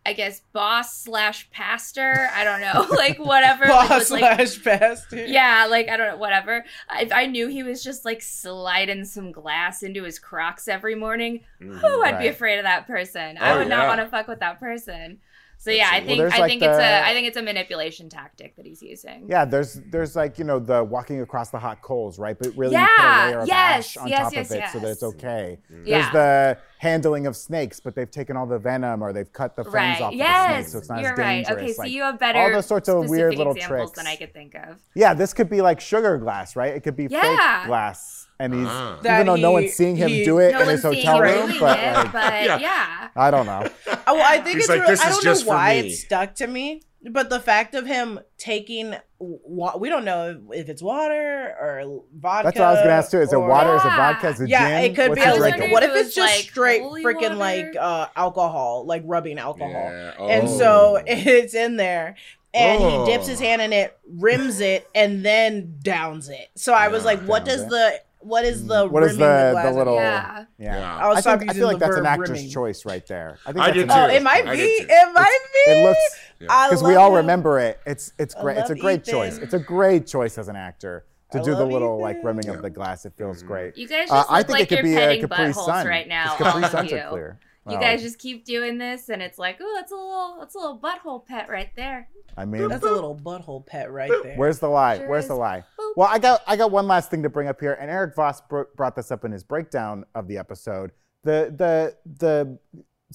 I 0.06 0.12
guess, 0.12 0.40
boss 0.52 0.96
slash 0.96 1.50
pastor, 1.50 2.28
I 2.32 2.44
don't 2.44 2.60
know, 2.60 2.86
like, 2.96 3.18
whatever. 3.18 3.66
like, 3.66 3.88
Boss 3.88 3.98
was, 3.98 4.10
like, 4.12 4.20
slash 4.48 4.62
pastor. 4.62 5.26
yeah, 5.26 5.66
like, 5.68 5.88
I 5.88 5.96
don't 5.96 6.08
know, 6.08 6.16
whatever. 6.16 6.64
If 7.00 7.12
I 7.12 7.26
knew 7.26 7.48
he 7.48 7.62
was 7.64 7.82
just, 7.82 8.04
like, 8.04 8.22
sliding 8.22 9.04
some 9.04 9.32
glass 9.32 9.82
into 9.82 10.04
his 10.04 10.18
crocs 10.18 10.68
every 10.68 10.94
morning, 10.94 11.40
Mhm. 11.60 11.78
who 11.80 12.02
I'd 12.04 12.18
be 12.20 12.28
afraid 12.28 12.58
of 12.58 12.64
that 12.64 12.86
person. 12.86 13.36
I 13.38 13.52
Oh, 13.54 13.58
would 13.58 13.68
not 13.68 13.88
want 13.88 14.00
to 14.00 14.06
fuck 14.06 14.28
with 14.28 14.40
that 14.40 14.60
person. 14.60 15.18
So 15.58 15.70
yeah, 15.70 15.88
I 15.90 16.00
think 16.04 16.18
Well, 16.18 16.30
I 16.32 16.38
like, 16.40 16.50
think 16.50 16.62
it's 16.62 16.78
a 16.78 17.06
I 17.06 17.14
think 17.14 17.26
it's 17.28 17.36
a 17.38 17.42
manipulation 17.42 18.10
tactic 18.10 18.56
that 18.56 18.66
he's 18.66 18.82
using. 18.82 19.24
Yeah, 19.26 19.46
there's 19.46 19.80
there's 19.90 20.14
like 20.14 20.38
you 20.38 20.44
know 20.44 20.58
the 20.58 20.84
walking 20.84 21.22
across 21.22 21.48
the 21.48 21.58
hot 21.58 21.80
coals, 21.80 22.18
right? 22.18 22.38
But 22.38 22.54
really, 22.56 22.74
you 22.76 22.86
put 22.86 23.04
a 23.04 23.26
layer 23.26 23.40
of 23.40 23.48
yes, 23.48 23.78
ash 23.78 23.96
on 23.96 24.08
yes, 24.08 24.18
top 24.20 24.32
yes, 24.34 24.50
of 24.50 24.56
it 24.58 24.68
so 24.70 24.78
that 24.80 24.88
it's 24.90 25.02
yes. 25.02 25.14
okay. 25.14 25.58
Yeah. 25.70 25.98
There's 26.02 26.12
the 26.12 26.58
handling 26.78 27.26
of 27.26 27.36
snakes, 27.36 27.80
but 27.80 27.94
they've 27.94 28.10
taken 28.10 28.36
all 28.36 28.46
the 28.46 28.58
venom 28.58 29.02
or 29.02 29.12
they've 29.12 29.32
cut 29.32 29.56
the 29.56 29.64
fangs 29.64 29.74
Right. 29.74 30.02
off 30.02 30.12
of 30.12 30.18
the 30.18 30.54
snake, 30.62 30.68
so 30.68 30.78
it's 30.78 30.88
not 30.88 31.00
You're 31.00 31.12
as 31.12 31.18
right. 31.18 31.46
dangerous. 31.46 31.62
Okay, 31.62 31.72
so 31.72 31.84
you 31.84 32.02
have 32.02 32.18
better 32.18 32.38
all 32.38 32.50
those 32.52 32.66
sorts 32.66 32.88
of 32.88 33.08
weird 33.08 33.34
little 33.36 33.54
examples 33.54 33.92
tricks. 33.92 33.98
than 33.98 34.06
I 34.06 34.16
could 34.16 34.32
think 34.34 34.54
of. 34.54 34.76
Yeah, 34.94 35.14
this 35.14 35.32
could 35.32 35.48
be 35.48 35.62
like 35.62 35.80
sugar 35.80 36.18
glass, 36.18 36.54
right? 36.56 36.74
It 36.74 36.80
could 36.82 36.96
be 36.96 37.06
Yeah. 37.10 37.20
fake 37.60 37.66
glass, 37.68 38.26
and 38.38 38.52
he's. 38.54 38.66
Ah. 38.68 38.98
That 39.02 39.14
even 39.22 39.26
though 39.26 39.36
no 39.36 39.50
one's 39.52 39.72
seeing 39.72 39.96
him 39.96 40.08
he- 40.08 40.24
do 40.24 40.38
it 40.38 40.52
No 40.52 40.60
in 40.60 40.68
his 40.68 40.82
hotel 40.82 41.20
room, 41.20 41.48
doing 41.48 41.60
but 41.60 41.78
like, 41.78 42.12
but 42.12 42.44
Yeah. 42.44 42.58
yeah. 42.58 43.08
I 43.16 43.30
don't 43.30 43.46
know. 43.46 43.66
Oh, 44.08 44.14
well, 44.14 44.24
I 44.24 44.36
think 44.36 44.54
He's 44.56 44.64
it's 44.64 44.68
like, 44.68 44.80
real, 44.82 44.90
"This 44.90 45.00
I 45.04 45.08
don't 45.10 45.24
just 45.24 45.46
know 45.46 45.52
why 45.52 45.72
it 45.72 45.90
stuck 45.90 46.34
to 46.36 46.46
me, 46.46 46.82
but 47.10 47.28
the 47.28 47.40
fact 47.40 47.74
of 47.74 47.86
him 47.86 48.20
taking 48.38 48.94
wa- 49.18 49.76
we 49.78 49.88
don't 49.88 50.04
know 50.04 50.40
if 50.52 50.68
it's 50.68 50.82
water 50.82 51.54
or 51.60 52.02
vodka. 52.14 52.44
That's 52.48 52.58
what 52.58 52.66
I 52.68 52.70
was 52.72 52.80
gonna 52.80 52.92
ask 52.92 53.10
too. 53.10 53.20
Is 53.20 53.32
it 53.32 53.36
or- 53.36 53.48
water? 53.48 53.74
Is 53.76 53.82
it 53.84 53.88
vodka? 53.88 54.28
Is 54.28 54.40
it 54.40 54.48
Yeah, 54.48 54.80
gin? 54.82 54.90
it 54.90 54.94
could 54.96 55.08
What's 55.10 55.20
be. 55.20 55.26
I 55.26 55.30
was 55.32 55.38
drinking? 55.40 55.60
like, 55.62 55.72
what 55.72 55.82
if 55.82 55.90
it's 55.94 56.14
just 56.14 56.34
like 56.36 56.44
straight 56.44 56.82
holy 56.82 57.02
freaking 57.04 57.36
water. 57.36 57.36
like 57.36 57.76
uh, 57.78 58.06
alcohol, 58.16 58.84
like 58.86 59.02
rubbing 59.06 59.38
alcohol? 59.38 59.70
Yeah. 59.72 60.12
And 60.20 60.48
Oh. 60.48 60.58
so 60.58 61.02
it's 61.06 61.54
in 61.54 61.76
there. 61.76 62.16
And 62.54 62.82
Oh. 62.82 63.04
he 63.04 63.12
dips 63.12 63.26
his 63.26 63.38
hand 63.38 63.60
in 63.60 63.72
it, 63.72 63.98
rims 64.18 64.60
it, 64.60 64.88
and 64.94 65.22
then 65.24 65.74
downs 65.82 66.28
it. 66.30 66.48
So 66.54 66.72
I 66.72 66.88
was 66.88 67.02
Yeah, 67.02 67.06
like, 67.06 67.20
what 67.22 67.44
downs 67.44 67.58
does 67.62 67.66
it. 67.66 67.70
the 67.70 68.00
what 68.20 68.44
is 68.44 68.66
the 68.66 68.86
What 68.88 69.04
is 69.04 69.12
rimming 69.12 69.28
the- 69.28 69.44
the 69.44 69.50
glass? 69.52 69.74
little- 69.76 69.94
Yeah. 69.94 70.44
Yeah. 70.58 70.76
Yeah. 70.78 70.96
I'll 70.96 71.16
I, 71.16 71.20
stop 71.20 71.38
think, 71.38 71.50
I 71.50 71.54
feel 71.54 71.66
like 71.68 71.78
the 71.78 71.84
that's 71.84 71.96
an 71.96 72.02
verb 72.02 72.06
actor's 72.12 72.30
rimming. 72.30 72.50
choice 72.50 72.84
right 72.84 73.06
there. 73.06 73.38
I 73.46 73.52
think 73.52 73.62
I 73.62 73.66
that's 73.66 73.74
did 73.76 73.82
an 73.82 73.88
too. 73.88 73.94
Oh, 73.94 73.98
actor's 73.98 74.16
it 74.16 74.22
might 74.24 74.46
I 74.48 74.50
be. 74.52 74.56
did 74.56 74.78
too. 74.80 74.86
It 74.90 75.12
might 75.14 75.38
be. 75.52 75.70
It 75.72 75.84
looks 75.84 75.98
Yeah. 76.00 76.18
I 76.22 76.25
because 76.38 76.82
we 76.82 76.94
all 76.96 77.10
him. 77.10 77.16
remember 77.16 77.58
it. 77.58 77.80
It's 77.86 78.12
it's 78.18 78.34
great. 78.34 78.56
It's 78.58 78.70
a 78.70 78.74
great 78.74 79.00
Ethan. 79.02 79.12
choice. 79.14 79.38
It's 79.38 79.54
a 79.54 79.58
great 79.58 80.06
choice 80.06 80.38
as 80.38 80.48
an 80.48 80.56
actor. 80.56 81.04
to 81.32 81.38
I 81.40 81.42
do 81.42 81.50
the 81.52 81.58
love 81.58 81.66
you, 81.68 81.72
little 81.72 82.00
like 82.00 82.16
Sam. 82.18 82.26
rimming 82.26 82.48
of 82.50 82.62
the 82.62 82.70
glass. 82.70 83.04
It 83.04 83.12
feels 83.16 83.42
great. 83.42 83.76
You 83.76 83.88
guys 83.88 84.08
Uh, 84.10 84.16
just 84.18 84.30
I 84.30 84.38
look 84.38 84.46
think 84.46 84.58
like 84.58 84.62
it 84.62 84.68
could 84.68 84.74
you're 84.76 84.82
be 84.84 84.94
a 84.94 84.98
petting 84.98 85.20
Capri 85.28 85.44
buttholes 85.46 85.64
Sun 85.66 85.86
right 85.86 86.06
now. 86.08 86.36
Capri 86.36 86.62
Suns 86.68 86.90
you. 86.92 86.98
are 86.98 87.08
clear. 87.10 87.40
You 87.68 87.80
guys 87.80 88.00
just 88.00 88.20
keep 88.20 88.44
doing 88.44 88.78
this, 88.78 89.08
and 89.08 89.20
it's 89.20 89.38
like, 89.40 89.56
oh, 89.60 89.72
that's 89.76 89.90
a 89.90 89.96
little, 89.96 90.36
that's 90.38 90.54
a 90.54 90.58
little 90.58 90.78
butthole 90.78 91.26
pet 91.26 91.48
right 91.48 91.70
there. 91.74 92.08
I 92.36 92.44
mean, 92.44 92.68
That's 92.68 92.84
a 92.84 92.88
little 92.92 93.16
butthole 93.16 93.66
pet 93.66 93.90
right 93.90 94.12
there. 94.22 94.36
Where's 94.36 94.60
the 94.60 94.68
lie? 94.68 94.98
Sure 94.98 95.08
Where's 95.08 95.26
the 95.26 95.34
lie? 95.34 95.64
Boop. 95.76 95.92
Well, 95.96 96.08
I 96.08 96.20
got 96.20 96.42
I 96.46 96.54
got 96.54 96.70
one 96.70 96.86
last 96.86 97.10
thing 97.10 97.24
to 97.24 97.28
bring 97.28 97.48
up 97.48 97.58
here, 97.58 97.72
and 97.80 97.90
Erik 97.90 98.14
Voss 98.14 98.40
bro- 98.42 98.66
brought 98.76 98.94
this 98.94 99.10
up 99.10 99.24
in 99.24 99.32
his 99.32 99.42
breakdown 99.42 100.04
of 100.14 100.28
the 100.28 100.38
episode. 100.38 100.92
The 101.24 101.52
the 101.56 101.96
the 102.18 102.56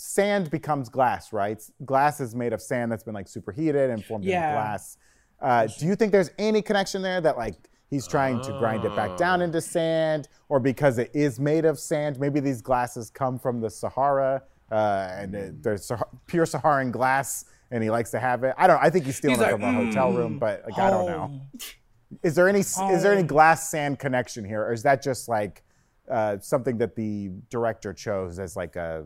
sand 0.05 0.49
becomes 0.49 0.89
glass, 0.89 1.31
right? 1.31 1.61
Glass 1.85 2.19
is 2.19 2.33
made 2.35 2.53
of 2.53 2.61
sand 2.61 2.91
that's 2.91 3.03
been 3.03 3.13
like 3.13 3.27
superheated 3.27 3.91
and 3.91 4.03
formed 4.03 4.25
into 4.25 4.35
glass. 4.35 4.97
Uh, 5.39 5.67
do 5.79 5.85
you 5.85 5.95
think 5.95 6.11
there's 6.11 6.31
any 6.39 6.61
connection 6.61 7.01
there 7.03 7.21
that 7.21 7.37
like 7.37 7.55
he's 7.89 8.07
trying 8.07 8.41
to 8.41 8.51
grind 8.57 8.83
it 8.83 8.95
back 8.95 9.15
down 9.17 9.41
into 9.41 9.61
sand, 9.61 10.27
or 10.49 10.59
because 10.59 10.97
it 10.97 11.11
is 11.13 11.39
made 11.39 11.65
of 11.65 11.79
sand? 11.79 12.19
Maybe 12.19 12.39
these 12.39 12.61
glasses 12.61 13.11
come 13.11 13.37
from 13.37 13.61
the 13.61 13.69
Sahara, 13.69 14.41
uh, 14.71 15.07
and 15.11 15.35
it, 15.35 15.61
they're 15.63 15.77
Sah- 15.77 16.01
pure 16.25 16.45
Saharan 16.47 16.91
glass, 16.91 17.45
and 17.69 17.83
he 17.83 17.91
likes 17.91 18.09
to 18.11 18.19
have 18.19 18.43
it. 18.43 18.55
I 18.57 18.65
don't. 18.65 18.81
I 18.83 18.89
think 18.89 19.05
he's 19.05 19.17
stealing 19.17 19.37
He's 19.37 19.47
it 19.47 19.51
like, 19.51 19.61
from 19.61 19.63
a 19.63 19.85
hotel 19.85 20.11
"Mm, 20.11 20.17
room, 20.17 20.39
but 20.39 20.63
like 20.65 20.79
I 20.79 20.89
don't 20.89 21.05
know. 21.05 21.41
Is 22.23 22.33
there 22.35 22.49
any 22.49 22.59
is 22.61 22.75
there 23.03 23.13
any 23.13 23.23
Oh. 23.23 23.27
glass 23.27 23.69
sand 23.69 23.99
connection 23.99 24.45
here, 24.45 24.63
or 24.63 24.73
is 24.73 24.81
that 24.83 25.01
just 25.03 25.29
like 25.29 25.63
uh, 26.09 26.37
something 26.39 26.77
that 26.79 26.95
the 26.95 27.29
director 27.49 27.93
chose 27.93 28.37
as 28.39 28.55
like 28.55 28.75
a 28.75 29.05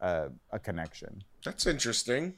a, 0.00 0.28
a 0.50 0.58
connection? 0.58 1.22
That's 1.44 1.66
interesting. 1.66 2.34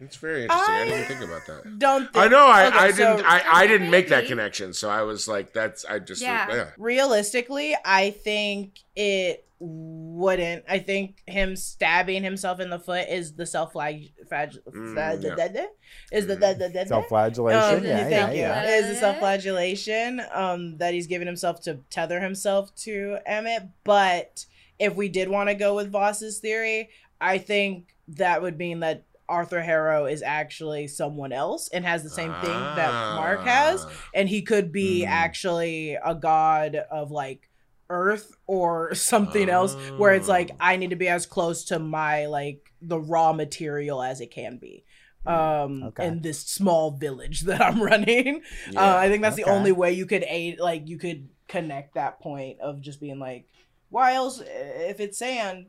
It's 0.00 0.16
very 0.16 0.44
interesting. 0.44 0.74
I, 0.74 0.84
didn't 0.86 1.04
think 1.06 1.20
about 1.20 1.46
that. 1.46 1.78
Don't 1.78 2.04
think, 2.10 2.16
I 2.16 2.28
know. 2.28 2.46
I, 2.46 2.66
Okay, 2.68 2.78
I 2.78 2.90
so 2.92 3.16
didn't. 3.16 3.26
I, 3.30 3.42
I 3.52 3.66
didn't 3.66 3.90
make 3.90 4.08
that 4.08 4.26
connection. 4.26 4.72
So 4.72 4.88
I 4.88 5.02
was 5.02 5.28
like, 5.28 5.52
"That's." 5.52 5.84
I 5.84 5.98
just. 5.98 6.22
Yeah. 6.22 6.46
Yeah. 6.54 6.70
realistically, 6.78 7.76
I 7.84 8.10
think 8.12 8.78
it 8.96 9.44
wouldn't. 9.58 10.64
I 10.66 10.78
think 10.78 11.22
him 11.26 11.54
stabbing 11.54 12.22
himself 12.24 12.60
in 12.60 12.70
the 12.70 12.78
foot 12.78 13.08
is 13.10 13.34
the 13.34 13.44
self 13.44 13.72
flag. 13.72 14.10
Mm, 14.32 15.22
yeah. 15.22 15.66
Is 16.12 16.26
the 16.26 16.36
Mm. 16.36 16.40
da- 16.40 16.54
da- 16.54 16.68
da- 16.68 16.84
da- 16.84 16.88
Self-flagellation. 16.88 17.78
Um, 17.78 17.84
yeah, 17.84 17.98
yeah, 17.98 18.08
thank 18.08 18.36
you. 18.36 18.40
yeah. 18.40 18.64
Is 18.76 18.88
the 18.88 18.94
self-flagellation 18.94 20.22
um, 20.32 20.78
that 20.78 20.94
he's 20.94 21.06
given 21.08 21.26
himself 21.26 21.60
to 21.62 21.80
tether 21.90 22.20
himself 22.20 22.74
to 22.76 23.18
Emmett. 23.26 23.64
But 23.84 24.46
if 24.80 24.96
we 24.96 25.08
did 25.08 25.28
want 25.28 25.48
to 25.48 25.54
go 25.54 25.76
with 25.76 25.92
Voss's 25.92 26.40
theory, 26.40 26.88
I 27.20 27.38
think 27.38 27.94
that 28.08 28.42
would 28.42 28.58
mean 28.58 28.80
that 28.80 29.04
Arthur 29.28 29.60
Harrow 29.62 30.06
is 30.06 30.22
actually 30.22 30.88
someone 30.88 31.32
else 31.32 31.68
and 31.72 31.84
has 31.84 32.02
the 32.02 32.10
same 32.10 32.32
thing 32.40 32.58
that 32.76 32.90
Marc 33.14 33.42
has, 33.44 33.84
Ah. 33.86 33.90
and 34.14 34.28
he 34.28 34.42
could 34.42 34.72
be 34.72 35.02
Mm. 35.02 35.08
actually 35.08 35.94
a 36.04 36.14
god 36.16 36.74
of 36.90 37.12
like 37.12 37.48
Earth 37.88 38.32
or 38.46 38.94
something 39.12 39.48
else, 39.48 39.74
where 39.96 40.14
it's 40.14 40.26
like 40.28 40.50
Oh. 40.52 40.56
I 40.58 40.76
need 40.76 40.90
to 40.90 40.96
be 40.96 41.08
as 41.08 41.26
close 41.26 41.64
to 41.66 41.78
my 41.78 42.26
like 42.26 42.72
the 42.82 42.98
raw 42.98 43.32
material 43.32 44.02
as 44.02 44.20
it 44.20 44.30
can 44.32 44.56
be 44.58 44.84
um 45.26 45.82
Okay. 45.84 46.06
in 46.06 46.22
this 46.22 46.38
small 46.40 46.92
village 46.92 47.40
that 47.50 47.60
i'm 47.60 47.82
running 47.82 48.40
Yeah. 48.72 48.80
uh, 48.80 48.96
i 48.96 49.10
think 49.10 49.20
that's 49.20 49.36
the 49.36 49.44
only 49.44 49.70
way 49.70 49.92
you 49.92 50.06
could 50.06 50.24
aid 50.26 50.58
like 50.58 50.88
you 50.88 50.96
could 50.96 51.28
connect 51.46 51.92
that 51.96 52.20
point 52.20 52.58
of 52.60 52.80
just 52.80 53.00
being 53.02 53.18
like 53.18 53.44
why 53.90 54.14
else 54.14 54.40
if 54.46 54.98
it's 55.00 55.18
sand 55.18 55.66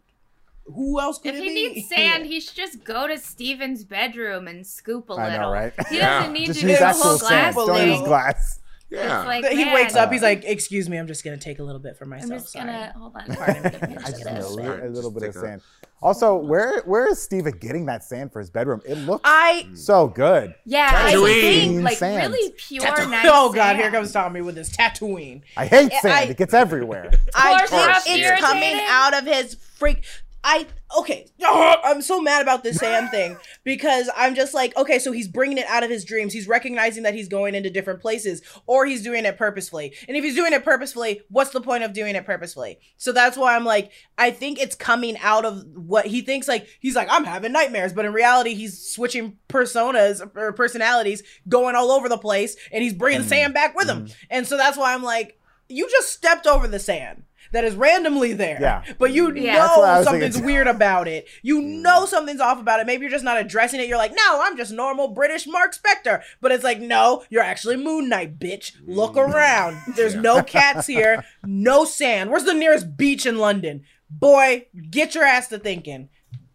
who 0.66 1.00
else 1.02 1.18
could 1.18 1.34
If 1.36 1.42
it 1.42 1.44
he 1.44 1.50
be 1.50 1.74
needs 1.74 1.90
sand, 1.96 2.26
he 2.28 2.40
should 2.40 2.56
just 2.56 2.84
go 2.84 3.08
to 3.08 3.18
Steven's 3.18 3.84
bedroom 3.84 4.48
and 4.48 4.66
scoop 4.66 5.10
a 5.10 5.14
I 5.14 5.30
little. 5.32 5.48
know, 5.48 5.52
right? 5.52 5.74
He 5.90 5.98
Yeah. 5.98 6.20
doesn't 6.20 6.34
need 6.34 6.46
Just 6.48 6.60
to 6.62 6.68
use 6.68 6.78
do 6.78 6.80
the 6.80 6.86
actual 6.90 7.04
whole 7.04 7.18
sand. 7.18 7.56
glass 7.56 7.66
Don't 7.66 7.88
use 7.88 7.98
thing. 7.98 8.06
glass. 8.06 8.60
Yeah. 8.92 9.24
Like, 9.24 9.46
he 9.46 9.64
man, 9.66 9.74
wakes 9.74 9.96
up 9.96 10.12
he's 10.12 10.22
Uh, 10.22 10.26
like 10.28 10.44
excuse 10.44 10.90
me 10.90 10.98
i'm 10.98 11.08
just 11.08 11.24
gonna 11.24 11.38
take 11.38 11.60
a 11.60 11.64
little 11.64 11.80
bit 11.80 11.98
for 11.98 12.06
myself 12.06 12.32
I'm 12.32 12.38
just 12.40 12.52
sorry." 12.52 12.66
gonna 12.66 12.94
hold 12.98 13.16
on. 13.16 13.36
Pardon 13.36 13.64
me. 13.64 13.98
I 14.04 14.10
just 14.12 14.26
need 14.26 14.32
a, 14.34 14.36
Just 14.36 14.52
li- 14.52 14.64
Alright, 14.64 14.84
a 14.84 14.90
little 14.90 15.12
bit 15.12 15.24
of 15.24 15.34
sand. 15.36 15.62
Also, 16.04 16.36
where 16.36 16.82
where 16.82 17.08
is 17.10 17.22
Steven 17.22 17.54
getting 17.60 17.86
that 17.86 18.04
sand 18.04 18.34
for 18.34 18.40
his 18.40 18.50
bedroom? 18.50 18.82
It 18.86 18.96
looks 18.96 19.22
i 19.24 19.68
so 19.76 20.08
good. 20.08 20.56
Yeah, 20.66 20.90
I 20.92 21.14
Tatooine. 21.14 21.42
think 21.42 21.84
like 21.84 21.98
Sand. 21.98 22.34
really 22.34 22.52
pure, 22.58 22.84
Tatoo- 22.84 23.10
nice. 23.12 23.28
oh 23.30 23.54
god 23.54 23.56
sand. 23.70 23.78
here 23.80 23.92
comes 23.92 24.12
tommy 24.12 24.42
with 24.42 24.58
his 24.58 24.70
Tatooine 24.76 25.42
I 25.56 25.68
hate 25.68 25.94
I- 25.94 26.00
sand. 26.00 26.30
it 26.32 26.38
gets 26.38 26.54
everywhere. 26.54 27.12
I 27.36 27.66
course, 27.66 27.70
think 28.04 28.20
it's 28.20 28.32
it's 28.32 28.42
coming 28.42 28.78
out 28.88 29.14
of 29.14 29.26
his 29.26 29.56
freak. 29.56 30.04
I 30.44 30.66
okay. 30.98 31.28
I'm 31.46 32.02
so 32.02 32.20
mad 32.20 32.42
about 32.42 32.64
this 32.64 32.78
sand 32.78 33.10
thing 33.12 33.38
because 33.64 34.10
I'm 34.16 34.34
just 34.36 34.54
like, 34.54 34.76
okay, 34.76 34.98
so 35.00 35.12
he's 35.12 35.28
bringing 35.28 35.58
it 35.58 35.66
out 35.68 35.84
of 35.84 35.90
his 35.90 36.04
dreams. 36.04 36.34
He's 36.34 36.48
recognizing 36.48 37.04
that 37.04 37.14
he's 37.14 37.28
going 37.28 37.54
into 37.56 37.70
different 37.70 38.02
places, 38.02 38.42
or 38.66 38.86
he's 38.86 39.04
doing 39.04 39.26
it 39.26 39.38
purposefully. 39.38 39.94
And 40.08 40.18
if 40.18 40.24
he's 40.24 40.36
doing 40.36 40.54
it 40.54 40.64
purposefully, 40.64 41.22
what's 41.30 41.52
the 41.52 41.62
point 41.62 41.84
of 41.84 41.94
doing 41.94 42.16
it 42.16 42.26
purposefully? 42.26 42.80
So 42.98 43.12
that's 43.12 43.38
why 43.38 43.56
I'm 43.56 43.66
like, 43.66 43.92
I 44.18 44.32
think 44.32 44.60
it's 44.60 44.76
coming 44.76 45.18
out 45.22 45.46
of 45.46 45.64
what 45.76 46.06
he 46.08 46.22
thinks. 46.22 46.48
Like 46.48 46.68
he's 46.80 46.96
like, 46.96 47.08
I'm 47.12 47.26
having 47.26 47.52
nightmares, 47.52 47.94
but 47.94 48.06
in 48.06 48.14
reality, 48.14 48.54
he's 48.56 48.80
switching 48.94 49.38
personas 49.50 50.28
or 50.36 50.54
personalities, 50.54 51.22
going 51.48 51.76
all 51.76 51.92
over 51.92 52.10
the 52.10 52.18
place, 52.18 52.56
and 52.72 52.84
he's 52.84 52.94
bringing 52.94 53.22
Mm. 53.22 53.26
sand 53.30 53.54
back 53.54 53.76
with 53.76 53.88
him. 53.90 54.08
And 54.30 54.48
so 54.48 54.58
that's 54.58 54.78
why 54.78 54.94
I'm 54.94 55.04
like, 55.04 55.38
you 55.70 55.90
just 55.90 56.12
stepped 56.12 56.48
over 56.48 56.68
the 56.68 56.80
sand 56.80 57.24
that 57.52 57.64
is 57.64 57.76
randomly 57.76 58.34
there. 58.34 58.58
Yeah. 58.60 58.84
But 58.98 59.12
you 59.12 59.34
Yeah. 59.34 59.58
That's 59.58 59.78
what 59.78 59.90
I 59.90 59.98
know 59.98 60.04
something's 60.04 60.36
thinking. 60.36 60.46
weird 60.46 60.68
about 60.68 61.08
it. 61.08 61.28
You 61.42 61.62
mm. 61.62 61.82
know 61.82 62.06
something's 62.06 62.42
off 62.42 62.60
about 62.60 62.80
it. 62.80 62.88
Maybe 62.88 63.02
you're 63.02 63.12
just 63.12 63.24
not 63.24 63.40
addressing 63.40 63.80
it. 63.80 63.88
You're 63.88 63.98
like, 63.98 64.14
no, 64.14 64.42
I'm 64.42 64.58
just 64.58 64.72
normal 64.72 65.10
British 65.10 65.48
Marc 65.48 65.74
Spector. 65.76 66.22
But 66.40 66.52
it's 66.52 66.64
like, 66.64 66.80
no, 66.80 67.24
you're 67.30 67.44
actually 67.44 67.78
Moon 67.78 68.10
Knight, 68.10 68.40
bitch. 68.40 68.74
Look 68.86 69.14
mm. 69.14 69.28
around. 69.28 69.78
There's 69.96 70.16
Yeah. 70.16 70.22
no 70.22 70.44
cats 70.44 70.88
here, 70.88 71.24
no 71.46 71.86
sand. 71.86 72.30
Where's 72.30 72.46
the 72.46 72.54
nearest 72.54 72.98
beach 72.98 73.26
in 73.26 73.38
London? 73.38 73.84
Boy, 74.10 74.68
get 74.90 75.16
your 75.16 75.24
ass 75.24 75.48
to 75.50 75.60
thinking. 75.60 76.10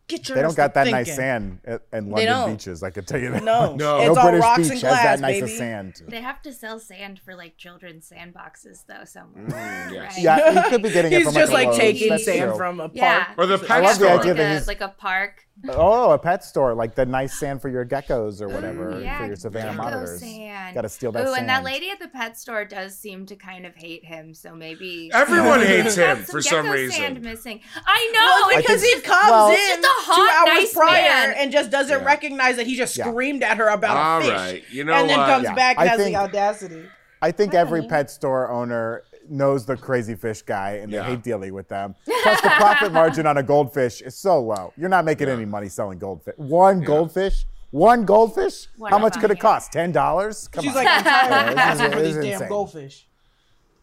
Get 0.08 0.28
your 0.28 0.36
They 0.36 0.42
don't 0.42 0.56
got 0.56 0.72
that 0.74 0.84
thinking. 0.84 0.92
nice 1.04 1.16
sand 1.16 1.58
at, 1.64 1.82
in 1.92 2.10
London 2.10 2.52
beaches. 2.52 2.82
I 2.84 2.90
can 2.90 3.04
tell 3.04 3.18
you 3.20 3.30
that. 3.32 3.42
No, 3.42 3.74
No. 3.76 3.98
it's 3.98 4.14
no 4.14 4.20
all 4.20 4.28
British 4.28 4.40
rocks 4.42 4.58
beach 4.58 4.70
and 4.70 4.72
has 4.74 4.80
glass, 4.82 5.02
that 5.04 5.20
nice 5.20 5.40
baby. 5.40 5.52
of 5.52 5.58
sand. 5.58 6.02
They 6.06 6.20
have 6.20 6.42
to 6.42 6.52
sell 6.52 6.78
sand 6.78 7.20
for 7.24 7.34
like 7.34 7.56
children's 7.56 8.08
sandboxes 8.08 8.84
though 8.86 9.04
somewhere. 9.04 9.46
Mm, 9.46 9.92
yes. 9.92 10.14
right? 10.14 10.22
Yeah, 10.22 10.62
he 10.64 10.70
could 10.70 10.82
be 10.82 10.90
getting 10.90 11.10
it 11.12 11.16
He's 11.18 11.24
from 11.26 11.34
just 11.34 11.52
like, 11.52 11.66
like 11.66 11.66
a 11.66 11.70
Lowe's, 11.70 11.78
taking 11.80 12.08
that's 12.10 12.24
sand 12.24 12.50
true. 12.50 12.56
from 12.56 12.78
a 12.78 12.84
park. 12.88 12.92
Yeah. 12.94 13.34
Or 13.36 13.46
the 13.46 13.54
It's 13.54 13.66
pet 13.66 13.82
like 13.82 13.94
store. 13.96 14.06
a- 14.06 14.18
idea 14.20 14.34
that 14.34 14.38
like 14.42 14.48
a, 14.48 14.52
he's- 14.52 14.68
like 14.68 14.80
a 14.80 14.88
park. 14.96 15.42
Oh, 15.70 16.10
a 16.10 16.18
pet 16.18 16.44
store, 16.44 16.74
like 16.74 16.94
the 16.94 17.06
nice 17.06 17.32
sand 17.38 17.62
for 17.62 17.70
your 17.70 17.86
geckos 17.86 18.42
or 18.42 18.48
whatever 18.48 18.90
Ooh, 18.90 19.02
yeah, 19.02 19.16
for 19.20 19.24
your 19.26 19.36
Savannah 19.36 19.70
gecko 19.70 19.82
monitors. 19.84 20.20
sand. 20.20 20.74
Got 20.74 20.82
to 20.82 20.88
steal 20.90 21.12
that 21.12 21.22
Ooh, 21.22 21.28
sand. 21.28 21.38
and 21.40 21.48
that 21.48 21.64
lady 21.64 21.88
at 21.88 21.98
the 21.98 22.08
pet 22.08 22.36
store 22.38 22.66
does 22.66 22.94
seem 22.94 23.24
to 23.24 23.36
kind 23.36 23.64
of 23.64 23.74
hate 23.74 24.04
him, 24.04 24.34
so 24.34 24.54
maybe 24.54 25.10
Everyone 25.14 25.60
hates 25.66 25.94
him 25.96 26.18
for 26.18 26.42
some 26.42 26.66
gecko 26.66 26.74
reason. 26.74 26.92
Sand 27.00 27.22
missing. 27.22 27.60
I 27.86 28.10
know 28.12 28.48
Well, 28.48 28.58
I 28.58 28.60
because 28.60 28.82
think- 28.82 28.96
he 28.96 29.00
comes 29.02 29.30
well- 29.30 29.48
in 29.48 29.80
Just 29.96 30.08
a 30.10 30.14
two 30.14 30.28
hours 30.32 30.46
nice 30.48 30.74
prior 30.74 31.02
man. 31.02 31.34
and 31.38 31.52
just 31.52 31.70
doesn't 31.70 32.00
Yeah. 32.00 32.04
recognize 32.06 32.56
that 32.56 32.66
he 32.66 32.76
just 32.76 32.96
Yeah. 32.96 33.06
screamed 33.08 33.42
at 33.42 33.56
her 33.56 33.68
about 33.68 33.96
All 33.96 34.18
a 34.18 34.22
fish. 34.22 34.32
right. 34.32 34.64
You 34.70 34.84
know 34.84 34.92
and 34.94 35.08
then 35.08 35.18
what? 35.18 35.26
comes 35.28 35.44
Yeah. 35.44 35.54
back 35.54 35.78
I 35.78 35.82
and 35.82 35.90
has 35.90 36.00
think- 36.00 36.16
the 36.16 36.20
audacity. 36.22 36.88
I 37.22 37.30
think 37.32 37.54
every 37.54 37.82
pet 37.86 38.10
store 38.10 38.50
owner 38.50 39.02
knows 39.28 39.66
the 39.66 39.76
crazy 39.76 40.14
fish 40.14 40.42
guy 40.42 40.72
and 40.82 40.92
they 40.92 40.98
Yeah. 40.98 41.04
hate 41.04 41.22
dealing 41.22 41.52
with 41.54 41.68
them. 41.68 41.94
Plus, 42.22 42.40
the 42.42 42.48
profit 42.50 42.92
margin 42.92 43.26
on 43.26 43.36
a 43.38 43.42
goldfish 43.42 44.00
is 44.02 44.14
so 44.16 44.40
low. 44.40 44.72
You're 44.76 44.88
not 44.88 45.04
making 45.04 45.28
any 45.28 45.44
money 45.46 45.68
selling 45.68 45.98
goldfish. 45.98 46.34
One 46.36 46.82
goldfish? 46.82 47.44
One 47.72 48.04
goldfish? 48.04 48.68
What 48.76 48.92
How 48.92 48.98
much 48.98 49.18
could 49.18 49.30
it 49.32 49.40
cost? 49.40 49.72
Ten 49.72 49.90
dollars? 49.92 50.46
Come 50.48 50.62
She's 50.62 50.76
on. 50.76 50.84
like, 50.84 50.88
I'm 50.88 51.02
tired 51.04 51.52
of 51.52 51.58
asking 51.58 51.90
for 51.92 52.00
these 52.02 52.14
damn 52.14 52.24
insane. 52.34 52.48
goldfish. 52.48 53.06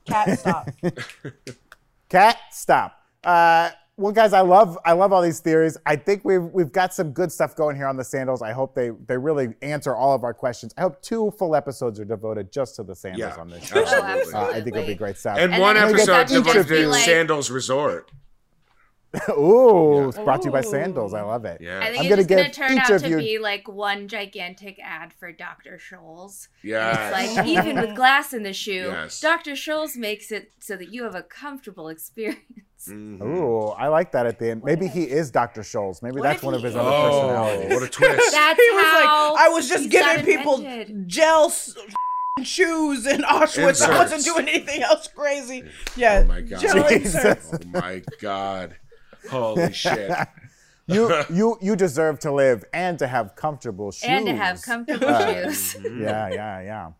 Cat, 0.05 0.39
stop. 0.39 0.69
Cat, 2.09 2.37
stop. 2.51 2.93
Uh, 3.23 3.69
well, 3.95 4.11
guys, 4.11 4.33
I 4.33 4.41
love 4.41 4.77
I 4.85 4.93
love 4.93 5.13
all 5.13 5.21
these 5.21 5.39
theories. 5.39 5.77
I 5.85 5.95
think 5.95 6.23
we've 6.25 6.41
we've 6.43 6.71
got 6.71 6.93
some 6.93 7.11
good 7.11 7.31
stuff 7.31 7.55
going 7.55 7.75
here 7.75 7.85
on 7.87 7.95
the 7.95 8.03
sandals. 8.03 8.41
I 8.41 8.51
hope 8.51 8.73
they 8.73 8.89
they 9.07 9.17
really 9.17 9.49
answer 9.61 9.95
all 9.95 10.15
of 10.15 10.23
our 10.23 10.33
questions. 10.33 10.73
I 10.77 10.81
hope 10.81 11.01
two 11.01 11.31
full 11.37 11.55
episodes 11.55 11.99
are 11.99 12.05
devoted 12.05 12.51
just 12.51 12.75
to 12.77 12.83
the 12.83 12.95
sandals 12.95 13.33
Yeah, 13.35 13.41
on 13.41 13.49
this 13.49 13.63
show. 13.67 13.83
absolutely. 13.83 14.33
Uh, 14.33 14.45
I 14.47 14.61
think 14.61 14.75
it'll 14.75 14.87
be 14.87 14.95
great 14.95 15.17
stuff. 15.17 15.37
And, 15.37 15.53
And 15.53 15.61
one 15.61 15.75
then 15.75 15.87
we 15.87 15.93
get 15.93 16.09
episode 16.09 16.43
devoted 16.43 16.67
to 16.67 16.87
like- 16.89 17.05
Sandals 17.05 17.51
Resort. 17.51 18.09
Ooh, 19.29 20.09
it's 20.09 20.17
brought 20.17 20.41
to 20.41 20.47
you 20.47 20.51
by 20.51 20.61
Sandals. 20.61 21.13
I 21.13 21.21
love 21.21 21.45
it. 21.45 21.61
Yeah. 21.61 21.79
I 21.81 21.91
think 21.91 21.99
I'm 21.99 22.05
it's 22.05 22.09
gonna 22.09 22.17
just 22.23 22.29
gonna 22.29 22.43
give 22.45 22.51
turn 22.55 22.71
each 22.73 22.79
out 22.79 22.91
of 22.91 23.01
to 23.03 23.09
you- 23.09 23.17
be 23.17 23.39
like 23.39 23.67
one 23.67 24.07
gigantic 24.07 24.79
ad 24.83 25.13
for 25.13 25.31
Dr. 25.31 25.77
Scholl's. 25.79 26.49
Yeah. 26.63 27.09
Like 27.11 27.45
even 27.45 27.75
with 27.79 27.95
glass 27.95 28.33
in 28.33 28.41
the 28.43 28.53
shoe, 28.53 28.89
Yes. 28.91 29.19
Dr. 29.21 29.51
Scholl's 29.51 29.95
makes 29.95 30.31
it 30.31 30.51
so 30.59 30.75
that 30.77 30.91
you 30.91 31.03
have 31.03 31.13
a 31.15 31.21
comfortable 31.23 31.89
experience. 31.89 32.39
Mhm. 32.89 33.21
Ooh, 33.21 33.67
I 33.69 33.87
like 33.87 34.11
that 34.13 34.25
at 34.25 34.39
the 34.39 34.49
end. 34.49 34.63
Maybe 34.63 34.87
he 34.87 35.03
is 35.03 35.31
Dr. 35.31 35.61
Scholl's. 35.61 36.01
Maybe 36.01 36.15
What 36.15 36.23
that's 36.23 36.43
one 36.43 36.53
of 36.53 36.61
he 36.61 36.65
his 36.67 36.75
other 36.75 36.89
Oh, 36.89 37.09
personalities. 37.21 37.73
what 37.73 37.83
a 37.83 37.89
twist. 37.89 38.31
That's 38.33 38.59
he 38.61 38.71
was 38.75 38.83
how 38.85 39.33
like, 39.35 39.41
I 39.45 39.49
was 39.49 39.69
just 39.69 39.89
giving 39.89 40.25
people 40.25 40.55
invented. 40.55 41.07
gel 41.07 41.45
s- 41.45 41.75
shoes 42.43 43.05
in 43.05 43.21
Auschwitz. 43.21 43.81
I 43.87 43.97
wasn't 43.97 44.23
doing 44.25 44.49
anything 44.49 44.81
else 44.81 45.07
crazy. 45.07 45.63
Yeah. 45.95 46.23
Oh 46.25 46.27
my 46.27 46.41
God. 46.41 46.59
Gel 46.59 46.89
Jesus. 46.89 47.15
inserts. 47.15 47.51
Oh 47.53 47.67
my 47.67 48.01
God. 48.19 48.75
Holy 49.29 49.71
shit. 49.83 50.11
you 50.87 51.11
you 51.29 51.57
you 51.61 51.75
deserve 51.75 52.19
to 52.19 52.31
live 52.31 52.63
and 52.73 52.97
to 52.99 53.07
have 53.07 53.35
comfortable 53.35 53.91
shoes. 53.91 54.09
and 54.09 54.25
to 54.25 54.35
have 54.35 54.61
comfortable 54.61 55.07
Uh, 55.09 55.33
shoes. 55.51 55.75
Yeah, 55.83 56.29
yeah, 56.29 56.61
yeah. 56.61 56.91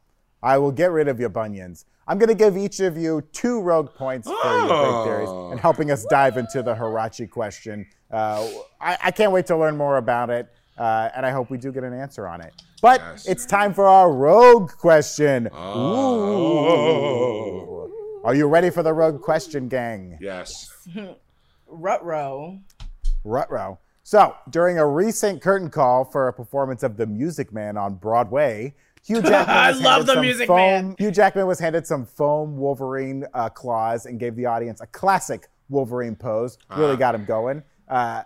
I 0.41 0.57
will 0.57 0.71
get 0.71 0.91
rid 0.91 1.07
of 1.07 1.19
your 1.19 1.29
bunions. 1.29 1.85
I'm 2.05 2.17
going 2.17 2.27
to 2.27 2.35
give 2.35 2.57
each 2.57 2.81
of 2.81 2.97
you 2.97 3.21
two 3.31 3.61
rogue 3.61 3.93
points 3.95 4.27
for 4.27 4.33
your 4.33 4.41
Oh. 4.43 4.83
big 4.83 5.05
theories 5.07 5.29
and 5.51 5.59
helping 5.59 5.89
us 5.89 6.05
dive 6.09 6.35
into 6.35 6.61
the 6.61 6.75
huarache 6.75 7.29
question. 7.29 7.85
Uh, 8.11 8.45
I, 8.81 8.97
I 9.05 9.11
can't 9.11 9.31
wait 9.31 9.45
to 9.47 9.55
learn 9.57 9.77
more 9.77 9.95
about 9.95 10.29
it, 10.29 10.47
uh, 10.77 11.09
and 11.15 11.25
I 11.25 11.31
hope 11.31 11.49
we 11.49 11.57
do 11.57 11.71
get 11.71 11.85
an 11.85 11.93
answer 11.93 12.27
on 12.27 12.41
it. 12.41 12.51
But 12.81 12.99
Yes. 12.99 13.25
it's 13.25 13.45
time 13.45 13.73
for 13.73 13.87
our 13.87 14.11
rogue 14.11 14.71
question. 14.73 15.47
Oh. 15.53 16.27
Ooh. 17.87 18.21
Are 18.25 18.35
you 18.35 18.47
ready 18.47 18.69
for 18.69 18.83
the 18.83 18.93
rogue 18.93 19.21
question, 19.21 19.69
gang? 19.69 20.17
Yes. 20.19 20.69
Rutro. 21.73 22.59
Rutro. 23.23 23.79
So, 24.03 24.35
during 24.49 24.77
a 24.77 24.85
recent 24.85 25.41
curtain 25.41 25.69
call 25.69 26.03
for 26.05 26.27
a 26.27 26.33
performance 26.33 26.83
of 26.83 26.97
The 26.97 27.05
Music 27.05 27.53
Man 27.53 27.77
on 27.77 27.95
Broadway, 27.95 28.75
Hugh 29.05 29.21
Jackman 29.21 29.55
I 29.57 29.71
love 29.71 30.05
The 30.05 30.19
Music 30.21 30.47
foam, 30.47 30.57
Man. 30.57 30.95
Hugh 30.99 31.11
Jackman 31.11 31.47
was 31.47 31.59
handed 31.59 31.87
some 31.87 32.05
foam 32.05 32.57
Wolverine 32.57 33.25
uh, 33.33 33.49
claws 33.49 34.05
and 34.05 34.19
gave 34.19 34.35
the 34.35 34.45
audience 34.45 34.81
a 34.81 34.87
classic 34.87 35.47
Wolverine 35.69 36.15
pose. 36.15 36.57
Really 36.75 36.97
got 36.97 37.15
him 37.15 37.25
going. 37.25 37.63
Uh, 37.87 38.23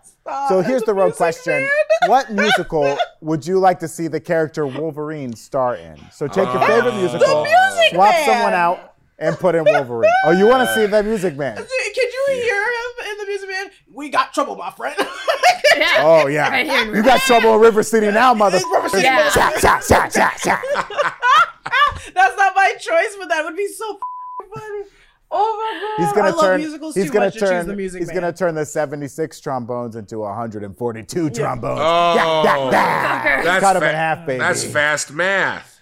so 0.50 0.62
here's 0.62 0.82
The 0.82 0.88
the 0.88 0.94
rogue 0.94 1.06
Music 1.08 1.18
question: 1.18 1.68
What 2.08 2.32
musical 2.32 2.98
would 3.22 3.46
you 3.46 3.60
like 3.60 3.80
to 3.80 3.88
see 3.88 4.08
the 4.08 4.20
character 4.20 4.66
Wolverine 4.68 5.34
star 5.36 5.76
in? 5.76 5.98
So 6.12 6.28
take 6.28 6.52
your 6.54 6.62
favorite 6.62 6.92
The 6.92 6.98
musical, 6.98 7.44
Music 7.44 7.94
swap 7.94 8.12
Man. 8.12 8.26
someone 8.26 8.54
out, 8.54 8.94
and 9.20 9.36
put 9.38 9.56
in 9.56 9.64
Wolverine. 9.66 10.12
Oh, 10.26 10.32
you 10.32 10.48
want 10.48 10.68
to 10.68 10.74
see 10.76 10.86
the 10.86 11.02
Music 11.04 11.36
Man? 11.38 11.56
Can 11.58 11.66
you 11.68 12.26
hear 12.34 12.64
him 12.64 13.12
in 13.12 13.18
the 13.18 13.26
Music 13.26 13.50
Man? 13.50 13.66
We 13.94 14.10
got 14.10 14.34
trouble, 14.34 14.56
my 14.56 14.72
friend. 14.72 14.96
Yeah. 15.00 15.06
Oh 16.00 16.26
yeah, 16.28 16.50
Right 16.50 16.66
here 16.66 16.96
you 16.96 17.04
got 17.04 17.20
trouble 17.22 17.54
in 17.54 17.62
River 17.62 17.84
City 17.84 18.10
now, 18.10 18.34
mother. 18.34 18.60
River 18.74 18.90
City, 18.90 19.04
Yeah. 19.04 19.30
That's 22.14 22.36
not 22.38 22.56
my 22.56 22.74
choice, 22.80 23.16
but 23.20 23.30
that 23.30 23.44
would 23.46 23.56
be 23.56 23.68
so 23.68 23.86
f***ing 23.92 24.50
funny. 24.56 24.84
Oh 25.30 25.56
my 25.58 25.80
god! 25.82 26.06
He's 26.06 26.14
gonna 26.16 26.28
I 26.30 26.32
love 26.32 26.42
turn. 26.46 26.62
musicals 26.62 26.96
he's 26.96 27.06
too 27.08 27.12
gonna 27.12 27.26
much 27.26 27.38
turn. 27.38 27.68
the 27.68 27.76
music 27.76 28.00
he's 28.00 28.08
man. 28.08 28.16
gonna 28.16 28.34
turn 28.34 28.56
the 28.56 28.66
76 28.66 29.40
trombones 29.42 29.96
into 29.98 30.20
142 30.20 31.30
trombones. 31.32 31.80
Oh. 31.82 32.14
Yeah, 32.16 32.44
yeah, 32.44 32.72
yeah. 32.72 33.44
That's 33.44 33.60
Cut 33.64 33.76
him 33.76 33.82
fa- 33.82 33.90
in 33.90 33.96
half, 33.96 34.26
baby. 34.26 34.40
That's 34.40 34.64
fast 34.64 35.12
math. 35.12 35.77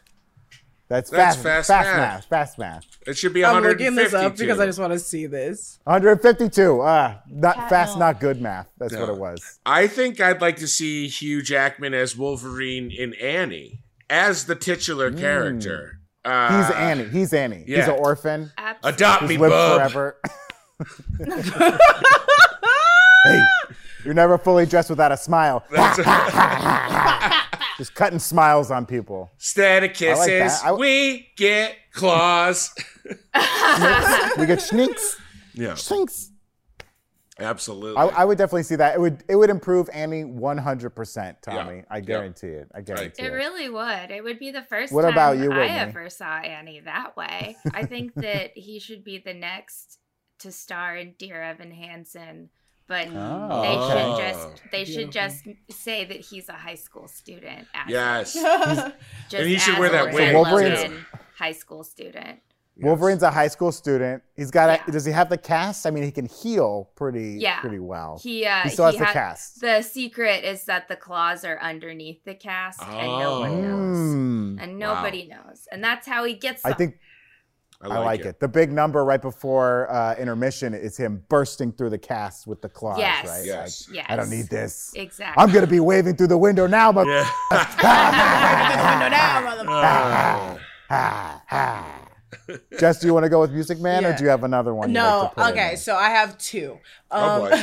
That's 0.88 1.10
That's 1.10 1.36
fast. 1.38 1.44
fast 1.44 1.68
fast 1.68 1.88
math. 1.88 1.98
math. 1.98 2.26
Fast 2.26 2.58
math. 2.60 2.86
It 3.08 3.18
should 3.18 3.34
be 3.34 3.44
I'm 3.44 3.54
152. 3.56 3.84
looking 3.92 3.96
this 4.04 4.14
up 4.14 4.38
because 4.38 4.60
I 4.60 4.68
just 4.68 4.78
want 4.80 4.94
to 4.94 5.00
see 5.00 5.26
this. 5.26 5.80
152. 5.86 6.82
Ah, 6.84 7.22
not 7.28 7.56
Cat 7.56 7.70
fast, 7.70 7.90
milk. 7.94 8.00
not 8.00 8.20
good 8.20 8.40
math. 8.42 8.68
That's 8.78 8.96
what 8.96 9.10
it 9.10 9.18
was. 9.18 9.60
I 9.66 9.88
think 9.88 10.22
I'd 10.22 10.42
like 10.42 10.58
to 10.58 10.68
see 10.68 11.08
Hugh 11.08 11.42
Jackman 11.42 11.94
as 11.96 12.16
Wolverine 12.16 12.92
in 12.92 13.14
Annie 13.16 13.82
as 14.12 14.46
the 14.46 14.54
titular 14.56 15.12
character. 15.12 16.02
Uh. 16.24 16.62
He's 16.68 16.76
Annie. 16.76 17.06
He's 17.10 17.34
Annie. 17.34 17.64
He's 17.66 17.88
an 17.88 17.96
orphan. 17.98 18.52
Absolutely. 18.58 18.96
Adopt 18.96 19.22
He's 19.22 19.30
me, 19.30 19.38
lived 19.38 19.52
bub. 19.52 19.92
forever. 19.92 20.18
hey, 23.26 23.42
you're 24.04 24.14
never 24.14 24.38
fully 24.38 24.66
dressed 24.68 24.90
without 24.92 25.12
a 25.12 25.18
smile. 25.18 25.64
Just 27.78 27.94
cutting 27.96 28.20
smiles 28.20 28.72
on 28.72 28.86
people. 28.86 29.30
Instead 29.36 29.84
of 29.84 29.90
like 29.90 29.98
kisses, 29.98 30.28
that. 30.28 30.62
I- 30.66 30.72
we 30.74 31.30
get 31.36 31.76
claws. 31.94 32.74
We 34.38 34.46
get 34.46 34.60
schninks. 34.60 35.16
yeah, 35.54 35.72
Schninks. 35.74 36.30
absolutely. 37.40 37.98
I, 38.02 38.08
I 38.08 38.26
would 38.26 38.38
definitely 38.38 38.64
see 38.64 38.76
that. 38.78 38.96
It 38.96 39.00
would 39.02 39.24
it 39.28 39.36
would 39.36 39.50
improve 39.50 39.90
Annie 39.94 40.24
100%, 40.24 41.36
Tommy. 41.42 41.76
Yeah. 41.78 41.82
I 41.90 42.00
guarantee 42.02 42.48
it. 42.48 42.70
I 42.74 42.82
guarantee 42.82 43.24
It 43.24 43.32
it. 43.32 43.36
really 43.36 43.70
would. 43.70 44.12
It 44.12 44.24
would 44.24 44.40
be 44.40 44.52
the 44.52 44.64
first 44.64 44.94
What 44.94 45.04
time 45.04 45.12
about 45.12 45.38
you, 45.38 45.52
I 45.52 45.58
Whitney? 45.58 45.78
ever 45.78 46.10
saw 46.10 46.38
Annie 46.40 46.82
that 46.82 47.16
way. 47.18 47.56
I 47.74 47.86
think 47.86 48.14
that 48.16 48.52
he 48.56 48.80
should 48.80 49.04
be 49.04 49.18
the 49.20 49.34
next 49.34 50.00
to 50.40 50.52
star 50.52 50.96
in 50.98 51.14
Dear 51.18 51.42
Evan 51.42 51.72
Hansen, 51.72 52.50
but 52.88 53.08
Oh, 53.12 53.62
they 53.62 53.76
should 53.76 54.18
just 54.26 54.62
they 54.72 54.86
should 54.86 55.12
just 55.12 55.44
say 55.72 56.06
that 56.06 56.18
he's 56.22 56.50
a 56.50 56.54
high 56.54 56.76
school 56.76 57.08
student. 57.08 57.68
As 57.74 57.90
yes. 57.90 58.34
just 58.34 58.94
And 59.34 59.48
he 59.48 59.58
should 59.58 59.78
wear 59.80 59.90
that 59.90 60.14
Lindsay 60.14 60.22
wig, 60.22 60.32
So 60.32 60.42
Wolverine's- 60.44 61.06
high 61.38 61.52
school 61.54 61.84
student. 61.84 62.40
Wolverine's 62.78 63.24
a 63.24 63.32
high 63.32 63.48
school 63.48 63.72
student. 63.72 64.22
He's 64.36 64.52
got 64.52 64.70
a, 64.70 64.74
Yeah. 64.74 64.92
does 64.92 65.06
he 65.06 65.14
have 65.14 65.30
the 65.30 65.38
cast? 65.38 65.86
I 65.88 65.92
mean, 65.92 66.04
he 66.04 66.12
can 66.12 66.26
heal 66.26 66.90
pretty 66.98 67.38
Yeah. 67.40 67.62
pretty 67.62 67.80
well. 67.80 68.20
He 68.22 68.46
uh 68.46 68.64
He 68.64 68.70
still 68.70 68.86
has 68.86 68.96
he 68.96 69.00
the 69.00 69.06
cast. 69.06 69.62
The 69.62 69.82
secret 69.82 70.44
is 70.44 70.66
that 70.66 70.90
the 70.90 70.98
claws 70.98 71.46
are 71.46 71.58
underneath 71.62 72.26
the 72.26 72.36
cast, 72.36 72.82
and 72.84 73.08
no 73.20 73.40
one 73.40 73.62
knows. 73.62 73.98
Mm. 73.98 74.58
And 74.64 74.78
nobody 74.78 75.26
knows, 75.28 75.68
and 75.72 75.82
that's 75.84 76.06
how 76.06 76.26
he 76.26 76.34
gets. 76.34 76.66
I 76.66 76.70
them. 76.70 76.78
think 76.78 77.00
I 77.92 77.96
I 77.96 77.98
like, 78.00 78.06
like 78.20 78.26
it. 78.26 78.40
The 78.40 78.48
big 78.48 78.72
number 78.72 79.04
right 79.06 79.22
before 79.22 79.90
uh, 79.92 80.16
intermission 80.16 80.74
is 80.74 80.98
him 80.98 81.24
bursting 81.30 81.72
through 81.72 81.90
the 81.92 81.98
cast 81.98 82.48
with 82.48 82.62
the 82.62 82.70
claws, 82.70 83.00
Yes. 83.00 83.28
right? 83.28 83.46
Yes. 83.46 83.88
Like, 83.88 83.96
Yes. 83.98 84.06
I 84.10 84.16
don't 84.16 84.30
need 84.30 84.48
this. 84.50 84.92
exactly. 84.96 85.42
I'm 85.42 85.52
gonna 85.54 85.68
be 85.68 85.80
waving 85.80 86.16
through 86.16 86.28
the 86.28 86.38
window 86.38 86.68
now, 86.68 86.92
but 86.92 87.08
Yeah. 87.08 87.26
Ah, 90.90 91.42
ah. 91.52 92.02
Jess, 92.80 93.00
do 93.00 93.08
you 93.08 93.14
want 93.14 93.24
to 93.24 93.30
go 93.30 93.40
with 93.42 93.52
Music 93.52 93.80
Man, 93.80 94.06
or 94.06 94.16
do 94.16 94.24
you 94.24 94.30
have 94.30 94.44
another 94.44 94.74
one? 94.76 94.90
you'd 94.90 94.94
no, 94.96 95.20
like 95.22 95.30
to 95.30 95.36
put 95.36 95.46
in 95.46 95.52
okay, 95.54 95.76
so 95.78 95.96
I 95.96 96.10
have 96.10 96.38
two. 96.38 96.78
Oh, 97.10 97.46
Um, 97.46 97.50
boy. 97.50 97.58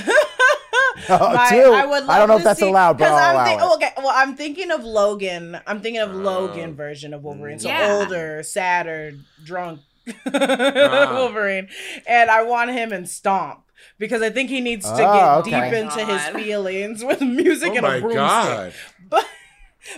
Oh, 1.08 1.34
my- 1.34 1.48
two? 1.50 1.72
I 1.72 1.86
would. 1.86 2.02
I 2.04 2.18
don't 2.18 2.20
love 2.20 2.28
know 2.28 2.36
if 2.38 2.44
that's 2.44 2.60
see- 2.60 2.68
allowed, 2.68 2.98
but 2.98 3.08
'cause 3.08 3.18
I'll 3.20 3.28
I'm 3.30 3.34
allow 3.34 3.44
think- 3.44 3.60
it. 3.60 3.64
oh, 3.64 3.74
okay, 3.74 3.92
well, 3.98 4.12
I'm 4.14 4.34
thinking 4.36 4.70
of 4.70 4.82
Logan. 4.84 5.58
I'm 5.66 5.80
thinking 5.80 6.00
of 6.00 6.14
Logan 6.14 6.70
Oh. 6.70 6.74
version 6.74 7.12
of 7.14 7.22
Wolverine. 7.22 7.58
So 7.58 7.68
Yeah. 7.68 7.98
older, 8.00 8.42
sadder, 8.42 9.12
drunk 9.44 9.80
Uh. 10.26 11.12
Wolverine, 11.14 11.68
and 12.06 12.30
I 12.30 12.42
want 12.42 12.70
him 12.70 12.92
in 12.92 13.06
Stomp 13.06 13.60
because 13.98 14.22
I 14.22 14.30
think 14.30 14.50
he 14.50 14.60
needs 14.60 14.84
to 14.86 14.92
Oh, 14.92 14.96
get 14.96 15.06
ah, 15.06 15.38
okay. 15.38 15.50
deep 15.50 15.72
into 15.80 16.04
his 16.04 16.22
feelings 16.28 17.04
with 17.08 17.20
music 17.20 17.72
oh 17.72 17.76
and 17.76 17.86
a 17.86 18.00
broomstick. 18.00 18.14
god. 18.16 18.72
But 19.08 19.26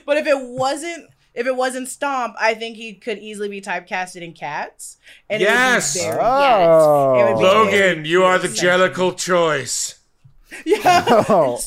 but 0.07 0.17
if 0.19 0.27
it 0.27 0.39
wasn't 0.41 1.07
if 1.35 1.47
it 1.47 1.57
wasn't 1.57 1.89
Stomp, 1.89 2.35
I 2.39 2.55
think 2.55 2.77
he 2.77 2.95
could 2.95 3.19
easily 3.19 3.49
be 3.49 3.61
typecasted 3.61 4.23
in 4.23 4.33
Cats. 4.35 4.99
And 5.29 5.41
Yes. 5.41 5.97
it 5.97 6.07
would 6.09 6.15
be 6.15 6.19
Oh. 6.21 7.15
It 7.19 7.33
would 7.35 7.39
be 7.41 7.45
Logan, 7.45 8.05
you 8.05 8.25
are 8.25 8.39
the 8.39 8.49
Sexy. 8.49 8.67
jellicle 8.67 9.17
choice. 9.17 9.99
yeah. 10.67 11.05
Oh. 11.29 11.59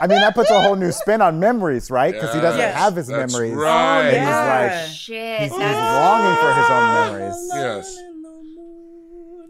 I 0.00 0.06
mean, 0.06 0.20
that 0.20 0.34
puts 0.34 0.50
a 0.50 0.60
whole 0.60 0.76
new 0.76 0.92
spin 0.92 1.20
on 1.20 1.38
memories, 1.38 1.90
right? 1.90 2.12
Because 2.14 2.34
he 2.34 2.40
doesn't 2.40 2.58
Yes. 2.60 2.74
have 2.74 2.96
his 2.96 3.06
That's 3.08 3.32
memories. 3.32 3.54
right. 3.54 4.02
And 4.08 4.14
Yeah. 4.14 4.80
he's 4.86 4.94
Shit. 4.96 5.40
he's 5.42 5.50
that's- 5.50 5.96
longing 5.96 6.36
for 6.36 6.52
his 6.54 6.70
own 6.70 6.94
memories. 6.94 7.50
Yes. 7.54 7.98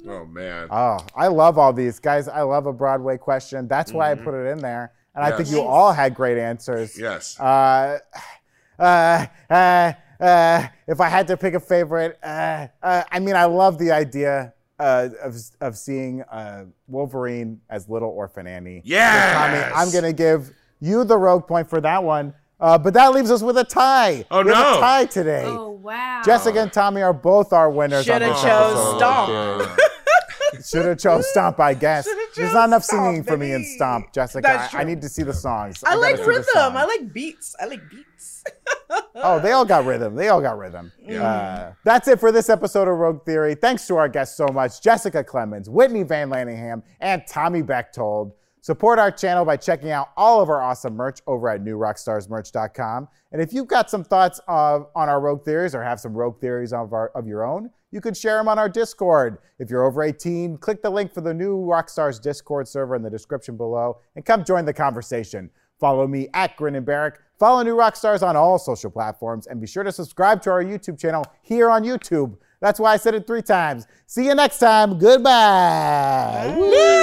Oh 0.08 0.24
man. 0.26 0.66
oh, 0.70 0.98
I 1.14 1.28
love 1.28 1.58
all 1.58 1.72
these 1.72 1.98
guys. 1.98 2.26
I 2.26 2.40
love 2.42 2.66
a 2.66 2.72
Broadway 2.72 3.16
question. 3.18 3.68
That's 3.68 3.92
why 3.92 4.10
I 4.10 4.14
put 4.14 4.34
it 4.34 4.46
in 4.48 4.58
there. 4.58 4.92
And 5.14 5.24
I 5.24 5.36
think 5.36 5.50
you 5.50 5.60
all 5.62 5.92
had 5.92 6.14
great 6.14 6.38
answers. 6.38 6.98
Yes. 6.98 7.38
Uh, 7.38 7.98
uh, 8.78 9.26
uh, 9.50 9.92
uh, 10.20 10.66
if 10.86 11.00
I 11.00 11.08
had 11.08 11.26
to 11.28 11.36
pick 11.36 11.54
a 11.54 11.60
favorite, 11.60 12.18
uh, 12.22 12.68
uh, 12.82 13.02
I 13.10 13.18
mean, 13.20 13.36
I 13.36 13.44
love 13.44 13.78
the 13.78 13.92
idea 13.92 14.54
uh, 14.80 15.08
of, 15.22 15.36
of 15.60 15.76
seeing 15.76 16.22
uh, 16.22 16.64
Wolverine 16.88 17.60
as 17.68 17.88
Little 17.88 18.08
Orphan 18.08 18.46
Annie. 18.46 18.82
So, 18.84 18.88
Tommy, 19.34 19.58
I'm 19.74 19.90
going 19.92 20.04
to 20.04 20.12
give 20.12 20.52
you 20.80 21.04
the 21.04 21.16
rogue 21.18 21.46
point 21.46 21.68
for 21.68 21.80
that 21.82 22.02
one. 22.02 22.34
Uh, 22.58 22.76
but 22.76 22.92
that 22.94 23.12
leaves 23.12 23.30
us 23.30 23.42
with 23.42 23.56
a 23.56 23.64
tie. 23.64 24.24
Oh, 24.30 24.42
we 24.42 24.52
have 24.52 24.72
no. 24.72 24.76
a 24.78 24.80
tie 24.80 25.04
today. 25.06 25.44
Oh 25.46 25.70
wow. 25.70 26.20
Jessica 26.24 26.60
and 26.60 26.72
Tommy 26.72 27.00
are 27.00 27.14
both 27.14 27.54
our 27.54 27.70
winners. 27.70 28.08
on 28.08 28.20
Shoulda 28.20 28.26
this 28.26 28.42
chose 28.42 28.96
episode 28.96 29.62
of 29.62 29.62
Stomp. 29.62 29.80
Should 30.70 30.84
have 30.84 30.98
chose 30.98 31.28
Stomp, 31.30 31.58
I 31.58 31.74
guess. 31.74 32.08
There's 32.36 32.52
not 32.52 32.68
enough 32.68 32.84
Stomp, 32.84 33.06
singing 33.06 33.24
for 33.24 33.36
me 33.36 33.52
in. 33.52 33.64
Stomp, 33.64 34.12
Jessica. 34.12 34.68
I, 34.72 34.80
I 34.80 34.84
need 34.84 35.00
to 35.02 35.08
see 35.08 35.22
the 35.22 35.34
songs. 35.34 35.82
I 35.84 35.90
gotta 35.90 36.00
like 36.00 36.26
rhythm. 36.26 36.46
I 36.76 36.84
like 36.84 37.12
beats. 37.12 37.56
I 37.60 37.66
like 37.66 37.82
beats. 37.90 38.44
Oh, 39.14 39.38
they 39.38 39.52
all 39.52 39.64
got 39.64 39.84
rhythm. 39.84 40.16
They 40.16 40.28
all 40.28 40.40
got 40.40 40.58
rhythm. 40.58 40.90
Uh, 41.08 41.72
that's 41.84 42.08
it 42.08 42.18
for 42.18 42.32
this 42.32 42.48
episode 42.48 42.88
of 42.88 42.96
Rogue 42.98 43.24
Theory. 43.24 43.54
Thanks 43.54 43.86
to 43.86 43.96
our 43.96 44.08
guests 44.08 44.36
so 44.36 44.48
much 44.48 44.82
Jessica 44.82 45.22
Clemens, 45.22 45.70
Whitney 45.70 46.02
Van 46.02 46.28
Lanningham, 46.28 46.82
and 47.00 47.22
Tommy 47.28 47.62
Bechtold. 47.62 48.32
Support 48.62 48.98
our 48.98 49.10
channel 49.10 49.44
by 49.44 49.56
checking 49.56 49.90
out 49.90 50.08
all 50.16 50.40
of 50.40 50.50
our 50.50 50.60
awesome 50.60 50.94
merch 50.94 51.20
over 51.26 51.48
at 51.48 51.62
newrockstarsmerch.com. 51.62 53.08
And 53.32 53.40
if 53.40 53.52
you've 53.52 53.68
got 53.68 53.88
some 53.88 54.04
thoughts 54.04 54.40
of, 54.48 54.86
on 54.96 55.08
our 55.08 55.20
Rogue 55.20 55.44
Theories 55.44 55.74
or 55.74 55.82
have 55.82 56.00
some 56.00 56.14
Rogue 56.14 56.40
Theories 56.40 56.72
of, 56.72 56.92
our, 56.92 57.08
of 57.14 57.26
your 57.26 57.46
own, 57.46 57.70
you 57.90 58.00
could 58.00 58.16
share 58.16 58.36
them 58.36 58.48
on 58.48 58.58
our 58.58 58.68
Discord. 58.68 59.38
If 59.58 59.70
you're 59.70 59.84
over 59.84 60.02
18, 60.02 60.58
click 60.58 60.82
the 60.82 60.90
link 60.90 61.12
for 61.12 61.20
the 61.20 61.34
new 61.34 61.58
Rockstars 61.58 62.20
Discord 62.20 62.68
server 62.68 62.94
in 62.94 63.02
the 63.02 63.10
description 63.10 63.56
below 63.56 63.98
and 64.16 64.24
come 64.24 64.44
join 64.44 64.64
the 64.64 64.72
conversation. 64.72 65.50
Follow 65.78 66.06
me 66.06 66.28
at 66.34 66.56
Grin 66.56 66.76
and 66.76 66.84
Barrick. 66.84 67.18
Follow 67.38 67.62
New 67.62 67.74
Rockstars 67.74 68.22
on 68.26 68.36
all 68.36 68.58
social 68.58 68.90
platforms 68.90 69.46
and 69.46 69.60
be 69.60 69.66
sure 69.66 69.82
to 69.82 69.90
subscribe 69.90 70.42
to 70.42 70.50
our 70.50 70.62
YouTube 70.62 70.98
channel 70.98 71.24
here 71.42 71.70
on 71.70 71.84
YouTube. 71.84 72.36
That's 72.60 72.78
why 72.78 72.92
I 72.92 72.96
said 72.98 73.14
it 73.14 73.26
three 73.26 73.42
times. 73.42 73.86
See 74.06 74.26
you 74.26 74.34
next 74.34 74.58
time. 74.58 74.98
Goodbye. 74.98 76.54
Woo! 76.56 77.00